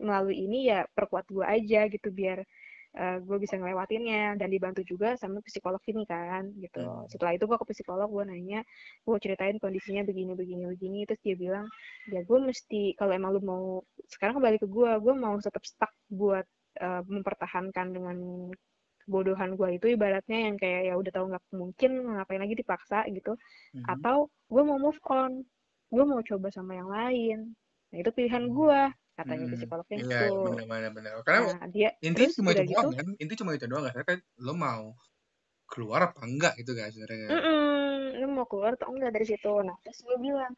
melalui 0.00 0.36
ini 0.46 0.70
ya 0.70 0.84
perkuat 0.96 1.26
gue 1.30 1.44
aja 1.44 1.86
gitu 1.90 2.08
biar 2.10 2.42
eh, 2.98 3.18
gue 3.20 3.36
bisa 3.38 3.54
ngelewatinnya 3.60 4.40
dan 4.40 4.48
dibantu 4.48 4.82
juga 4.82 5.14
sama 5.20 5.38
psikolog 5.44 5.80
ini 5.86 6.02
kan 6.08 6.50
gitu. 6.58 6.80
Hmm. 6.82 7.06
setelah 7.10 7.32
itu 7.36 7.44
gue 7.44 7.56
ke 7.60 7.66
psikolog 7.76 8.08
gue 8.08 8.24
nanya 8.26 8.60
gue 9.04 9.16
ceritain 9.20 9.56
kondisinya 9.60 10.02
begini 10.06 10.32
begini 10.34 10.64
begini. 10.72 10.98
Terus 11.08 11.20
dia 11.22 11.36
bilang 11.36 11.66
ya 12.10 12.20
gue 12.24 12.38
mesti 12.40 12.96
kalau 12.98 13.12
emang 13.14 13.30
lu 13.36 13.42
mau 13.44 13.64
sekarang 14.08 14.40
kembali 14.40 14.56
ke 14.62 14.66
gue 14.66 14.90
gue 15.04 15.14
mau 15.14 15.34
tetap 15.38 15.62
stuck 15.66 15.92
buat 16.10 16.46
eh, 16.80 17.02
mempertahankan 17.06 17.86
dengan 17.94 18.16
kebodohan 19.08 19.56
gue 19.56 19.68
itu 19.80 19.86
ibaratnya 19.96 20.52
yang 20.52 20.56
kayak 20.60 20.92
ya 20.92 20.94
udah 21.00 21.12
tahu 21.16 21.32
nggak 21.32 21.44
mungkin 21.56 21.90
ngapain 22.12 22.40
lagi 22.44 22.54
dipaksa 22.60 23.08
gitu. 23.08 23.32
Mhm. 23.76 23.84
atau 23.88 24.28
gue 24.52 24.62
mau 24.64 24.76
move 24.76 25.00
on 25.08 25.44
gue 25.88 26.04
mau 26.04 26.20
coba 26.20 26.48
sama 26.52 26.76
yang 26.76 26.88
lain. 26.92 27.38
Nah 27.88 27.96
itu 27.96 28.10
pilihan 28.12 28.44
gue 28.52 28.80
katanya 29.18 29.46
Hmm. 29.46 29.58
psikolognya 29.58 29.98
Iya, 29.98 30.06
gitu 30.06 30.24
benar 30.44 30.64
benar 30.70 30.90
benar. 30.96 31.12
Karena 31.26 31.40
nah 31.46 31.58
dia 31.74 31.88
intinya 32.06 32.30
terus 32.30 32.34
cuma 32.38 32.48
udah 32.48 32.62
itu 32.62 32.62
gitu 32.72 32.86
doang 32.86 32.88
kan 32.96 33.06
intinya 33.20 33.38
cuma 33.42 33.52
itu 33.58 33.66
doang 33.70 33.84
kan 33.96 34.04
kan 34.10 34.18
lo 34.46 34.52
mau 34.64 34.82
keluar 35.72 36.00
apa 36.08 36.20
enggak 36.28 36.52
gitu 36.60 36.72
kan 36.78 36.88
sebenarnya 36.94 37.28
Mm-mm, 37.28 38.16
lu 38.24 38.26
mau 38.32 38.46
keluar 38.48 38.72
atau 38.72 38.88
enggak 38.88 39.12
dari 39.12 39.26
situ 39.28 39.52
nah 39.60 39.76
terus 39.84 40.00
gue 40.00 40.16
bilang 40.16 40.52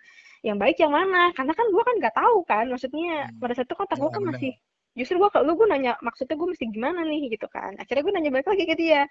yang 0.47 0.55
baik 0.63 0.79
yang 0.79 0.95
mana 0.95 1.35
karena 1.35 1.51
kan 1.59 1.67
gue 1.67 1.83
kan 1.83 1.95
nggak 1.99 2.15
tahu 2.15 2.37
kan 2.47 2.65
maksudnya 2.71 3.27
Hmm. 3.27 3.43
pada 3.43 3.53
saat 3.59 3.67
itu 3.67 3.75
kontak 3.75 3.99
Ya, 3.99 4.03
gue 4.03 4.11
kan 4.15 4.23
benar. 4.23 4.31
masih 4.31 4.51
justru 4.95 5.19
gue 5.19 5.31
kalau 5.35 5.51
gue 5.59 5.67
nanya 5.67 5.99
maksudnya 6.07 6.35
gue 6.39 6.49
mesti 6.55 6.67
gimana 6.71 7.03
nih 7.11 7.21
gitu 7.35 7.47
kan 7.51 7.75
akhirnya 7.75 8.03
gue 8.07 8.15
nanya 8.15 8.31
balik 8.35 8.49
lagi 8.55 8.65
ke 8.71 8.75
dia 8.79 9.03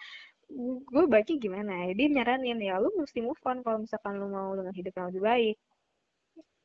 gue 0.95 1.03
baiknya 1.13 1.35
gimana 1.45 1.71
ya 1.87 1.91
dia 1.99 2.07
nyaranin 2.15 2.59
ya 2.63 2.73
lu 2.81 2.89
mesti 3.01 3.19
move 3.21 3.41
on 3.49 3.57
kalau 3.65 3.77
misalkan 3.85 4.13
lu 4.21 4.27
mau 4.31 4.49
dengan 4.57 4.73
hidup 4.73 4.93
yang 4.97 5.07
lebih 5.13 5.23
baik 5.29 5.55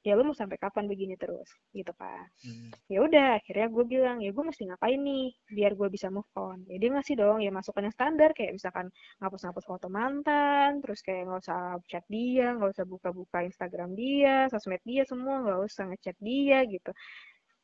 ya 0.05 0.13
lu 0.21 0.23
mau 0.29 0.37
sampai 0.37 0.61
kapan 0.61 0.85
begini 0.85 1.17
terus 1.17 1.49
gitu 1.73 1.91
kan. 1.97 2.29
Hmm. 2.45 2.71
ya 2.93 3.01
udah 3.01 3.41
akhirnya 3.41 3.67
gue 3.73 3.85
bilang 3.89 4.17
ya 4.21 4.31
gue 4.37 4.45
mesti 4.45 4.69
ngapain 4.69 5.01
nih 5.01 5.33
biar 5.57 5.73
gue 5.81 5.89
bisa 5.89 6.13
move 6.13 6.29
on. 6.37 6.61
Ya 6.69 6.77
dia 6.77 6.91
ngasih 6.93 7.15
dong 7.17 7.39
ya 7.41 7.49
masukan 7.49 7.89
yang 7.89 7.97
standar 7.97 8.31
kayak 8.37 8.53
misalkan 8.53 8.87
ngapus-ngapus 9.25 9.65
foto 9.65 9.87
mantan 9.89 10.85
terus 10.85 11.01
kayak 11.01 11.25
nggak 11.27 11.41
usah 11.49 11.81
chat 11.89 12.05
dia 12.13 12.53
nggak 12.53 12.71
usah 12.77 12.85
buka-buka 12.85 13.39
Instagram 13.49 13.97
dia 13.97 14.47
sosmed 14.53 14.83
dia 14.85 15.03
semua 15.09 15.41
nggak 15.41 15.61
usah 15.65 15.85
ngechat 15.89 16.17
dia 16.21 16.59
gitu. 16.69 16.91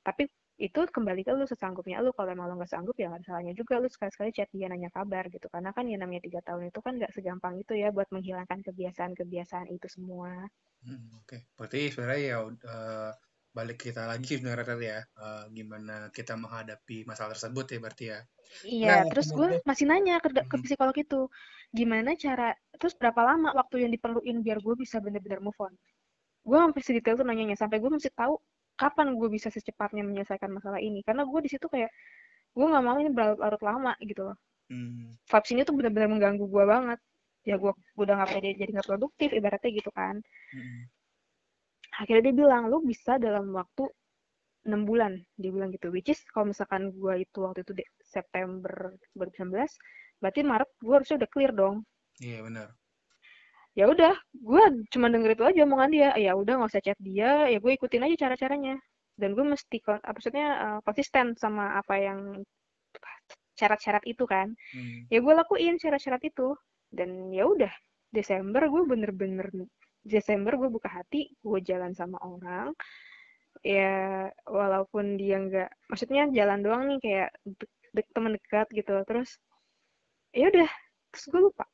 Tapi 0.01 0.25
itu 0.61 0.81
kembali 0.93 1.25
ke 1.25 1.33
lu 1.33 1.49
sesanggupnya 1.49 2.05
lu. 2.05 2.13
Kalau 2.13 2.29
emang 2.29 2.53
lu 2.53 2.55
nggak 2.61 2.69
sanggup 2.69 2.97
ya 3.01 3.09
nggak 3.09 3.25
salahnya 3.25 3.57
juga. 3.57 3.81
Lu 3.81 3.89
sekali-sekali 3.89 4.31
chat 4.37 4.49
dia 4.53 4.69
nanya 4.69 4.93
kabar 4.93 5.25
gitu. 5.33 5.49
Karena 5.49 5.73
kan 5.73 5.89
ya 5.89 5.97
namanya 5.97 6.23
tiga 6.29 6.41
tahun 6.45 6.69
itu 6.69 6.81
kan 6.85 7.01
nggak 7.01 7.13
segampang 7.17 7.57
itu 7.57 7.73
ya 7.81 7.89
buat 7.89 8.13
menghilangkan 8.13 8.61
kebiasaan-kebiasaan 8.69 9.73
itu 9.73 9.89
semua. 9.89 10.45
Hmm, 10.85 11.17
Oke, 11.21 11.49
berarti 11.57 11.93
sebenarnya 11.93 12.21
ya 12.21 12.39
eh, 12.45 13.13
balik 13.51 13.79
kita 13.83 14.07
lagi 14.07 14.39
sebenarnya 14.39 14.67
tadi 14.67 14.87
ya. 14.87 15.01
Uh, 15.19 15.45
gimana 15.51 15.95
kita 16.15 16.39
menghadapi 16.39 17.03
masalah 17.09 17.35
tersebut 17.35 17.67
ya 17.67 17.79
berarti 17.83 18.05
ya. 18.15 18.21
Iya 18.61 18.89
nah, 18.89 19.03
terus 19.11 19.29
gue 19.33 19.49
masih 19.65 19.85
nanya 19.91 20.21
ke, 20.23 20.29
ke 20.31 20.57
psikolog 20.67 20.95
itu 20.95 21.21
gimana 21.71 22.19
cara 22.19 22.51
terus 22.79 22.95
berapa 22.99 23.21
lama 23.23 23.55
waktu 23.55 23.87
yang 23.87 23.91
diperluin 23.95 24.43
biar 24.43 24.59
gue 24.59 24.75
bisa 24.79 24.99
bener-bener 25.03 25.41
move 25.43 25.59
on? 25.59 25.75
Gue 26.47 26.59
sampai 26.59 26.83
sedetail 26.83 27.17
tuh 27.19 27.27
nanyanya. 27.27 27.57
Sampai 27.59 27.83
gue 27.83 27.91
mesti 27.91 28.11
tahu 28.15 28.39
kapan 28.81 29.12
gue 29.20 29.28
bisa 29.28 29.53
secepatnya 29.53 30.01
menyelesaikan 30.01 30.49
masalah 30.49 30.81
ini? 30.81 31.05
Karena 31.05 31.28
gue 31.28 31.41
di 31.45 31.51
situ 31.53 31.68
kayak 31.68 31.93
gue 32.57 32.66
nggak 32.66 32.85
mau 32.85 32.97
ini 32.97 33.12
berlarut 33.12 33.61
lama 33.61 33.93
gitu 34.01 34.33
loh. 34.33 34.39
Hmm. 34.70 35.11
vibes 35.26 35.51
ini 35.51 35.66
tuh 35.66 35.74
bener-bener 35.74 36.09
mengganggu 36.09 36.47
gue 36.47 36.64
banget. 36.64 36.99
Ya 37.45 37.61
gue 37.61 37.72
udah 38.01 38.14
nggak 38.16 38.31
pede 38.33 38.51
jadi 38.57 38.70
nggak 38.81 38.89
produktif 38.89 39.28
ibaratnya 39.37 39.70
gitu 39.76 39.91
kan. 39.93 40.16
Hmm. 40.57 40.81
Akhirnya 42.01 42.33
dia 42.33 42.35
bilang 42.47 42.72
lu 42.72 42.81
bisa 42.87 43.20
dalam 43.20 43.53
waktu 43.53 43.85
enam 44.64 44.89
bulan 44.89 45.20
dia 45.37 45.51
bilang 45.53 45.68
gitu. 45.74 45.93
Which 45.93 46.09
is 46.09 46.22
kalau 46.33 46.49
misalkan 46.55 46.95
gue 46.97 47.14
itu 47.20 47.39
waktu 47.45 47.66
itu 47.66 47.85
September 48.01 48.95
2019 49.18 49.53
berarti 50.20 50.41
Maret 50.47 50.70
gue 50.81 50.95
harusnya 50.95 51.16
udah 51.20 51.31
clear 51.35 51.53
dong. 51.53 51.76
Iya 52.22 52.41
yeah, 52.41 52.43
benar 52.47 52.68
ya 53.81 53.89
udah 53.89 54.12
gue 54.37 54.62
cuma 54.93 55.09
denger 55.09 55.31
itu 55.41 55.45
aja 55.49 55.61
omongan 55.64 55.91
dia. 55.97 56.11
Ya 56.20 56.33
udah 56.37 56.53
nggak 56.61 56.70
usah 56.72 56.85
chat 56.85 56.99
dia. 57.01 57.49
Ya 57.49 57.59
gue 57.64 57.72
ikutin 57.72 58.05
aja 58.05 58.28
cara 58.28 58.35
caranya 58.37 58.76
dan 59.16 59.33
gue 59.37 59.45
mesti 59.45 59.76
maksudnya 59.85 60.47
uh, 60.64 60.78
konsisten 60.85 61.33
sama 61.37 61.81
apa 61.81 61.95
yang 61.97 62.20
syarat-syarat 63.57 64.05
itu 64.09 64.24
kan. 64.28 64.53
Hmm. 64.76 65.09
ya 65.12 65.18
gue 65.24 65.33
lakuin 65.41 65.81
syarat-syarat 65.81 66.20
itu. 66.28 66.53
Dan 66.93 67.33
ya 67.33 67.49
udah 67.49 67.72
Desember 68.12 68.68
gue 68.68 68.83
bener-bener 68.85 69.49
Desember 70.05 70.57
gue 70.61 70.68
buka 70.68 70.89
hati 70.93 71.33
gue 71.41 71.61
jalan 71.64 71.97
sama 71.97 72.20
orang. 72.20 72.76
Ya 73.64 74.28
walaupun 74.45 75.16
dia 75.20 75.41
nggak 75.41 75.70
maksudnya 75.89 76.28
jalan 76.37 76.61
doang 76.64 76.83
nih 76.89 76.99
kayak 77.01 77.31
de 77.45 77.64
de 77.97 78.03
teman 78.12 78.37
dekat 78.37 78.68
gitu. 78.76 78.93
Terus 79.09 79.41
ya 80.37 80.53
udah 80.53 80.70
terus 81.12 81.24
gue 81.33 81.41
lupa. 81.49 81.64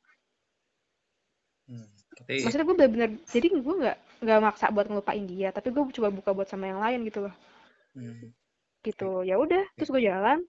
Hmm, 1.66 1.95
tapi... 2.16 2.42
maksudnya 2.42 2.66
gue 2.66 2.76
bener-bener 2.76 3.10
jadi 3.28 3.46
gue 3.52 3.74
nggak 3.84 3.96
nggak 4.24 4.38
maksa 4.40 4.72
buat 4.72 4.86
ngelupain 4.88 5.24
dia 5.28 5.48
tapi 5.52 5.68
gue 5.70 5.82
coba 5.92 6.08
buka 6.08 6.30
buat 6.32 6.48
sama 6.48 6.72
yang 6.72 6.80
lain 6.80 7.04
gitu 7.04 7.28
loh 7.28 7.34
hmm. 7.94 8.32
gitu 8.82 9.22
ya 9.22 9.36
udah 9.36 9.62
terus 9.76 9.92
gue 9.92 10.02
jalan 10.02 10.40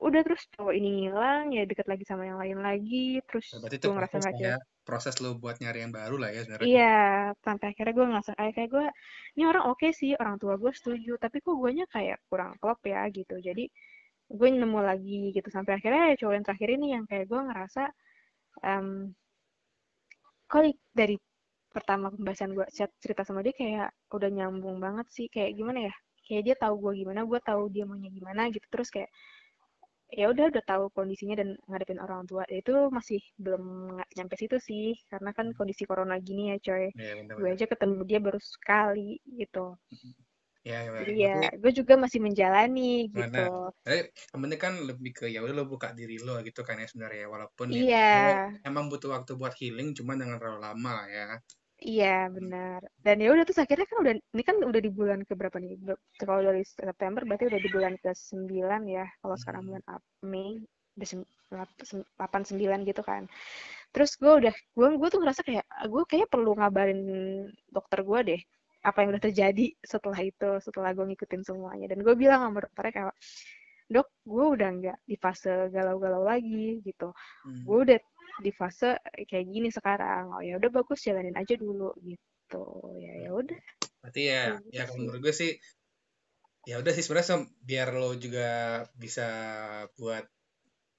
udah 0.00 0.20
terus 0.24 0.48
cowok 0.56 0.72
ini 0.72 0.88
ngilang 1.04 1.52
ya 1.52 1.68
deket 1.68 1.84
lagi 1.84 2.04
sama 2.08 2.24
yang 2.24 2.40
lain 2.40 2.60
lagi 2.60 3.20
terus 3.28 3.52
gue 3.52 3.92
ngerasa 3.92 4.16
nggak 4.16 4.36
ya 4.40 4.56
proses 4.90 5.22
lo 5.22 5.38
buat 5.38 5.60
nyari 5.62 5.86
yang 5.86 5.94
baru 5.94 6.18
lah 6.18 6.34
ya 6.34 6.42
sebenarnya. 6.42 6.66
Iya, 6.66 6.98
sampai 7.46 7.66
akhirnya 7.70 7.94
gue 7.94 8.06
ngerasa 8.10 8.32
kayak 8.34 8.52
kayak 8.58 8.70
gue 8.74 8.86
ini 9.38 9.44
orang 9.46 9.64
oke 9.70 9.78
okay 9.78 9.90
sih, 9.94 10.18
orang 10.18 10.36
tua 10.42 10.58
gue 10.58 10.72
setuju, 10.74 11.14
tapi 11.20 11.38
kok 11.38 11.54
gue 11.54 11.70
nya 11.70 11.86
kayak 11.86 12.18
kurang 12.26 12.58
klop 12.58 12.82
ya 12.82 13.06
gitu. 13.14 13.38
Jadi 13.38 13.70
gue 14.30 14.48
nemu 14.50 14.80
lagi 14.82 15.30
gitu 15.30 15.46
sampai 15.46 15.78
akhirnya 15.78 16.14
ya 16.14 16.16
cowok 16.18 16.34
yang 16.34 16.44
terakhir 16.46 16.68
ini 16.74 16.86
yang 16.98 17.04
kayak 17.06 17.26
gue 17.30 17.38
ngerasa 17.38 17.82
um, 18.66 19.14
kok 20.50 20.62
dari 20.90 21.16
pertama 21.70 22.10
pembahasan 22.10 22.50
gue 22.58 22.66
chat 22.74 22.90
cerita 22.98 23.22
sama 23.22 23.40
dia 23.46 23.54
kayak 23.54 23.88
udah 24.10 24.30
nyambung 24.36 24.76
banget 24.82 25.06
sih. 25.14 25.26
Kayak 25.30 25.50
gimana 25.58 25.78
ya? 25.88 25.94
Kayak 26.26 26.42
dia 26.46 26.56
tahu 26.58 26.74
gue 26.82 26.92
gimana 27.06 27.20
gue 27.30 27.40
tahu 27.42 27.62
dia 27.74 27.84
maunya 27.86 28.10
gimana 28.10 28.42
gitu. 28.54 28.66
Terus 28.72 28.88
kayak 28.90 29.10
ya 30.10 30.26
udah 30.26 30.50
udah 30.50 30.64
tahu 30.66 30.84
kondisinya 30.90 31.38
dan 31.38 31.48
ngadepin 31.70 32.02
orang 32.02 32.26
tua. 32.26 32.42
Ya 32.50 32.58
itu 32.58 32.74
masih 32.90 33.22
belum 33.38 33.94
nyampe 34.18 34.34
situ 34.34 34.56
sih. 34.58 34.98
Karena 35.06 35.30
kan 35.30 35.54
kondisi 35.54 35.86
corona 35.86 36.18
gini 36.18 36.50
ya 36.50 36.56
coy. 36.66 36.90
Ya, 36.98 37.14
gue 37.38 37.48
aja 37.54 37.66
ketemu 37.70 38.02
dia 38.10 38.18
baru 38.18 38.40
sekali 38.42 39.22
gitu 39.38 39.78
ya, 40.60 40.78
ya, 40.84 40.90
jadi 41.00 41.12
ya 41.16 41.34
gue 41.56 41.72
juga 41.72 41.94
masih 41.96 42.20
menjalani 42.20 43.08
gitu 43.08 43.44
eh, 43.88 44.12
temennya 44.28 44.58
kan 44.60 44.74
lebih 44.84 45.10
ke 45.16 45.24
ya 45.32 45.40
udah 45.40 45.54
lo 45.56 45.64
buka 45.64 45.96
diri 45.96 46.20
lo 46.20 46.36
gitu 46.44 46.60
kan 46.60 46.76
ya 46.76 46.86
sebenarnya 46.86 47.26
walaupun 47.32 47.72
iya. 47.72 48.08
ya, 48.12 48.34
emang 48.68 48.92
butuh 48.92 49.16
waktu 49.16 49.40
buat 49.40 49.56
healing 49.56 49.96
cuma 49.96 50.20
dengan 50.20 50.36
terlalu 50.36 50.60
lama 50.60 51.08
ya 51.08 51.40
Iya 51.80 52.28
benar. 52.28 52.84
Dan 53.00 53.24
ya 53.24 53.32
udah 53.32 53.44
terus 53.48 53.64
akhirnya 53.64 53.88
kan 53.88 53.98
udah 54.04 54.12
ini 54.36 54.42
kan 54.44 54.56
udah 54.60 54.80
di 54.84 54.92
bulan 54.92 55.24
ke 55.24 55.32
berapa 55.32 55.56
nih? 55.56 55.80
Kalau 56.20 56.44
dari 56.44 56.60
September 56.60 57.24
berarti 57.24 57.48
udah 57.48 57.56
di 57.56 57.70
bulan 57.72 57.96
ke 57.96 58.12
sembilan 58.12 58.84
ya. 58.84 59.08
Kalau 59.24 59.36
sekarang 59.40 59.62
bulan 59.64 59.82
Mei 60.28 60.60
delapan 61.00 62.42
sembilan 62.44 62.84
gitu 62.84 63.00
kan. 63.00 63.24
Terus 63.96 64.12
gue 64.20 64.32
udah 64.44 64.54
gue 64.76 64.88
gue 65.00 65.08
tuh 65.08 65.20
ngerasa 65.24 65.40
kayak 65.40 65.64
gue 65.88 66.02
kayak 66.04 66.28
perlu 66.28 66.52
ngabarin 66.52 67.00
dokter 67.72 68.04
gue 68.04 68.20
deh 68.28 68.40
apa 68.80 69.04
yang 69.04 69.12
udah 69.12 69.24
terjadi 69.28 69.66
setelah 69.84 70.20
itu 70.20 70.50
setelah 70.64 70.90
gue 70.96 71.04
ngikutin 71.12 71.42
semuanya. 71.44 71.86
Dan 71.92 72.00
gue 72.00 72.14
bilang 72.16 72.40
sama 72.48 72.64
dokternya 72.64 72.92
kayak 72.92 73.16
dok 73.90 74.08
gue 74.22 74.44
udah 74.54 74.68
nggak 74.70 74.98
di 75.02 75.16
fase 75.18 75.52
galau-galau 75.74 76.22
lagi 76.22 76.78
gitu. 76.86 77.10
Hmm. 77.44 77.64
gue 77.66 77.78
udah 77.90 77.98
di 78.40 78.52
fase 78.54 78.96
kayak 79.28 79.46
gini 79.50 79.68
sekarang. 79.68 80.32
Oh 80.32 80.42
ya 80.42 80.56
udah 80.56 80.70
bagus 80.72 81.04
jalanin 81.04 81.36
aja 81.36 81.54
dulu 81.58 81.92
gitu. 82.04 82.64
Ya 82.96 83.28
ya 83.28 83.30
udah. 83.36 83.58
Berarti 84.00 84.22
ya 84.26 84.42
ya 84.72 84.82
kalau 84.88 85.04
menurut 85.04 85.20
gue 85.20 85.34
sih 85.34 85.52
ya 86.68 86.80
udah 86.80 86.92
sih 86.92 87.04
sebenarnya 87.04 87.48
biar 87.64 87.88
lo 87.96 88.12
juga 88.16 88.84
bisa 88.96 89.28
buat 89.96 90.24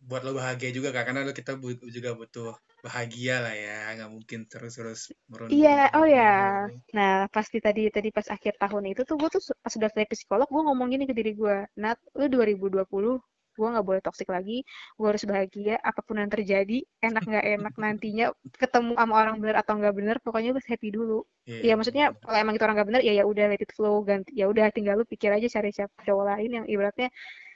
buat 0.01 0.25
lo 0.25 0.33
bahagia 0.33 0.73
juga 0.73 0.89
kan 0.89 1.05
karena 1.05 1.21
lo 1.21 1.33
kita 1.33 1.53
juga 1.93 2.17
butuh 2.17 2.57
bahagia 2.81 3.41
lah 3.45 3.53
ya. 3.53 3.93
Nggak 3.97 4.11
mungkin 4.11 4.39
terus 4.49 4.73
terus 4.73 5.01
merunduk 5.29 5.53
iya 5.53 5.93
oh 5.93 6.07
ya. 6.09 6.65
Nah 6.97 7.29
pasti 7.29 7.61
tadi 7.61 7.87
tadi 7.93 8.09
pas 8.09 8.25
akhir 8.25 8.57
tahun 8.57 8.93
itu 8.97 9.01
tuh 9.05 9.15
gue 9.21 9.29
tuh 9.29 9.41
pas 9.61 9.69
sudah 9.69 9.89
selesai 9.93 10.09
psikolog 10.17 10.49
gue 10.49 10.61
ngomong 10.65 10.87
gini 10.89 11.05
ke 11.05 11.13
diri 11.13 11.37
gue 11.37 11.69
Nat 11.77 12.01
lu 12.17 12.25
2020 12.25 13.21
gue 13.51 13.67
nggak 13.67 13.85
boleh 13.85 14.01
toksik 14.01 14.29
lagi. 14.33 14.65
Gue 14.97 15.07
harus 15.13 15.23
bahagia. 15.27 15.77
Apa 15.85 16.01
pun 16.01 16.17
yang 16.17 16.31
terjadi 16.33 16.81
enak 17.03 17.23
nggak 17.27 17.45
enak 17.61 17.73
nantinya 17.77 18.25
ketemu 18.57 18.97
sama 18.97 19.13
orang 19.21 19.35
bener 19.37 19.55
atau 19.61 19.73
nggak 19.77 19.93
bener 19.93 20.15
pokoknya 20.25 20.49
gue 20.57 20.63
happy 20.65 20.89
dulu. 20.89 21.21
Yeah. 21.45 21.61
ya 21.69 21.73
maksudnya 21.77 22.05
kalau 22.21 22.37
emang 22.37 22.53
itu 22.57 22.63
orang 22.65 22.75
nggak 22.81 22.89
bener 22.89 23.01
ya 23.01 23.13
ya 23.17 23.23
udah 23.25 23.45
let 23.49 23.61
it 23.61 23.73
flow 23.73 24.05
ganti 24.05 24.29
ya 24.37 24.45
udah 24.45 24.69
tinggal 24.69 24.93
lu 25.01 25.05
pikir 25.09 25.33
aja 25.33 25.49
cari 25.49 25.73
siapa 25.73 25.93
cowok 26.05 26.25
lain 26.29 26.49
yang 26.53 26.65
ibaratnya 26.69 27.09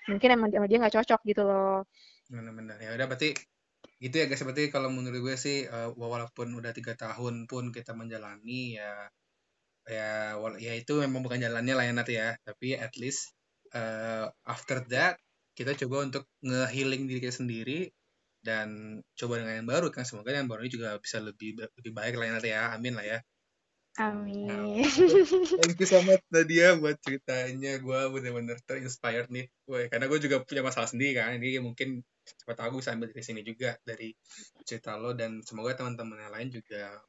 mungkin 0.10 0.30
emang 0.34 0.50
dia 0.50 0.78
nggak 0.82 0.96
cocok 1.02 1.22
gitu 1.26 1.42
loh. 1.46 1.86
Benar-benar 2.30 2.78
ya 2.82 2.94
udah 2.94 3.06
berarti 3.10 3.34
gitu 4.02 4.16
ya 4.22 4.26
guys. 4.30 4.42
Seperti 4.42 4.70
kalau 4.74 4.90
menurut 4.94 5.22
gue 5.22 5.36
sih 5.38 5.66
uh, 5.66 5.94
walaupun 5.94 6.54
udah 6.54 6.72
tiga 6.74 6.94
tahun 6.98 7.50
pun 7.50 7.74
kita 7.74 7.94
menjalani 7.98 8.78
ya 8.80 9.10
ya 9.86 10.34
ya 10.58 10.74
itu 10.74 10.98
memang 10.98 11.22
bukan 11.22 11.38
jalannya 11.42 11.74
lah 11.78 11.86
ya 11.86 11.94
nanti 11.94 12.14
ya. 12.18 12.38
Tapi 12.46 12.78
at 12.78 12.94
least 13.02 13.34
uh, 13.74 14.30
after 14.46 14.82
that 14.94 15.18
kita 15.56 15.72
coba 15.86 16.06
untuk 16.12 16.24
nge-healing 16.44 17.08
diri 17.08 17.20
kita 17.24 17.36
sendiri 17.40 17.80
dan 18.46 19.00
coba 19.18 19.42
dengan 19.42 19.64
yang 19.64 19.70
baru 19.70 19.90
kan. 19.90 20.06
Semoga 20.06 20.34
yang 20.34 20.50
baru 20.50 20.66
ini 20.66 20.72
juga 20.74 20.98
bisa 21.02 21.18
lebih 21.22 21.58
lebih 21.58 21.92
baik 21.94 22.14
lah 22.18 22.38
nanti 22.38 22.54
ya. 22.54 22.74
Amin 22.78 22.94
lah 22.98 23.06
ya 23.06 23.20
amin. 24.00 24.84
Nah, 24.84 25.62
thank 25.62 25.80
you 25.80 25.88
so 25.88 26.00
much 26.04 26.24
Nadia 26.32 26.76
buat 26.76 27.00
ceritanya. 27.00 27.80
Gue 27.80 28.00
bener-bener 28.12 28.60
terinspired 28.64 29.32
nih. 29.32 29.48
Gue 29.64 29.88
karena 29.88 30.06
gue 30.12 30.20
juga 30.20 30.44
punya 30.44 30.62
masalah 30.64 30.92
sendiri 30.92 31.16
kan. 31.20 31.36
Ini 31.36 31.64
mungkin 31.64 32.04
cepat 32.26 32.56
tahu 32.66 32.84
bisa 32.84 32.92
ambil 32.92 33.12
dari 33.12 33.24
sini 33.24 33.42
juga 33.42 33.80
dari 33.88 34.12
cerita 34.68 35.00
lo. 35.00 35.16
Dan 35.16 35.44
semoga 35.44 35.80
teman-teman 35.80 36.20
yang 36.20 36.34
lain 36.34 36.50
juga 36.52 37.00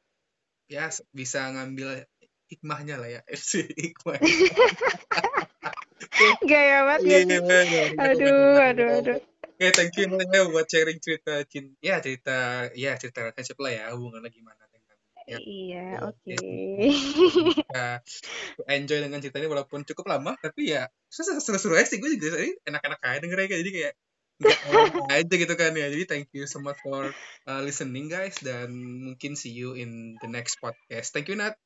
ya 0.67 0.91
bisa 1.15 1.47
ngambil 1.51 2.07
hikmahnya 2.47 2.95
lah 2.99 3.09
ya. 3.09 3.21
FC 3.27 3.67
hikmah. 3.87 4.19
Gaya 6.49 6.87
banget 6.87 7.29
ya. 7.29 7.83
Aduh, 7.99 8.57
aduh, 8.57 8.89
aduh. 9.01 9.19
Oke, 9.57 9.73
okay, 9.73 9.89
thank 9.89 9.97
you 9.97 10.05
buat 10.53 10.69
sharing 10.69 11.01
cerita 11.01 11.41
cinta, 11.49 11.73
ya 11.81 11.97
cerita, 11.97 12.69
ya 12.77 12.93
cerita 12.93 13.25
relationship 13.25 13.57
lah 13.57 13.73
ya, 13.73 13.83
hubungannya 13.97 14.29
gimana 14.29 14.66
ya, 15.27 15.37
Iya, 15.43 15.85
oke. 16.07 16.23
Okay. 16.23 16.87
Ya, 17.67 17.99
enjoy 18.79 18.99
dengan 19.03 19.19
cerita 19.19 19.43
ini 19.43 19.51
walaupun 19.51 19.83
cukup 19.83 20.07
lama, 20.07 20.39
tapi 20.39 20.71
ya 20.71 20.87
seru-seru 21.11 21.75
aja 21.75 21.87
sih, 21.87 21.99
gue 21.99 22.15
juga 22.15 22.39
enak-enak 22.67 22.99
aja 23.03 23.19
dengernya 23.19 23.47
kayak 23.51 23.61
jadi 23.63 23.71
kayak 23.75 23.93
aja 25.11 25.33
gitu 25.33 25.53
kan 25.57 25.71
ya. 25.75 25.87
Jadi 25.91 26.03
thank 26.07 26.27
you 26.31 26.45
so 26.47 26.63
much 26.63 26.77
for 26.81 27.11
uh, 27.49 27.61
listening 27.63 28.07
guys 28.07 28.39
dan 28.39 28.71
mungkin 29.03 29.35
see 29.35 29.51
you 29.51 29.73
in 29.75 30.15
the 30.23 30.29
next 30.29 30.61
podcast. 30.63 31.11
Thank 31.11 31.27
you 31.27 31.37
Nat. 31.37 31.57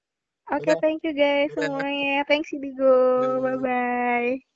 Oke, 0.52 0.68
okay, 0.68 0.76
thank 0.84 1.00
you 1.06 1.14
guys 1.16 1.54
semuanya. 1.56 2.28
Thanks 2.28 2.52
Indigo. 2.52 2.92
Bye 3.40 3.60
bye. 3.62 4.51